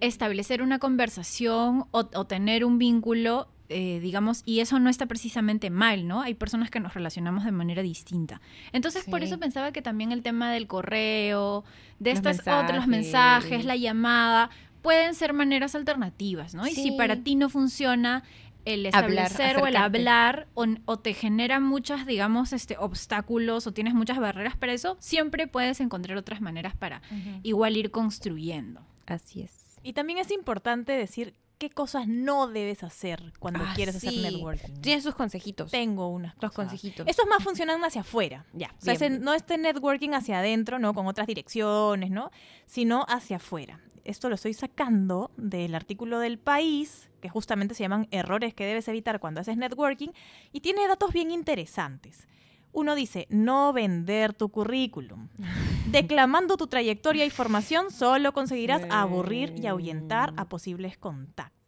establecer 0.00 0.62
una 0.62 0.78
conversación 0.78 1.84
o, 1.90 2.24
tener 2.24 2.64
un 2.64 2.78
vínculo, 2.78 3.48
eh, 3.68 4.00
digamos, 4.00 4.40
y 4.46 4.60
eso 4.60 4.78
no 4.78 4.88
está 4.88 5.04
precisamente 5.04 5.68
mal, 5.68 6.08
¿no? 6.08 6.22
Hay 6.22 6.32
personas 6.32 6.70
que 6.70 6.80
nos 6.80 6.94
relacionamos 6.94 7.44
de 7.44 7.52
manera 7.52 7.82
distinta. 7.82 8.40
Entonces, 8.72 9.04
por 9.04 9.22
eso 9.22 9.38
pensaba 9.38 9.70
que 9.70 9.82
también 9.82 10.12
el 10.12 10.22
tema 10.22 10.50
del 10.50 10.66
correo, 10.66 11.64
de 11.98 12.12
estas 12.12 12.38
otros 12.38 12.86
mensajes, 12.86 13.66
la 13.66 13.76
llamada, 13.76 14.48
pueden 14.82 15.14
ser 15.14 15.32
maneras 15.32 15.74
alternativas, 15.74 16.54
¿no? 16.54 16.66
Y 16.66 16.74
si 16.74 16.92
para 16.92 17.16
ti 17.16 17.34
no 17.34 17.48
funciona 17.48 18.24
el 18.64 18.86
establecer 18.86 19.58
o 19.58 19.66
el 19.66 19.76
hablar 19.76 20.48
o, 20.54 20.98
te 20.98 21.14
genera 21.14 21.60
muchas, 21.60 22.06
digamos, 22.06 22.52
este, 22.52 22.76
obstáculos 22.78 23.66
o 23.66 23.72
tienes 23.72 23.94
muchas 23.94 24.18
barreras 24.18 24.56
para 24.56 24.72
eso, 24.72 24.96
siempre 25.00 25.46
puedes 25.46 25.80
encontrar 25.80 26.16
otras 26.16 26.40
maneras 26.40 26.74
para 26.76 27.02
igual 27.42 27.76
ir 27.76 27.90
construyendo. 27.90 28.82
Así 29.06 29.42
es. 29.42 29.78
Y 29.82 29.94
también 29.94 30.18
es 30.18 30.30
importante 30.30 30.92
decir 30.92 31.34
qué 31.58 31.70
cosas 31.70 32.06
no 32.06 32.48
debes 32.48 32.82
hacer 32.82 33.32
cuando 33.38 33.64
ah, 33.64 33.72
quieres 33.74 33.96
hacer 33.96 34.14
networking. 34.14 34.80
Tienes 34.80 35.04
sus 35.04 35.14
consejitos. 35.14 35.70
Tengo 35.70 36.08
unos 36.08 36.34
consejitos. 36.54 37.06
Estos 37.06 37.26
más 37.26 37.42
funcionan 37.42 37.82
hacia 37.84 38.02
afuera. 38.02 38.46
Ya. 38.52 38.74
O 38.80 38.94
sea, 38.94 39.08
no 39.10 39.34
este 39.34 39.58
networking 39.58 40.10
hacia 40.10 40.38
adentro, 40.38 40.78
¿no? 40.78 40.94
Con 40.94 41.06
otras 41.06 41.26
direcciones, 41.26 42.10
¿no? 42.10 42.30
Sino 42.66 43.04
hacia 43.08 43.36
afuera 43.36 43.80
esto 44.04 44.28
lo 44.28 44.34
estoy 44.34 44.54
sacando 44.54 45.30
del 45.36 45.74
artículo 45.74 46.18
del 46.18 46.38
país, 46.38 47.10
que 47.20 47.28
justamente 47.28 47.74
se 47.74 47.82
llaman 47.82 48.08
errores 48.10 48.54
que 48.54 48.66
debes 48.66 48.88
evitar 48.88 49.20
cuando 49.20 49.40
haces 49.40 49.56
networking, 49.56 50.10
y 50.52 50.60
tiene 50.60 50.86
datos 50.86 51.12
bien 51.12 51.30
interesantes. 51.30 52.28
Uno 52.72 52.94
dice, 52.94 53.26
no 53.30 53.72
vender 53.72 54.32
tu 54.32 54.48
currículum. 54.48 55.28
Declamando 55.90 56.56
tu 56.56 56.66
trayectoria 56.66 57.24
y 57.24 57.30
formación, 57.30 57.90
solo 57.90 58.32
conseguirás 58.32 58.82
aburrir 58.90 59.54
y 59.56 59.66
ahuyentar 59.66 60.32
a 60.36 60.48
posibles 60.48 60.96
contactos. 60.96 61.59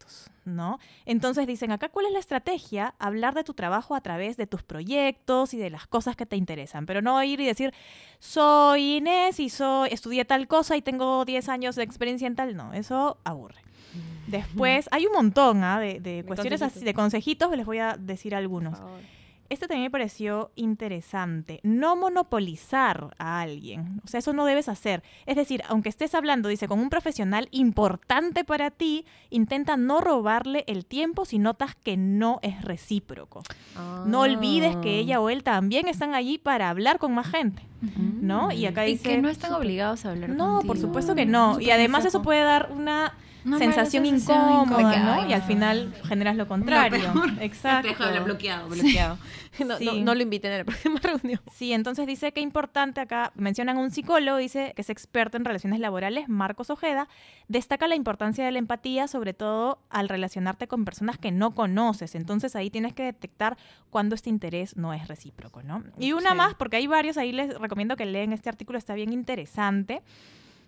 ¿No? 0.45 0.79
Entonces 1.05 1.47
dicen 1.47 1.71
acá, 1.71 1.89
¿cuál 1.89 2.07
es 2.07 2.13
la 2.13 2.19
estrategia? 2.19 2.95
Hablar 2.99 3.33
de 3.33 3.43
tu 3.43 3.53
trabajo 3.53 3.95
a 3.95 4.01
través 4.01 4.37
de 4.37 4.47
tus 4.47 4.63
proyectos 4.63 5.53
y 5.53 5.57
de 5.57 5.69
las 5.69 5.87
cosas 5.87 6.15
que 6.15 6.25
te 6.25 6.35
interesan, 6.35 6.85
pero 6.85 7.01
no 7.01 7.21
ir 7.23 7.39
y 7.39 7.45
decir, 7.45 7.73
soy 8.19 8.97
Inés 8.97 9.39
y 9.39 9.49
soy, 9.49 9.89
estudié 9.91 10.25
tal 10.25 10.47
cosa 10.47 10.75
y 10.77 10.81
tengo 10.81 11.25
10 11.25 11.49
años 11.49 11.75
de 11.75 11.83
experiencia 11.83 12.27
en 12.27 12.35
tal, 12.35 12.55
no, 12.55 12.73
eso 12.73 13.17
aburre. 13.23 13.61
Después, 14.27 14.87
hay 14.91 15.05
un 15.05 15.13
montón 15.13 15.63
¿ah? 15.63 15.79
de, 15.79 16.23
cuestiones 16.25 16.61
así, 16.61 16.79
de 16.79 16.93
consejitos, 16.93 17.55
les 17.55 17.65
voy 17.65 17.79
a 17.79 17.97
decir 17.97 18.33
algunos. 18.33 18.79
Este 19.53 19.67
también 19.67 19.83
me 19.83 19.91
pareció 19.91 20.51
interesante. 20.55 21.59
No 21.61 21.95
monopolizar 21.95 23.13
a 23.19 23.39
alguien. 23.39 24.01
O 24.03 24.07
sea, 24.07 24.17
eso 24.17 24.33
no 24.33 24.45
debes 24.45 24.67
hacer. 24.67 25.03
Es 25.27 25.35
decir, 25.35 25.61
aunque 25.69 25.89
estés 25.89 26.15
hablando, 26.15 26.49
dice, 26.49 26.67
con 26.67 26.79
un 26.79 26.89
profesional 26.89 27.49
importante 27.51 28.43
para 28.43 28.71
ti, 28.71 29.05
intenta 29.29 29.77
no 29.77 30.01
robarle 30.01 30.63
el 30.65 30.87
tiempo 30.87 31.23
si 31.25 31.37
notas 31.37 31.75
que 31.75 31.97
no 31.97 32.39
es 32.41 32.63
recíproco. 32.63 33.43
No 34.07 34.21
olvides 34.21 34.75
que 34.77 34.97
ella 34.97 35.21
o 35.21 35.29
él 35.29 35.43
también 35.43 35.87
están 35.87 36.15
allí 36.15 36.39
para 36.39 36.71
hablar 36.71 36.97
con 36.97 37.13
más 37.13 37.27
gente. 37.27 37.61
¿No? 38.21 38.51
Y 38.51 38.65
acá 38.65 38.81
dice. 38.83 39.07
que 39.07 39.21
no 39.21 39.29
están 39.29 39.53
obligados 39.53 40.05
a 40.05 40.11
hablar 40.11 40.29
No, 40.29 40.61
por 40.65 40.79
supuesto 40.79 41.13
que 41.13 41.27
no. 41.27 41.59
Y 41.59 41.69
además 41.69 42.05
eso 42.05 42.23
puede 42.23 42.41
dar 42.41 42.71
una 42.71 43.13
No 43.45 43.57
sensación 43.57 44.03
da 44.03 44.09
sensación 44.09 44.45
incómoda, 44.49 44.63
incómoda. 44.83 45.21
¿no? 45.23 45.29
Y 45.29 45.33
al 45.33 45.41
final 45.43 45.93
generas 46.07 46.35
lo 46.37 46.47
contrario. 46.47 47.13
Exacto. 47.41 47.89
bloqueado, 48.23 48.69
bloqueado. 48.69 49.17
No, 49.63 49.77
Sí. 49.77 49.85
no, 49.85 49.93
no 49.93 50.15
lo 50.15 50.23
inviten 50.23 50.51
a 50.51 50.57
la 50.57 50.63
próxima 50.65 50.99
reunión. 50.99 51.39
Sí, 51.53 51.73
entonces 51.73 52.07
dice 52.07 52.31
que 52.31 52.41
importante 52.41 52.99
acá, 53.01 53.31
mencionan 53.35 53.77
a 53.77 53.81
un 53.81 53.91
psicólogo, 53.91 54.37
dice 54.39 54.73
que 54.75 54.81
es 54.81 54.89
experto 54.89 55.37
en 55.37 55.45
relaciones 55.45 55.79
laborales, 55.79 56.27
Marcos 56.27 56.71
Ojeda, 56.71 57.07
destaca 57.49 57.87
la 57.87 57.93
importancia 57.93 58.43
de 58.43 58.51
la 58.51 58.57
empatía, 58.57 59.07
sobre 59.07 59.35
todo 59.35 59.77
al 59.91 60.09
relacionarte 60.09 60.67
con 60.67 60.85
personas 60.85 61.19
que 61.19 61.31
no 61.31 61.51
conoces. 61.53 62.15
Entonces 62.15 62.55
ahí 62.55 62.71
tienes 62.71 62.93
que 62.93 63.03
detectar 63.03 63.55
cuando 63.91 64.15
este 64.15 64.31
interés 64.31 64.75
no 64.75 64.91
es 64.91 65.07
recíproco, 65.07 65.61
¿no? 65.61 65.83
Y 65.99 66.13
una 66.13 66.31
Sí. 66.31 66.37
más, 66.37 66.55
porque 66.55 66.77
hay 66.77 66.87
varios, 66.87 67.17
ahí 67.17 67.31
les 67.31 67.53
recomiendo 67.59 67.95
que 67.95 68.07
leen 68.07 68.33
este 68.33 68.49
artículo, 68.49 68.79
está 68.79 68.95
bien 68.95 69.13
interesante. 69.13 70.01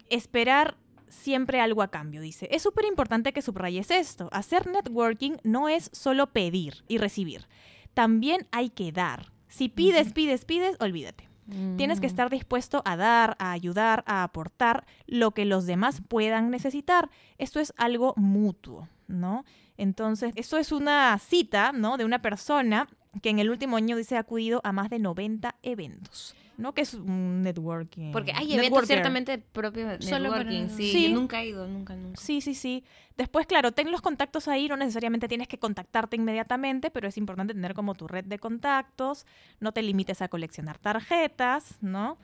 Esperar 0.10 0.76
siempre 1.10 1.60
algo 1.62 1.82
a 1.82 1.90
cambio, 1.90 2.22
dice. 2.22 2.48
Es 2.52 2.62
súper 2.64 2.86
importante 2.86 3.34
que 3.34 3.42
subrayes 3.42 3.92
esto. 3.92 4.30
Hacer 4.32 4.68
networking 4.68 5.34
no 5.44 5.70
es 5.70 5.90
solo 5.94 6.32
pedir 6.34 6.84
y 6.88 6.98
recibir. 6.98 7.48
También 7.94 8.48
hay 8.52 8.70
que 8.70 8.92
dar. 8.92 9.32
Si 9.48 9.70
pides, 9.70 10.12
pides, 10.14 10.46
pides, 10.46 10.76
olvídate. 10.80 11.30
Tienes 11.78 12.00
Mm. 12.00 12.02
que 12.02 12.08
estar 12.08 12.30
dispuesto 12.32 12.82
a 12.86 12.98
dar, 12.98 13.36
a 13.40 13.52
ayudar, 13.52 14.04
a 14.08 14.24
aportar 14.24 14.86
lo 15.06 15.32
que 15.32 15.46
los 15.46 15.68
demás 15.68 16.02
puedan 16.08 16.50
necesitar. 16.50 17.12
Esto 17.38 17.60
es 17.60 17.72
algo 17.78 18.14
mutuo, 18.18 18.90
¿no? 19.08 19.46
Entonces, 19.78 20.34
esto 20.36 20.58
es 20.58 20.72
una 20.72 21.18
cita, 21.20 21.72
¿no? 21.72 21.98
De 21.98 22.06
una 22.06 22.20
persona 22.24 22.88
que 23.22 23.30
en 23.30 23.38
el 23.40 23.52
último 23.52 23.78
año 23.78 23.96
dice 23.96 24.18
ha 24.18 24.22
acudido 24.22 24.60
a 24.64 24.72
más 24.72 24.90
de 24.90 24.98
90 25.00 25.56
eventos, 25.62 26.36
¿no? 26.58 26.74
Que 26.74 26.82
es 26.82 26.94
un 26.94 27.42
networking. 27.44 28.12
Porque 28.12 28.32
hay 28.32 28.46
eventos 28.54 28.64
networker. 28.64 28.88
ciertamente 28.88 29.38
propios 29.38 30.00
de 30.00 30.02
Solo 30.06 30.30
para- 30.30 30.44
networking. 30.44 30.76
Sí, 30.76 30.92
Sí. 30.92 31.10
yo 31.10 31.16
nunca 31.16 31.42
he 31.42 31.48
ido, 31.48 31.68
nunca, 31.68 31.96
nunca. 31.96 32.20
Sí, 32.20 32.42
sí, 32.42 32.54
sí. 32.56 32.84
Después, 33.18 33.46
claro, 33.48 33.72
ten 33.72 33.92
los 33.92 34.02
contactos 34.02 34.48
ahí, 34.48 34.68
no 34.68 34.78
necesariamente 34.78 35.28
tienes 35.28 35.48
que 35.48 35.58
contactarte 35.60 36.16
inmediatamente, 36.16 36.92
pero 36.92 37.08
es 37.08 37.18
importante 37.18 37.54
tener 37.54 37.74
como 37.74 37.96
tu 37.96 38.08
red 38.08 38.26
de 38.26 38.40
contactos, 38.40 39.26
no 39.60 39.72
te 39.72 39.82
limites 39.82 40.22
a 40.22 40.28
coleccionar 40.28 40.78
tarjetas, 40.80 41.78
¿no? 41.82 42.18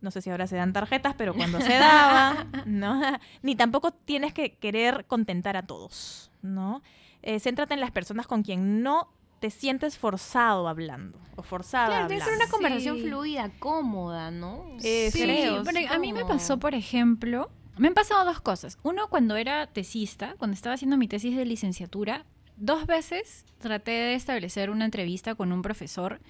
No 0.00 0.10
sé 0.10 0.20
si 0.20 0.30
ahora 0.30 0.46
se 0.46 0.56
dan 0.56 0.72
tarjetas, 0.72 1.14
pero 1.16 1.34
cuando 1.34 1.60
se 1.60 1.72
daban, 1.72 2.50
¿no? 2.66 3.00
Ni 3.42 3.56
tampoco 3.56 3.92
tienes 3.92 4.32
que 4.34 4.54
querer 4.56 5.06
contentar 5.06 5.56
a 5.56 5.62
todos, 5.66 6.30
¿no? 6.42 6.82
Eh, 7.22 7.40
céntrate 7.40 7.74
en 7.74 7.80
las 7.80 7.90
personas 7.90 8.26
con 8.26 8.42
quien 8.42 8.82
no 8.82 9.08
te 9.38 9.50
sientes 9.50 9.98
forzado 9.98 10.66
hablando 10.68 11.18
o 11.36 11.42
forzada 11.42 11.88
Claro, 11.88 12.08
debe 12.08 12.20
ser 12.22 12.34
una 12.34 12.46
conversación 12.48 12.96
Sí. 12.96 13.02
fluida, 13.02 13.50
cómoda, 13.58 14.30
¿no? 14.30 14.64
Eh, 14.82 15.10
Sí, 15.12 15.22
Creo, 15.22 15.62
pero 15.64 15.78
es 15.78 15.90
a 15.90 15.98
mí 15.98 16.12
me 16.12 16.24
pasó, 16.24 16.58
por 16.58 16.74
ejemplo, 16.74 17.50
me 17.76 17.88
han 17.88 17.94
pasado 17.94 18.24
dos 18.24 18.40
cosas. 18.40 18.78
Uno, 18.82 19.08
cuando 19.08 19.36
era 19.36 19.66
tesista, 19.66 20.34
cuando 20.38 20.54
estaba 20.54 20.74
haciendo 20.74 20.96
mi 20.96 21.08
tesis 21.08 21.36
de 21.36 21.44
licenciatura, 21.44 22.24
dos 22.56 22.86
veces 22.86 23.44
traté 23.58 23.90
de 23.90 24.14
establecer 24.14 24.70
una 24.70 24.86
entrevista 24.86 25.34
con 25.34 25.52
un 25.52 25.60
profesor 25.62 26.20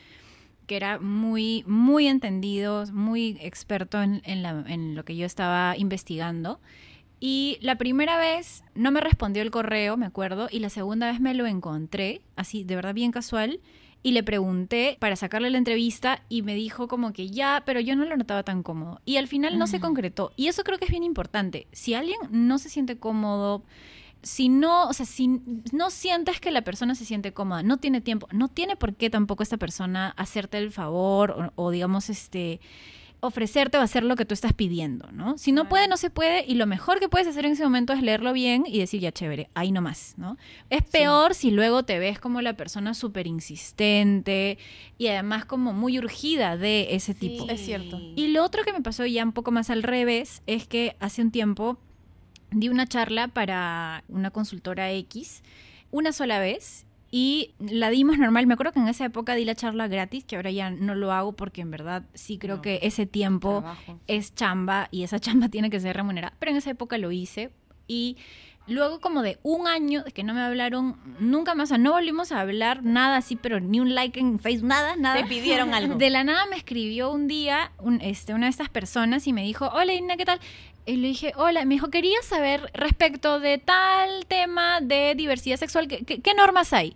que 0.66 0.74
era 0.76 0.98
muy, 0.98 1.62
muy 1.68 2.08
entendido, 2.08 2.84
muy 2.92 3.38
experto 3.40 4.02
en, 4.02 4.20
en 4.24 4.42
la- 4.42 4.64
en 4.66 4.96
lo 4.96 5.04
que 5.04 5.14
yo 5.14 5.24
estaba 5.24 5.76
investigando. 5.76 6.58
Y 7.18 7.58
la 7.60 7.76
primera 7.76 8.18
vez 8.18 8.62
no 8.74 8.90
me 8.90 9.00
respondió 9.00 9.42
el 9.42 9.50
correo, 9.50 9.96
me 9.96 10.06
acuerdo, 10.06 10.48
y 10.50 10.58
la 10.58 10.70
segunda 10.70 11.10
vez 11.10 11.20
me 11.20 11.34
lo 11.34 11.46
encontré, 11.46 12.20
así 12.36 12.64
de 12.64 12.76
verdad 12.76 12.94
bien 12.94 13.10
casual, 13.10 13.60
y 14.02 14.12
le 14.12 14.22
pregunté 14.22 14.96
para 15.00 15.16
sacarle 15.16 15.50
la 15.50 15.58
entrevista 15.58 16.22
y 16.28 16.42
me 16.42 16.54
dijo 16.54 16.86
como 16.86 17.12
que 17.12 17.28
ya, 17.28 17.62
pero 17.66 17.80
yo 17.80 17.96
no 17.96 18.04
lo 18.04 18.16
notaba 18.16 18.44
tan 18.44 18.62
cómodo. 18.62 19.00
Y 19.04 19.16
al 19.16 19.26
final 19.26 19.58
no 19.58 19.66
se 19.66 19.80
concretó. 19.80 20.32
Y 20.36 20.46
eso 20.46 20.62
creo 20.62 20.78
que 20.78 20.84
es 20.84 20.92
bien 20.92 21.02
importante. 21.02 21.66
Si 21.72 21.94
alguien 21.94 22.20
no 22.30 22.58
se 22.58 22.68
siente 22.68 22.98
cómodo, 22.98 23.64
si 24.22 24.48
no, 24.48 24.88
o 24.88 24.92
sea, 24.92 25.06
si 25.06 25.40
no 25.72 25.90
sientes 25.90 26.38
que 26.40 26.50
la 26.50 26.62
persona 26.62 26.94
se 26.94 27.04
siente 27.04 27.32
cómoda, 27.32 27.64
no 27.64 27.78
tiene 27.78 28.00
tiempo, 28.00 28.28
no 28.30 28.48
tiene 28.48 28.76
por 28.76 28.94
qué 28.94 29.10
tampoco 29.10 29.42
esta 29.42 29.56
persona 29.56 30.14
hacerte 30.16 30.58
el 30.58 30.70
favor 30.70 31.52
o, 31.56 31.64
o, 31.64 31.70
digamos, 31.70 32.08
este 32.08 32.60
ofrecerte 33.26 33.78
o 33.78 33.80
hacer 33.80 34.02
lo 34.02 34.16
que 34.16 34.24
tú 34.24 34.34
estás 34.34 34.52
pidiendo, 34.52 35.10
¿no? 35.12 35.36
Si 35.38 35.52
no 35.52 35.68
puede, 35.68 35.88
no 35.88 35.96
se 35.96 36.10
puede, 36.10 36.44
y 36.46 36.54
lo 36.54 36.66
mejor 36.66 37.00
que 37.00 37.08
puedes 37.08 37.26
hacer 37.26 37.44
en 37.44 37.52
ese 37.52 37.64
momento 37.64 37.92
es 37.92 38.02
leerlo 38.02 38.32
bien 38.32 38.64
y 38.66 38.78
decir, 38.78 39.00
ya 39.00 39.12
chévere, 39.12 39.50
ahí 39.54 39.72
nomás, 39.72 40.14
¿no? 40.16 40.36
Es 40.70 40.82
peor 40.82 41.34
si 41.34 41.50
luego 41.50 41.84
te 41.84 41.98
ves 41.98 42.18
como 42.18 42.40
la 42.40 42.56
persona 42.56 42.94
súper 42.94 43.26
insistente 43.26 44.58
y 44.98 45.08
además 45.08 45.44
como 45.44 45.72
muy 45.72 45.98
urgida 45.98 46.56
de 46.56 46.94
ese 46.94 47.14
tipo. 47.14 47.46
Es 47.48 47.64
cierto. 47.64 47.98
Y 48.16 48.28
lo 48.28 48.44
otro 48.44 48.64
que 48.64 48.72
me 48.72 48.80
pasó 48.80 49.04
ya 49.06 49.24
un 49.24 49.32
poco 49.32 49.50
más 49.50 49.70
al 49.70 49.82
revés 49.82 50.42
es 50.46 50.66
que 50.66 50.96
hace 51.00 51.22
un 51.22 51.30
tiempo 51.30 51.78
di 52.50 52.68
una 52.68 52.86
charla 52.86 53.28
para 53.28 54.04
una 54.08 54.30
consultora 54.30 54.92
X 54.92 55.42
una 55.90 56.12
sola 56.12 56.38
vez 56.38 56.85
y 57.18 57.54
la 57.60 57.88
dimos 57.88 58.18
normal. 58.18 58.46
Me 58.46 58.52
acuerdo 58.52 58.72
que 58.74 58.78
en 58.80 58.88
esa 58.88 59.06
época 59.06 59.34
di 59.34 59.46
la 59.46 59.54
charla 59.54 59.88
gratis, 59.88 60.24
que 60.24 60.36
ahora 60.36 60.50
ya 60.50 60.68
no 60.68 60.94
lo 60.94 61.12
hago 61.12 61.32
porque 61.32 61.62
en 61.62 61.70
verdad 61.70 62.02
sí 62.12 62.36
creo 62.36 62.56
No. 62.56 62.62
que 62.62 62.80
ese 62.82 63.06
tiempo 63.06 63.60
Trabajo. 63.60 63.98
es 64.06 64.34
chamba 64.34 64.88
y 64.90 65.02
esa 65.02 65.18
chamba 65.18 65.48
tiene 65.54 65.70
que 65.70 65.80
ser 65.80 65.96
remunerada. 65.96 66.34
Pero 66.38 66.50
en 66.52 66.58
esa 66.58 66.70
época 66.70 66.98
lo 66.98 67.10
hice 67.12 67.50
y 67.88 68.18
luego 68.66 69.00
como 69.00 69.22
de 69.22 69.38
un 69.44 69.66
año 69.66 70.02
de 70.02 70.10
que 70.12 70.24
no 70.24 70.34
me 70.34 70.42
hablaron 70.42 70.96
nunca 71.18 71.54
más, 71.54 71.68
o 71.68 71.70
sea, 71.70 71.78
no 71.78 71.92
volvimos 71.92 72.32
a 72.32 72.40
hablar 72.40 72.82
nada 72.82 73.16
así, 73.16 73.36
pero 73.36 73.60
ni 73.60 73.80
un 73.80 73.94
like 73.94 74.20
en 74.20 74.38
Facebook, 74.38 74.68
nada, 74.68 74.96
nada. 74.96 75.16
Te 75.22 75.24
pidieron 75.26 75.72
algo. 75.78 75.94
De 75.94 76.10
la 76.10 76.22
nada 76.22 76.44
me 76.50 76.56
escribió 76.56 77.10
un 77.12 77.28
día 77.28 77.72
un- 77.78 78.02
este, 78.02 78.34
una 78.34 78.44
de 78.46 78.50
estas 78.50 78.68
personas 78.68 79.26
y 79.26 79.32
me 79.32 79.42
dijo, 79.42 79.68
hola 79.72 79.94
Ina, 79.94 80.18
¿qué 80.18 80.26
tal? 80.26 80.38
Y 80.84 80.96
le 80.98 81.08
dije, 81.08 81.32
hola, 81.36 81.64
me 81.64 81.76
dijo, 81.76 81.88
quería 81.90 82.20
saber 82.22 82.70
respecto 82.74 83.40
de 83.40 83.56
tal 83.58 84.26
tema 84.26 84.80
de 84.82 85.14
diversidad 85.16 85.56
sexual, 85.56 85.88
¿qué, 85.88 86.04
qué- 86.04 86.20
qué 86.20 86.34
normas 86.34 86.72
hay? 86.74 86.94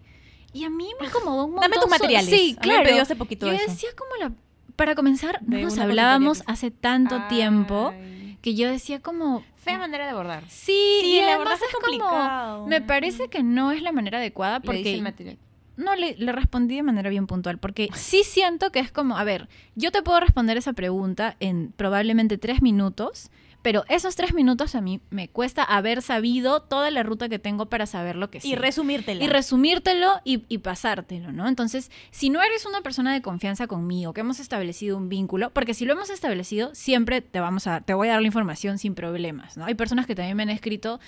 Y 0.52 0.64
a 0.64 0.70
mí 0.70 0.88
me 1.00 1.06
incomodó 1.06 1.44
un 1.44 1.52
montón. 1.52 1.70
Dame 1.70 1.80
tus 1.80 1.90
materiales. 1.90 2.28
Sí, 2.30 2.54
me 2.56 2.62
claro. 2.62 2.88
pidió 2.88 3.02
hace 3.02 3.16
poquito 3.16 3.46
Yo 3.46 3.52
eso. 3.52 3.70
decía 3.70 3.90
como 3.96 4.10
la... 4.20 4.32
Para 4.76 4.94
comenzar, 4.94 5.40
no 5.46 5.58
nos 5.58 5.78
hablábamos 5.78 6.42
hace 6.46 6.70
tanto 6.70 7.22
tiempo 7.28 7.92
que 8.40 8.54
yo 8.54 8.68
decía 8.70 9.00
como... 9.00 9.44
Fea 9.56 9.76
manera 9.78 10.06
de 10.06 10.12
abordar. 10.12 10.42
Sí, 10.48 10.72
Sí, 11.02 11.06
y 11.12 11.20
la 11.20 11.34
además 11.34 11.38
verdad 11.38 11.54
es 11.56 11.62
es 11.62 11.74
como... 11.74 11.86
complicado. 11.86 12.66
Me 12.66 12.80
parece 12.80 13.28
que 13.28 13.42
no 13.42 13.72
es 13.72 13.82
la 13.82 13.92
manera 13.92 14.16
adecuada 14.18 14.58
Le 14.60 14.64
porque 14.64 15.00
material. 15.02 15.36
no, 15.76 15.94
le, 15.96 16.16
le 16.16 16.32
respondí 16.32 16.76
de 16.76 16.82
manera 16.82 17.10
bien 17.10 17.26
puntual, 17.26 17.58
porque 17.58 17.90
sí 17.94 18.22
siento 18.24 18.72
que 18.72 18.78
es 18.78 18.90
como, 18.90 19.18
a 19.18 19.24
ver, 19.24 19.48
yo 19.74 19.92
te 19.92 20.02
puedo 20.02 20.18
responder 20.18 20.56
esa 20.56 20.72
pregunta 20.72 21.36
en 21.40 21.72
probablemente 21.76 22.38
tres 22.38 22.62
minutos, 22.62 23.30
pero 23.62 23.84
esos 23.88 24.16
tres 24.16 24.34
minutos 24.34 24.74
a 24.74 24.80
mí 24.80 25.00
me 25.10 25.28
cuesta 25.28 25.62
haber 25.62 26.02
sabido 26.02 26.62
toda 26.62 26.90
la 26.90 27.02
ruta 27.02 27.28
que 27.28 27.38
tengo 27.38 27.66
para 27.66 27.86
saber 27.86 28.16
lo 28.16 28.30
que 28.30 28.40
sé. 28.40 28.48
Y 28.48 28.54
resumírtela. 28.54 29.22
Y 29.22 29.28
resumírtelo 29.28 30.20
y, 30.24 30.44
y 30.48 30.58
pasártelo, 30.58 31.32
¿no? 31.32 31.48
Entonces, 31.48 31.90
si 32.10 32.30
no 32.30 32.42
eres 32.42 32.66
una 32.66 32.80
persona 32.80 33.12
de 33.12 33.22
confianza 33.22 33.66
conmigo, 33.66 34.12
que 34.12 34.20
hemos 34.22 34.40
establecido 34.40 34.96
un 34.96 35.08
vínculo, 35.08 35.50
porque 35.50 35.74
si 35.74 35.84
lo 35.84 35.92
hemos 35.92 36.10
establecido, 36.10 36.70
siempre 36.74 37.20
te 37.20 37.40
vamos 37.40 37.66
a, 37.66 37.80
te 37.80 37.94
voy 37.94 38.08
a 38.08 38.12
dar 38.12 38.20
la 38.20 38.26
información 38.26 38.78
sin 38.78 38.94
problemas, 38.94 39.56
¿no? 39.56 39.64
Hay 39.64 39.74
personas 39.74 40.06
que 40.06 40.14
también 40.14 40.36
me 40.36 40.42
han 40.44 40.50
escrito, 40.50 41.00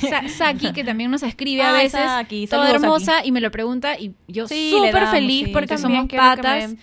Sa- 0.00 0.28
Saki, 0.36 0.72
que 0.72 0.84
también 0.84 1.10
nos 1.10 1.22
escribe 1.22 1.62
a 1.62 1.72
veces, 1.72 2.00
Saki, 2.00 2.46
toda 2.46 2.70
hermosa, 2.70 3.24
y 3.24 3.32
me 3.32 3.40
lo 3.40 3.50
pregunta, 3.50 3.98
y 3.98 4.14
yo 4.28 4.48
Sí, 4.48 4.70
súper 4.70 5.06
feliz 5.08 5.46
sí. 5.46 5.52
porque 5.52 5.78
somos 5.78 6.06
me 6.10 6.16
patas 6.18 6.74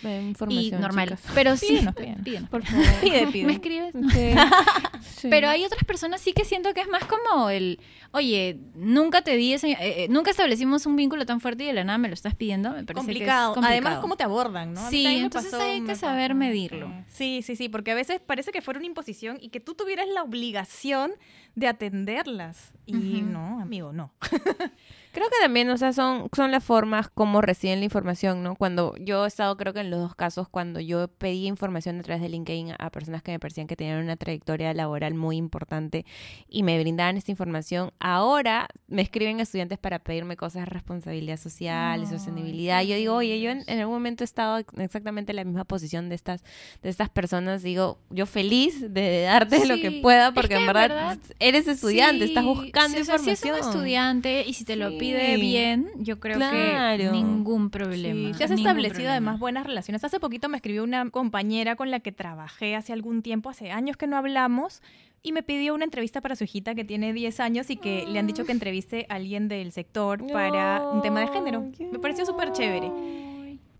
y 0.49 0.71
normal. 0.71 1.09
chicas. 1.09 1.21
Pero 1.33 1.57
sí, 1.57 1.67
Pídenos, 1.67 1.95
pídenos. 1.95 2.21
pídenos. 2.23 2.49
Por 2.49 2.63
favor. 2.63 2.85
Pide, 3.01 3.27
pide. 3.27 3.45
¿Me 3.45 3.53
escribes? 3.53 3.93
Sí. 4.13 4.31
Sí. 5.17 5.29
Pero 5.31 5.49
hay 5.49 5.65
otras 5.65 5.83
personas 5.83 6.21
sí 6.21 6.31
que 6.31 6.45
siento 6.45 6.73
que 6.75 6.81
es 6.81 6.87
más 6.87 7.03
como 7.05 7.49
el, 7.49 7.79
oye, 8.11 8.59
nunca 8.75 9.23
te 9.23 9.35
di 9.35 9.53
ese, 9.53 9.71
eh, 9.71 9.77
eh, 9.79 10.07
nunca 10.09 10.29
establecimos 10.29 10.85
un 10.85 10.95
vínculo 10.95 11.25
tan 11.25 11.41
fuerte 11.41 11.63
y 11.63 11.67
de 11.67 11.73
la 11.73 11.83
nada 11.83 11.97
me 11.97 12.07
lo 12.07 12.13
estás 12.13 12.35
pidiendo, 12.35 12.69
me 12.69 12.83
parece 12.83 12.93
complicado. 12.93 13.53
que 13.53 13.59
es 13.59 13.63
complicado. 13.63 13.87
Además, 13.87 13.99
cómo 14.01 14.15
te 14.15 14.23
abordan, 14.23 14.73
¿no? 14.73 14.89
Sí, 14.91 15.05
entonces 15.07 15.51
pasó, 15.51 15.63
hay 15.63 15.81
que 15.81 15.95
saber 15.95 16.31
pasó. 16.31 16.37
medirlo. 16.39 16.93
Sí, 17.07 17.41
sí, 17.41 17.55
sí, 17.55 17.67
porque 17.67 17.91
a 17.91 17.95
veces 17.95 18.21
parece 18.23 18.51
que 18.51 18.61
fuera 18.61 18.77
una 18.79 18.85
imposición 18.85 19.39
y 19.41 19.49
que 19.49 19.59
tú 19.59 19.73
tuvieras 19.73 20.07
la 20.07 20.21
obligación 20.21 21.13
de 21.55 21.67
atenderlas. 21.67 22.73
Y 22.85 22.93
no, 22.93 23.59
amigo, 23.59 23.91
no. 23.91 24.13
Creo 25.17 25.29
que 25.31 25.37
también, 25.41 25.67
o 25.71 25.77
sea, 25.79 25.93
son, 25.93 26.29
son 26.35 26.51
las 26.51 26.63
formas 26.63 27.09
como 27.09 27.41
reciben 27.41 27.79
la 27.79 27.85
información, 27.85 28.43
¿no? 28.43 28.55
Cuando 28.55 28.93
yo 28.99 29.25
he 29.25 29.27
estado, 29.27 29.57
creo 29.57 29.73
que 29.73 29.79
en 29.79 29.89
los 29.89 29.99
dos 29.99 30.13
casos, 30.13 30.47
cuando 30.47 30.79
yo 30.79 31.07
pedí 31.07 31.47
información 31.47 31.99
a 31.99 32.03
través 32.03 32.21
de 32.21 32.29
LinkedIn 32.29 32.73
a 32.77 32.91
personas 32.91 33.23
que 33.23 33.31
me 33.31 33.39
parecían 33.39 33.65
que 33.65 33.75
tenían 33.75 34.03
una 34.03 34.15
trayectoria 34.15 34.71
laboral 34.75 35.15
muy 35.15 35.37
importante 35.37 36.05
y 36.47 36.61
me 36.61 36.79
brindaban 36.79 37.17
esta 37.17 37.31
información, 37.31 37.93
ahora 37.99 38.67
me 38.87 39.01
escriben 39.01 39.39
estudiantes 39.39 39.79
para 39.79 39.97
pedirme 39.97 40.37
cosas 40.37 40.61
de 40.61 40.65
responsabilidad 40.67 41.37
social 41.37 41.99
y 41.99 42.03
Ay, 42.03 42.11
sostenibilidad. 42.11 42.83
Yo 42.83 42.95
digo, 42.95 43.15
oye, 43.15 43.41
yo 43.41 43.49
en, 43.49 43.63
en 43.65 43.79
algún 43.79 43.95
momento 43.95 44.23
he 44.23 44.25
estado 44.25 44.59
en 44.59 44.81
exactamente 44.81 45.31
en 45.31 45.37
la 45.37 45.45
misma 45.45 45.63
posición 45.63 46.09
de 46.09 46.15
estas, 46.15 46.43
de 46.83 46.89
estas 46.89 47.09
personas. 47.09 47.63
Digo, 47.63 47.97
yo 48.11 48.27
feliz 48.27 48.93
de 48.93 49.21
darte 49.23 49.65
lo 49.65 49.77
que 49.77 49.89
Sí, 49.89 49.99
pueda, 50.03 50.27
es 50.27 50.33
porque 50.35 50.49
que 50.49 50.61
en 50.61 50.67
verdad, 50.67 50.89
verdad, 50.89 51.17
eres 51.39 51.67
estudiante, 51.67 52.25
estás 52.25 52.43
Sí, 52.43 52.49
buscando 52.49 52.95
sí, 52.97 53.01
o 53.01 53.05
sea, 53.05 53.17
si 53.17 53.31
información. 53.31 53.55
es 53.57 53.63
un 53.65 53.71
estudiante 53.71 54.43
y 54.47 54.53
si 54.53 54.63
te 54.63 54.75
lo 54.75 54.91
Sí. 54.91 55.06
Pide 55.07 55.37
bien, 55.37 55.89
yo 55.97 56.19
creo 56.19 56.37
Claro. 56.37 56.97
que 56.97 57.11
ningún 57.11 57.69
problema. 57.69 58.29
Sí, 58.29 58.33
se 58.33 58.43
has 58.45 58.51
establecido 58.51 58.93
problema. 58.95 59.11
además 59.11 59.39
buenas 59.39 59.65
relaciones. 59.65 60.03
Hace 60.03 60.19
poquito 60.19 60.49
me 60.49 60.57
escribió 60.57 60.83
una 60.83 61.09
compañera 61.09 61.75
con 61.75 61.91
la 61.91 61.99
que 61.99 62.11
trabajé 62.11 62.75
hace 62.75 62.93
algún 62.93 63.21
tiempo, 63.21 63.49
hace 63.49 63.71
años 63.71 63.97
que 63.97 64.07
no 64.07 64.17
hablamos, 64.17 64.81
y 65.23 65.31
me 65.31 65.43
pidió 65.43 65.73
una 65.73 65.83
entrevista 65.83 66.21
para 66.21 66.35
su 66.35 66.43
hijita 66.43 66.75
que 66.75 66.83
tiene 66.85 67.11
10 67.11 67.39
años 67.39 67.69
y 67.69 67.75
que 67.77 68.05
le 68.07 68.19
han 68.19 68.27
dicho 68.27 68.45
que 68.45 68.51
entreviste 68.51 69.05
a 69.09 69.15
alguien 69.15 69.47
del 69.47 69.71
sector 69.71 70.25
para 70.31 70.87
un 70.89 71.01
tema 71.01 71.19
de 71.21 71.27
género. 71.27 71.65
Me 71.91 71.99
pareció 71.99 72.25
súper 72.25 72.51
chévere. 72.51 72.91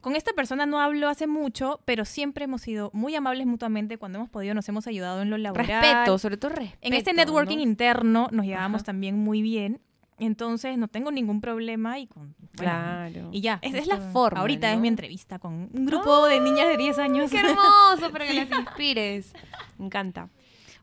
Con 0.02 0.16
esta 0.16 0.32
persona 0.34 0.66
no 0.66 0.80
hablo 0.80 1.10
hace 1.10 1.28
mucho, 1.28 1.82
pero 1.84 2.06
siempre 2.06 2.46
hemos 2.46 2.62
sido 2.62 2.92
muy 2.94 3.14
amables 3.16 3.46
mutuamente. 3.46 3.98
Cuando 3.98 4.20
hemos 4.20 4.30
podido 4.30 4.54
nos 4.54 4.68
hemos 4.70 4.88
ayudado 4.88 5.22
en 5.22 5.30
lo 5.30 5.38
laboral. 5.38 5.68
Respeto, 5.82 6.18
sobre 6.18 6.38
todo 6.38 6.52
respeto. 6.56 6.78
En 6.82 6.94
este 6.94 7.14
networking 7.14 7.58
¿no? 7.58 7.64
interno 7.64 8.30
nos 8.32 8.46
llevábamos 8.46 8.80
Ajá. 8.80 8.86
también 8.86 9.18
muy 9.18 9.42
bien. 9.42 9.82
Entonces 10.20 10.78
no 10.78 10.88
tengo 10.88 11.12
ningún 11.12 11.42
problema 11.42 12.00
y 12.00 12.08
con... 12.08 12.36
bueno, 12.40 12.54
Claro. 12.56 13.30
Y 13.32 13.42
ya. 13.42 13.60
Esa 13.62 13.78
es 13.78 13.88
la 13.88 13.98
forma, 14.00 14.40
Ahorita 14.40 14.72
es 14.74 14.80
mi 14.80 14.88
entrevista 14.88 15.38
con 15.40 15.70
un 15.72 15.86
grupo 15.86 16.26
de 16.26 16.40
niñas 16.40 16.68
de 16.68 16.78
10 16.78 17.00
años. 17.00 17.32
¡Qué 17.32 17.40
hermoso! 17.40 18.10
Para 18.12 18.26
que 18.26 18.34
las 18.34 18.50
inspires. 18.50 19.34
Me 19.78 19.86
encanta. 19.86 20.30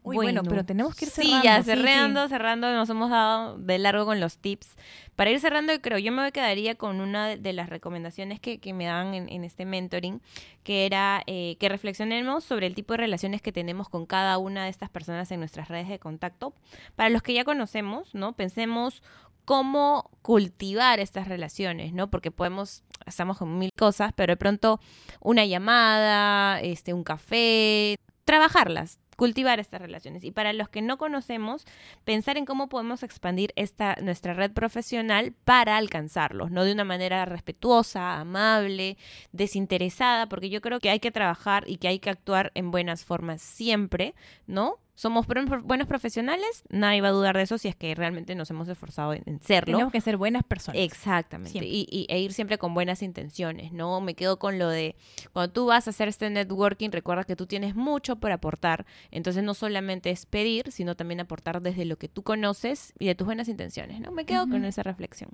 Uy, 0.07 0.17
bueno, 0.17 0.43
pero 0.43 0.65
tenemos 0.67 0.95
que 0.95 1.07
ir 1.07 1.11
Sí, 1.11 1.23
cerrando, 1.23 1.45
ya 1.45 1.63
sí, 1.63 1.65
cerrando, 1.65 2.23
sí. 2.25 2.29
cerrando. 2.29 2.73
Nos 2.75 2.91
hemos 2.91 3.09
dado 3.11 3.57
de 3.57 3.79
largo 3.79 4.05
con 4.05 4.21
los 4.21 4.37
tips. 4.37 4.77
Para 5.17 5.31
ir 5.31 5.41
cerrando, 5.41 5.73
creo, 5.81 5.97
yo 5.99 6.13
me 6.13 6.31
quedaría 6.31 6.75
con 6.75 7.01
una 7.01 7.37
de 7.37 7.53
las 7.55 7.71
recomendaciones 7.71 8.39
que, 8.39 8.59
que 8.61 8.75
me 8.75 8.85
dan 8.85 9.15
en, 9.15 9.31
en 9.31 9.45
este 9.45 9.65
mentoring, 9.65 10.21
que 10.63 10.85
era 10.85 11.23
eh, 11.27 11.57
que 11.59 11.71
reflexionemos 11.71 12.45
sobre 12.45 12.67
el 12.67 12.75
tipo 12.75 12.93
de 12.93 12.99
relaciones 12.99 13.41
que 13.41 13.51
tenemos 13.51 13.89
con 13.89 14.05
cada 14.05 14.37
una 14.37 14.65
de 14.65 14.71
estas 14.71 14.91
personas 14.91 15.31
en 15.33 15.41
nuestras 15.41 15.69
redes 15.69 15.89
de 15.89 15.99
contacto. 15.99 16.53
Para 16.97 17.09
los 17.09 17.23
que 17.23 17.33
ya 17.33 17.45
conocemos, 17.45 18.15
¿no? 18.15 18.35
Pensemos 18.35 19.03
cómo 19.47 20.11
cultivar 20.23 21.01
estas 21.01 21.29
relaciones, 21.29 21.93
¿no? 21.95 22.11
Porque 22.11 22.31
podemos, 22.31 22.83
estamos 23.07 23.39
con 23.39 23.59
mil 23.59 23.71
cosas, 23.77 24.13
pero 24.15 24.33
de 24.33 24.37
pronto 24.37 24.81
una 25.21 25.45
llamada, 25.47 26.61
este, 26.61 26.93
un 26.93 27.05
café, 27.05 27.97
trabajarlas, 28.25 29.01
cultivar 29.17 29.61
estas 29.61 29.81
relaciones. 29.81 30.25
Y 30.25 30.31
para 30.31 30.53
los 30.53 30.69
que 30.69 30.83
no 30.83 30.99
conocemos, 30.99 31.65
pensar 32.05 32.37
en 32.37 32.45
cómo 32.45 32.69
podemos 32.69 33.03
expandir 33.03 33.53
esta, 33.57 33.97
nuestra 34.03 34.35
red 34.35 34.53
profesional 34.53 35.35
para 35.45 35.77
alcanzarlos, 35.77 36.51
¿no? 36.51 36.65
De 36.65 36.73
una 36.73 36.85
manera 36.85 37.25
respetuosa, 37.25 38.21
amable, 38.21 38.97
desinteresada, 39.33 40.29
porque 40.29 40.51
yo 40.51 40.61
creo 40.61 40.81
que 40.81 40.91
hay 40.91 41.01
que 41.01 41.13
trabajar 41.13 41.65
y 41.67 41.77
que 41.77 41.89
hay 41.89 41.99
que 41.99 42.11
actuar 42.11 42.53
en 42.55 42.71
buenas 42.71 43.05
formas 43.05 43.43
siempre, 43.43 44.15
¿no? 44.47 44.79
Somos 44.97 45.27
buenos 45.27 45.89
profesionales, 45.89 46.63
nadie 46.71 47.01
va 47.01 47.09
a 47.09 47.11
dudar 47.11 47.37
de 47.37 47.43
eso 47.43 47.59
si 47.59 47.67
es 47.67 47.75
que 47.75 47.95
realmente 47.97 48.35
nos 48.37 48.49
hemos 48.51 48.69
esforzado 48.69 49.13
en, 49.13 49.41
serlo. 49.43 49.73
Tenemos 49.73 49.93
que 49.93 50.01
ser 50.01 50.17
buenas 50.17 50.45
personas. 50.45 50.81
Exactamente. 50.81 51.59
Y, 51.67 51.87
y- 51.91 52.07
e 52.09 52.21
ir 52.21 52.33
siempre 52.33 52.59
con 52.59 52.75
buenas 52.75 53.03
intenciones, 53.03 53.73
¿no? 53.73 54.01
Me 54.01 54.15
quedo 54.15 54.39
con 54.39 54.59
lo 54.59 54.69
de 54.69 54.95
cuando 55.33 55.53
tú 55.53 55.67
vas 55.67 55.89
a 55.89 55.91
hacer 55.91 56.07
este 56.09 56.31
networking, 56.31 56.91
recuerda 56.91 57.25
que 57.25 57.35
tú 57.35 57.47
tienes 57.47 57.75
mucho 57.75 58.17
por 58.17 58.31
aportar. 58.31 58.87
Entonces 59.11 59.43
no 59.43 59.55
solamente 59.55 60.11
es 60.11 60.27
pedir, 60.27 60.71
sino 60.71 60.95
también 60.95 61.19
aportar 61.21 61.61
desde 61.61 61.85
lo 61.85 61.97
que 61.97 62.09
tú 62.09 62.23
conoces 62.23 62.93
y 62.99 63.07
de 63.07 63.17
tus 63.17 63.25
buenas 63.27 63.49
intenciones, 63.49 63.99
¿no? 64.01 64.13
Me 64.13 64.25
quedo 64.25 64.49
con 64.49 64.65
esa 64.65 64.85
reflexión. 64.85 65.31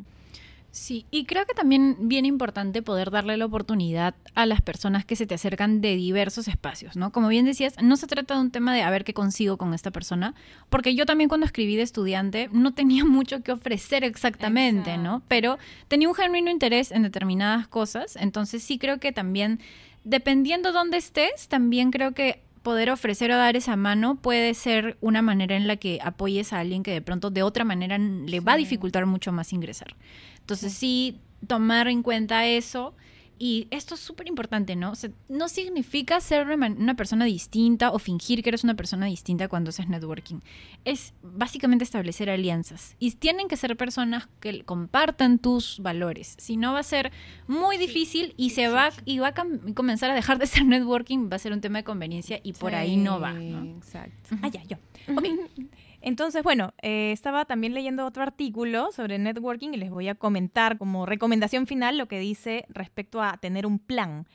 Sí, 0.73 1.05
y 1.11 1.25
creo 1.25 1.47
que 1.47 1.55
también 1.55 1.97
bien 2.01 2.25
importante 2.25 2.81
poder 2.83 3.11
darle 3.11 3.37
la 3.37 3.45
oportunidad 3.45 4.15
a 4.35 4.47
las 4.47 4.61
personas 4.61 5.05
que 5.05 5.17
se 5.17 5.27
te 5.27 5.35
acercan 5.35 5.81
de 5.81 5.97
diversos 5.97 6.47
espacios, 6.47 6.97
¿no? 6.97 7.11
Como 7.11 7.29
bien 7.29 7.45
decías, 7.45 7.75
no 7.83 7.97
se 7.97 8.07
trata 8.07 8.35
de 8.35 8.41
un 8.41 8.51
tema 8.53 8.73
de 8.73 8.83
a 8.83 8.91
ver 8.91 9.05
qué 9.05 9.13
consigo 9.13 9.57
con 9.57 9.75
esta 9.75 9.91
persona, 9.91 10.35
porque 10.69 10.95
yo 10.95 11.07
también 11.07 11.29
cuando 11.29 11.47
escribí 11.47 11.75
de 11.75 11.83
estudiante 11.83 12.49
no 12.53 12.73
tenía 12.75 13.05
mucho 13.05 13.43
que 13.43 13.53
ofrecer 13.53 14.05
exactamente, 14.05 14.97
¿no? 14.97 15.23
Pero 15.27 15.59
tenía 15.89 16.09
un 16.09 16.15
genuino 16.15 16.51
interés 16.51 16.93
en 16.93 17.03
determinadas 17.03 17.67
cosas, 17.67 18.15
entonces 18.17 18.63
sí 18.63 18.79
creo 18.79 18.99
que 18.99 19.11
también, 19.11 19.59
dependiendo 20.05 20.73
dónde 20.73 20.99
estés, 20.99 21.49
también 21.49 21.91
creo 21.91 22.13
que 22.13 22.41
poder 22.63 22.91
ofrecer 22.91 23.31
o 23.31 23.37
dar 23.37 23.57
esa 23.57 23.77
mano 23.77 24.17
puede 24.17 24.55
ser 24.55 24.97
una 25.01 25.23
manera 25.23 25.57
en 25.57 25.67
la 25.67 25.77
que 25.77 25.99
apoyes 26.03 26.53
a 26.53 26.61
alguien 26.61 26.83
que 26.83 26.93
de 26.93 27.03
pronto 27.03 27.31
de 27.31 27.43
otra 27.43 27.65
manera 27.65 27.99
le 27.99 28.41
va 28.41 28.55
a 28.55 28.57
dificultar 28.57 29.07
mucho 29.07 29.33
más 29.33 29.53
ingresar. 29.53 29.97
Entonces 30.41 30.73
sí, 30.73 31.21
tomar 31.47 31.89
en 31.89 32.03
cuenta 32.03 32.47
eso. 32.47 32.95
Y 33.43 33.69
esto 33.71 33.95
es 33.95 34.01
súper 34.01 34.29
importante, 34.29 34.77
¿no? 34.77 34.91
O 34.91 34.95
sea, 34.95 35.09
no 35.31 35.49
significa 35.49 36.21
ser 36.21 36.47
una, 36.47 36.95
persona 36.95 37.25
distinta 37.25 37.91
o 37.91 37.99
fingir 37.99 38.43
que 38.43 38.51
eres 38.51 38.65
una 38.65 38.75
persona 38.75 39.07
distinta 39.07 39.49
cuando 39.49 39.71
haces 39.71 39.89
networking. 39.89 40.41
Es 40.85 41.15
básicamente 41.23 41.83
establecer 41.83 42.29
alianzas. 42.29 42.97
Y 42.99 43.13
tienen 43.13 43.49
que 43.49 43.57
ser 43.57 43.79
personas 43.79 44.29
que 44.41 44.63
compartan 44.65 45.39
tus 45.39 45.81
valores. 45.81 46.35
Si 46.37 46.59
no 46.59 46.75
va 46.75 46.81
a 46.81 46.83
ser 46.83 47.13
muy 47.47 47.79
difícil 47.79 48.35
y 48.37 48.51
se 48.51 48.69
va 48.69 48.91
y 49.07 49.21
va 49.21 49.29
a 49.29 49.35
comenzar 49.75 50.11
a 50.11 50.15
dejar 50.15 50.39
de 50.39 50.47
ser 50.47 50.65
networking, 50.67 51.31
va 51.33 51.37
a 51.37 51.39
ser 51.39 51.55
un 51.55 51.63
tema 51.63 51.79
de 51.79 51.85
conveniencia 51.85 52.41
y 52.43 52.53
por 52.53 52.75
ahí 52.75 52.99
no 52.99 53.21
va, 53.21 53.33
¿no? 53.33 53.79
Exacto. 53.79 54.37
Ah, 54.43 54.49
ya, 54.49 54.63
yo. 54.65 54.77
Ok. 55.17 55.25
Entonces, 56.01 56.43
bueno, 56.43 56.73
eh, 56.83 57.13
estaba 57.13 57.45
también 57.45 57.75
leyendo 57.75 58.07
otro 58.07 58.23
artículo 58.23 58.91
sobre 58.93 59.19
networking 59.19 59.71
y 59.75 59.77
les 59.77 59.91
voy 59.91 60.09
a 60.09 60.15
comentar 60.15 60.79
como 60.79 61.07
recomendación 61.07 61.67
final 61.67 61.99
lo 61.99 62.09
que 62.09 62.19
dice 62.19 62.65
respecto 62.69 63.23
a 63.23 63.37
tener 63.37 63.67
un 63.67 63.79
plan. 63.79 64.27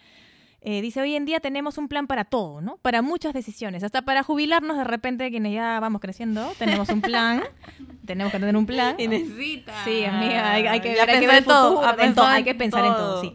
Eh, 0.68 0.82
dice, 0.82 1.00
hoy 1.00 1.16
en 1.16 1.26
día 1.26 1.40
tenemos 1.40 1.78
un 1.78 1.88
plan 1.88 2.08
para 2.08 2.26
todo, 2.26 2.60
¿no? 2.60 2.78
Para 2.78 3.04
muchas 3.04 3.34
decisiones, 3.34 3.84
hasta 3.84 4.02
para 4.02 4.24
jubilarnos 4.24 4.78
de 4.78 4.84
repente, 4.84 5.30
quienes 5.30 5.54
ya 5.54 5.80
vamos 5.80 6.02
creciendo, 6.02 6.52
tenemos 6.58 6.90
un 6.90 7.02
plan, 7.02 7.44
tenemos 8.06 8.34
que 8.34 8.40
tener 8.40 8.58
un 8.58 8.66
plan. 8.66 8.96
necesita. 8.98 9.84
Sí, 9.84 10.04
amiga, 10.06 10.54
hay, 10.54 10.66
hay 10.66 10.80
que 10.80 10.94
ver, 10.94 11.08
hay 11.08 11.20
que 11.20 11.28
ver 11.28 11.38
en 11.38 11.44
todo, 11.44 11.76
futuro, 11.76 11.90
en 11.92 11.96
pensó 11.98 12.16
todo, 12.16 12.26
hay 12.26 12.44
que 12.44 12.56
pensar 12.56 12.84
en 12.84 12.94
todo, 12.94 13.22
todo. 13.22 13.22
sí. 13.22 13.34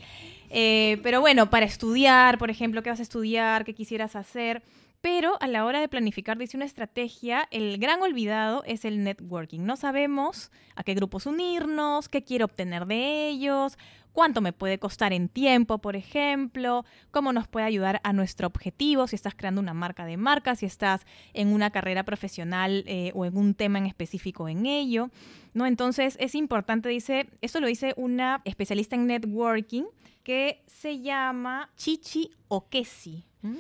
Eh, 0.51 0.99
pero 1.05 1.21
bueno, 1.21 1.49
para 1.51 1.65
estudiar, 1.65 2.37
por 2.37 2.51
ejemplo, 2.51 2.83
qué 2.83 2.91
vas 2.91 2.99
a 2.99 3.05
estudiar, 3.05 3.65
qué 3.65 3.75
quisieras 3.75 4.17
hacer. 4.17 4.63
Pero 5.01 5.39
a 5.41 5.47
la 5.47 5.65
hora 5.65 5.81
de 5.81 5.89
planificar, 5.89 6.37
dice 6.37 6.59
una 6.59 6.67
estrategia, 6.67 7.49
el 7.51 7.79
gran 7.79 8.03
olvidado 8.03 8.63
es 8.67 8.85
el 8.85 9.03
networking. 9.03 9.61
No 9.61 9.77
sabemos 9.77 10.51
a 10.77 10.85
qué 10.85 10.93
grupos 10.93 11.25
unirnos, 11.25 12.11
qué 12.11 12.23
quiero 12.23 12.45
obtener 12.45 12.85
de 12.85 13.29
ellos, 13.29 13.79
cuánto 14.13 14.43
me 14.43 14.53
puede 14.53 14.79
costar 14.79 15.15
en 15.15 15.31
tiempo, 15.31 15.79
por 15.79 15.97
ejemplo, 15.97 16.85
cómo 17.11 17.33
nos 17.33 17.49
puede 17.49 17.65
ayudar 17.65 18.01
a 18.05 18.13
nuestro 18.13 18.47
objetivo, 18.47 19.07
si 19.07 19.17
estás 19.17 19.35
creando 19.35 19.63
una 19.63 19.73
marca 19.73 20.05
de 20.05 20.19
marca, 20.19 20.55
si 20.55 20.67
estás 20.67 21.07
en 21.33 21.49
una 21.49 21.71
carrera 21.71 22.05
profesional 22.05 22.85
eh, 22.87 23.13
o 23.15 23.25
en 23.25 23.39
un 23.39 23.55
tema 23.55 23.79
en 23.79 23.87
específico 23.87 24.49
en 24.49 24.67
ello. 24.67 25.09
¿no? 25.55 25.65
Entonces 25.65 26.19
es 26.21 26.35
importante, 26.35 26.91
dice, 26.91 27.31
esto 27.41 27.61
lo 27.61 27.69
dice 27.69 27.95
una 27.97 28.43
especialista 28.45 28.97
en 28.97 29.07
networking 29.07 29.85
que 30.23 30.63
se 30.67 31.01
llama 31.01 31.71
Chichi 31.77 32.31
Okesi. 32.49 33.30
Mm. 33.43 33.57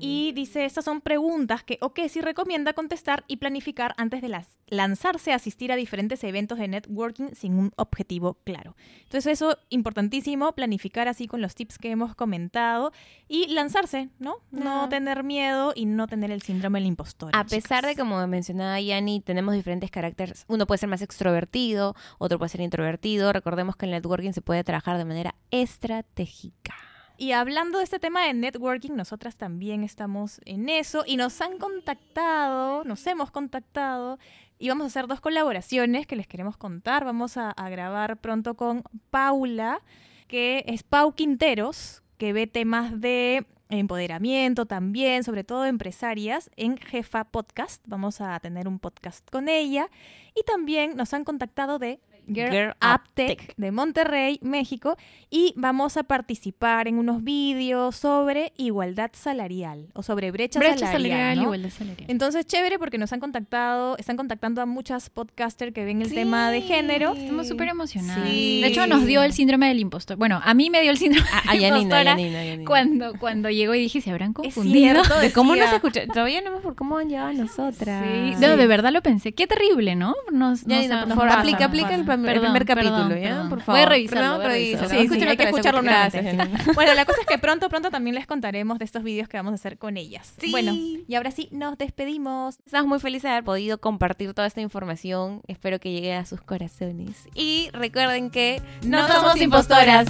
Y 0.00 0.32
dice, 0.32 0.64
estas 0.66 0.84
son 0.84 1.00
preguntas 1.00 1.62
que 1.62 1.78
Okesi 1.80 2.20
recomienda 2.20 2.74
contestar 2.74 3.24
y 3.26 3.36
planificar 3.38 3.94
antes 3.96 4.20
de 4.20 4.28
las- 4.28 4.58
lanzarse 4.66 5.32
a 5.32 5.36
asistir 5.36 5.72
a 5.72 5.76
diferentes 5.76 6.22
eventos 6.24 6.58
de 6.58 6.68
networking 6.68 7.28
sin 7.34 7.54
un 7.58 7.72
objetivo 7.76 8.34
claro. 8.44 8.76
Entonces 9.04 9.32
eso, 9.32 9.56
importantísimo, 9.70 10.52
planificar 10.52 11.08
así 11.08 11.26
con 11.26 11.40
los 11.40 11.54
tips 11.54 11.78
que 11.78 11.90
hemos 11.90 12.14
comentado 12.14 12.92
y 13.28 13.46
lanzarse, 13.48 14.10
¿no? 14.18 14.36
No 14.50 14.88
tener 14.88 15.22
miedo 15.22 15.72
y 15.74 15.86
no 15.86 16.06
tener 16.06 16.30
el 16.30 16.42
síndrome 16.42 16.80
del 16.80 16.88
impostor. 16.88 17.30
A 17.34 17.44
pesar 17.44 17.86
de, 17.86 17.96
como 17.96 18.26
mencionaba 18.26 18.78
Yani, 18.80 19.20
tenemos 19.20 19.54
diferentes 19.54 19.90
caracteres. 19.90 20.44
Uno 20.48 20.66
puede 20.66 20.78
ser 20.78 20.88
más 20.90 21.02
extrovertido, 21.02 21.94
otro 22.18 22.38
puede 22.38 22.50
ser 22.50 22.60
introvertido. 22.60 23.32
Recordemos 23.32 23.76
que 23.76 23.86
el 23.86 23.92
networking 23.92 24.32
se 24.32 24.42
puede 24.42 24.64
trabajar 24.64 24.98
de 24.98 25.04
manera 25.06 25.34
estratégica. 25.50 26.74
Y 27.16 27.32
hablando 27.32 27.78
de 27.78 27.84
este 27.84 28.00
tema 28.00 28.24
de 28.24 28.34
networking, 28.34 28.92
nosotras 28.92 29.36
también 29.36 29.84
estamos 29.84 30.40
en 30.44 30.68
eso 30.68 31.04
y 31.06 31.16
nos 31.16 31.40
han 31.40 31.58
contactado, 31.58 32.82
nos 32.84 33.06
hemos 33.06 33.30
contactado 33.30 34.18
y 34.58 34.68
vamos 34.68 34.84
a 34.84 34.86
hacer 34.88 35.06
dos 35.06 35.20
colaboraciones 35.20 36.06
que 36.06 36.16
les 36.16 36.26
queremos 36.26 36.56
contar. 36.56 37.04
Vamos 37.04 37.36
a, 37.36 37.54
grabar 37.70 38.16
pronto 38.16 38.54
con 38.54 38.82
Paula, 39.10 39.80
que 40.26 40.64
es 40.66 40.82
Pau 40.82 41.12
Quinteros, 41.12 42.02
que 42.18 42.32
ve 42.32 42.46
temas 42.48 43.00
de 43.00 43.46
empoderamiento 43.68 44.66
también, 44.66 45.22
sobre 45.22 45.44
todo 45.44 45.66
empresarias, 45.66 46.50
en 46.56 46.78
Jefa 46.78 47.24
Podcast. 47.24 47.82
Vamos 47.86 48.20
a 48.20 48.38
tener 48.40 48.66
un 48.66 48.78
podcast 48.78 49.28
con 49.30 49.48
ella. 49.48 49.88
Y 50.34 50.42
también 50.42 50.96
nos 50.96 51.14
han 51.14 51.24
contactado 51.24 51.78
de 51.78 52.00
Girl, 52.26 52.50
Girl 52.50 52.70
Up 52.82 53.02
Tech 53.14 53.38
Tech. 53.38 53.54
de 53.56 53.70
Monterrey, 53.72 54.38
México, 54.42 54.96
y 55.30 55.52
vamos 55.56 55.96
a 55.96 56.02
participar 56.04 56.88
en 56.88 56.98
unos 56.98 57.22
vídeos 57.24 57.96
sobre 57.96 58.52
igualdad 58.56 59.10
salarial 59.12 59.88
o 59.94 60.02
sobre 60.02 60.30
brecha, 60.30 60.58
Brecha 60.58 60.78
salarial. 60.86 61.02
salarial, 61.10 61.36
¿no? 61.36 61.42
igualdad 61.44 61.70
salarial. 61.70 62.10
Entonces, 62.10 62.46
chévere 62.46 62.78
porque 62.78 62.98
nos 62.98 63.12
han 63.12 63.20
contactado, 63.20 63.96
están 63.98 64.16
contactando 64.16 64.60
a 64.62 64.66
muchas 64.66 65.10
podcasters 65.10 65.72
que 65.72 65.84
ven 65.84 66.02
el 66.02 66.12
tema 66.12 66.50
de 66.50 66.62
género. 66.62 67.14
Estamos 67.14 67.48
súper 67.48 67.68
emocionadas. 67.68 68.28
Sí. 68.28 68.60
De 68.62 68.68
hecho, 68.68 68.86
nos 68.86 69.04
dio 69.06 69.22
el 69.22 69.32
síndrome 69.32 69.68
del 69.68 69.78
impostor. 69.80 70.16
Bueno, 70.16 70.40
a 70.42 70.54
mí 70.54 70.70
me 70.70 70.80
dio 70.82 70.90
el 70.90 70.98
síndrome 70.98 71.26
A, 71.32 71.50
a 71.50 71.54
Yanina, 71.54 71.66
impostora 71.78 72.04
Yanina, 72.16 72.44
Yanina. 72.44 72.68
cuando, 72.68 73.12
cuando 73.18 73.50
llegó 73.50 73.74
y 73.74 73.80
dije, 73.80 74.00
¿se 74.00 74.10
habrán 74.10 74.30
Es 74.30 74.34
confundido? 74.36 75.02
cierto, 75.04 75.18
De 75.24 75.32
cómo 75.32 75.54
nos 75.56 75.72
escucha. 75.72 76.06
Todavía 76.06 76.40
no 76.40 76.50
vemos 76.50 76.62
por 76.62 76.74
cómo 76.74 76.98
han 76.98 77.08
llegado 77.08 77.28
a 77.28 77.32
nosotras. 77.32 78.04
Sí, 78.04 78.34
no, 78.40 78.56
de 78.56 78.66
verdad 78.66 78.92
lo 78.92 79.02
pensé. 79.02 79.32
Qué 79.32 79.46
terrible, 79.46 79.94
¿no? 79.96 80.14
Nos, 80.32 80.62
Yanina, 80.64 81.06
nos- 81.06 81.14
por 81.16 81.28
favor, 81.28 81.38
aplica, 81.40 81.64
aplica 81.66 81.94
el 81.94 82.04
fam- 82.14 82.20
el 82.20 82.24
perdón, 82.26 82.42
primer 82.52 82.64
capítulo, 82.66 82.94
perdón, 83.08 83.22
¿ya? 83.22 83.28
perdón. 83.28 83.48
Por 83.50 83.58
Voy 83.58 83.62
a 83.62 83.64
favor. 83.66 83.88
revisarlo, 83.88 84.20
Primero 84.20 84.36
voy 84.36 84.44
a 84.44 84.48
revisarlo. 84.48 84.88
Sí, 84.88 85.08
sí, 85.20 85.22
hay 85.28 85.36
que 85.36 85.42
escucharlo 85.44 85.82
gracias. 85.84 86.74
Bueno, 86.74 86.94
la 86.94 87.04
cosa 87.04 87.20
es 87.20 87.26
que 87.26 87.38
pronto, 87.38 87.68
pronto 87.68 87.90
también 87.90 88.14
les 88.14 88.26
contaremos 88.26 88.78
de 88.78 88.84
estos 88.84 89.02
vídeos 89.02 89.28
que 89.28 89.36
vamos 89.36 89.52
a 89.52 89.54
hacer 89.56 89.78
con 89.78 89.96
ellas. 89.96 90.32
Sí. 90.38 90.50
Bueno, 90.50 90.72
y 90.72 91.14
ahora 91.14 91.30
sí, 91.30 91.48
nos 91.50 91.76
despedimos. 91.78 92.58
Estamos 92.66 92.86
muy 92.88 93.00
felices 93.00 93.24
de 93.24 93.30
haber 93.30 93.44
podido 93.44 93.78
compartir 93.78 94.32
toda 94.34 94.46
esta 94.46 94.60
información. 94.60 95.42
Espero 95.46 95.78
que 95.80 95.90
llegue 95.92 96.14
a 96.14 96.24
sus 96.24 96.40
corazones. 96.40 97.28
Y 97.34 97.68
recuerden 97.72 98.30
que 98.30 98.62
No 98.82 99.06
somos 99.08 99.40
impostoras. 99.40 100.06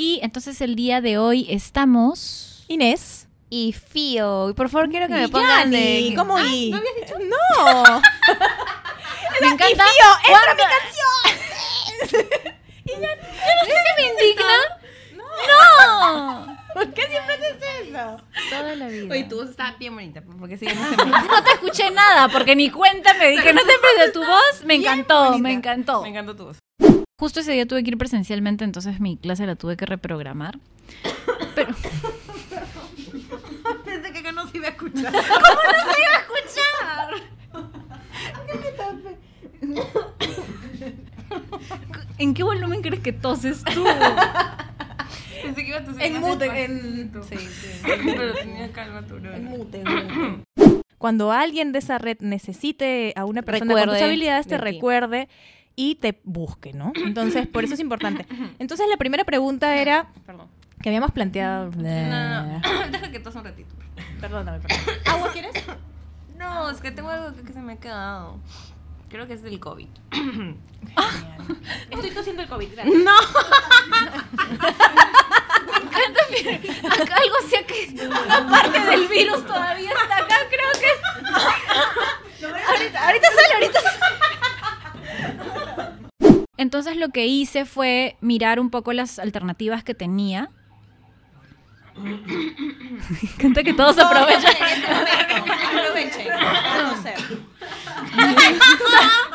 Y 0.00 0.20
entonces 0.22 0.60
el 0.60 0.76
día 0.76 1.00
de 1.00 1.18
hoy 1.18 1.48
estamos... 1.50 2.64
Inés. 2.68 3.26
Y 3.50 3.72
Fío. 3.72 4.48
Y 4.50 4.52
por 4.52 4.68
favor 4.68 4.88
quiero 4.88 5.08
que 5.08 5.14
me 5.14 5.24
Y 5.24 5.26
pongan 5.26 5.72
de... 5.72 6.12
¿Cómo 6.14 6.36
Ah, 6.36 6.44
y? 6.46 6.70
¿no 6.70 6.76
habías 6.76 6.94
dicho? 6.94 7.14
No. 7.18 8.00
Me 9.40 9.48
encanta. 9.48 9.66
Tío, 9.66 10.36
entra 10.36 10.54
mi 10.54 10.62
canción. 10.62 12.38
me 13.96 14.06
indigna? 14.06 14.58
No. 15.16 16.58
¿Por 16.74 16.94
qué 16.94 17.02
siempre 17.08 17.34
haces 17.34 17.56
eso? 17.88 18.22
Toda 18.50 18.76
la 18.76 18.86
vida. 18.86 19.12
Oye, 19.12 19.24
tu 19.24 19.34
voz 19.34 19.50
está 19.50 19.74
bien 19.80 19.94
bonita. 19.96 20.22
Porque 20.38 20.56
sí, 20.56 20.66
No 21.06 21.42
te 21.42 21.50
escuché 21.54 21.90
nada 21.90 22.28
porque 22.28 22.54
ni 22.54 22.70
cuenta 22.70 23.14
me 23.14 23.30
di 23.30 23.38
que 23.42 23.52
no 23.52 23.62
te 23.62 24.04
de 24.06 24.12
tu 24.12 24.20
voz. 24.24 24.64
Me 24.64 24.76
encantó, 24.76 25.36
me 25.40 25.52
encantó. 25.52 26.02
Me 26.02 26.10
encantó 26.10 26.36
tu 26.36 26.44
voz. 26.44 26.58
Justo 27.18 27.40
ese 27.40 27.50
día 27.50 27.66
tuve 27.66 27.82
que 27.82 27.90
ir 27.90 27.98
presencialmente, 27.98 28.62
entonces 28.64 29.00
mi 29.00 29.16
clase 29.16 29.44
la 29.44 29.56
tuve 29.56 29.76
que 29.76 29.86
reprogramar. 29.86 30.60
Pero 31.56 31.74
Pensé 33.84 34.12
que 34.12 34.32
no 34.32 34.46
se 34.48 34.58
iba 34.58 34.68
a 34.68 34.70
escuchar. 34.70 35.12
¿en 42.18 42.34
qué 42.34 42.42
volumen 42.44 42.82
crees 42.82 43.02
que 43.02 43.12
toses 43.12 43.64
tú? 43.64 43.84
Pensé 45.42 45.62
que 45.62 45.68
iba 45.68 45.78
a 45.78 45.84
toser 45.84 46.02
En 46.02 46.20
mute, 46.20 46.64
en- 46.64 47.12
Sí, 47.28 47.36
sí. 47.36 47.80
Pero 47.84 48.34
tenía 48.34 48.70
calma 48.72 49.02
tu 49.02 49.14
mute, 49.40 49.82
Cuando 50.98 51.32
alguien 51.32 51.72
de 51.72 51.80
esa 51.80 51.98
red 51.98 52.18
necesite 52.20 53.12
a 53.16 53.24
una 53.24 53.42
persona 53.42 53.72
con 53.72 53.82
tus 53.82 53.86
Recuerde 53.86 54.04
habilidades, 54.04 54.46
te 54.46 54.58
de 54.58 54.70
ti. 54.70 54.78
Y 55.78 55.94
te 55.94 56.20
busque, 56.24 56.72
¿no? 56.72 56.92
Entonces, 56.96 57.46
por 57.46 57.62
eso 57.62 57.74
es 57.74 57.80
importante. 57.80 58.26
Entonces, 58.58 58.88
la 58.90 58.96
primera 58.96 59.22
pregunta 59.24 59.76
era 59.76 60.08
Perdón. 60.26 60.48
que 60.82 60.88
habíamos 60.88 61.12
planteado. 61.12 61.70
No, 61.70 61.82
no, 61.82 62.42
no. 62.46 62.60
Deja 62.90 63.12
que 63.12 63.20
tose 63.20 63.38
un 63.38 63.44
ratito. 63.44 63.72
Perdóname, 64.20 64.58
perdóname. 64.58 64.92
¿Agua 65.06 65.30
quieres? 65.32 65.52
No, 66.36 66.68
es 66.70 66.80
que 66.80 66.90
tengo 66.90 67.10
algo 67.10 67.36
que, 67.36 67.42
que 67.44 67.52
se 67.52 67.60
me 67.60 67.74
ha 67.74 67.76
quedado. 67.76 68.38
Creo 69.08 69.28
que 69.28 69.34
es 69.34 69.42
del 69.42 69.60
COVID. 69.60 69.86
Estoy 71.90 72.10
tosiendo 72.10 72.42
el 72.42 72.48
COVID. 72.48 72.72
gracias. 72.72 72.96
No. 72.96 73.12
Acá 76.88 77.14
algo 77.16 77.48
sea 77.48 77.64
que 77.66 78.08
aparte 78.30 78.80
del 78.80 79.06
virus 79.08 79.46
todavía 79.46 79.90
está 79.90 80.16
acá, 80.18 80.36
creo 80.48 80.72
que 80.80 82.46
ahorita, 82.68 83.06
ahorita 83.06 83.28
sale, 83.28 83.54
ahorita 83.54 83.80
sale. 83.80 84.37
Entonces 86.56 86.96
lo 86.96 87.10
que 87.10 87.26
hice 87.26 87.64
fue 87.64 88.16
mirar 88.20 88.58
un 88.58 88.70
poco 88.70 88.92
las 88.92 89.18
alternativas 89.18 89.84
que 89.84 89.94
tenía. 89.94 90.50
Canta 93.38 93.62
que 93.62 93.74
todos 93.74 93.98
aprovechan. 93.98 94.52
Este 94.52 94.86
aprovechen, 94.86 96.32
aprovechen. 96.32 97.18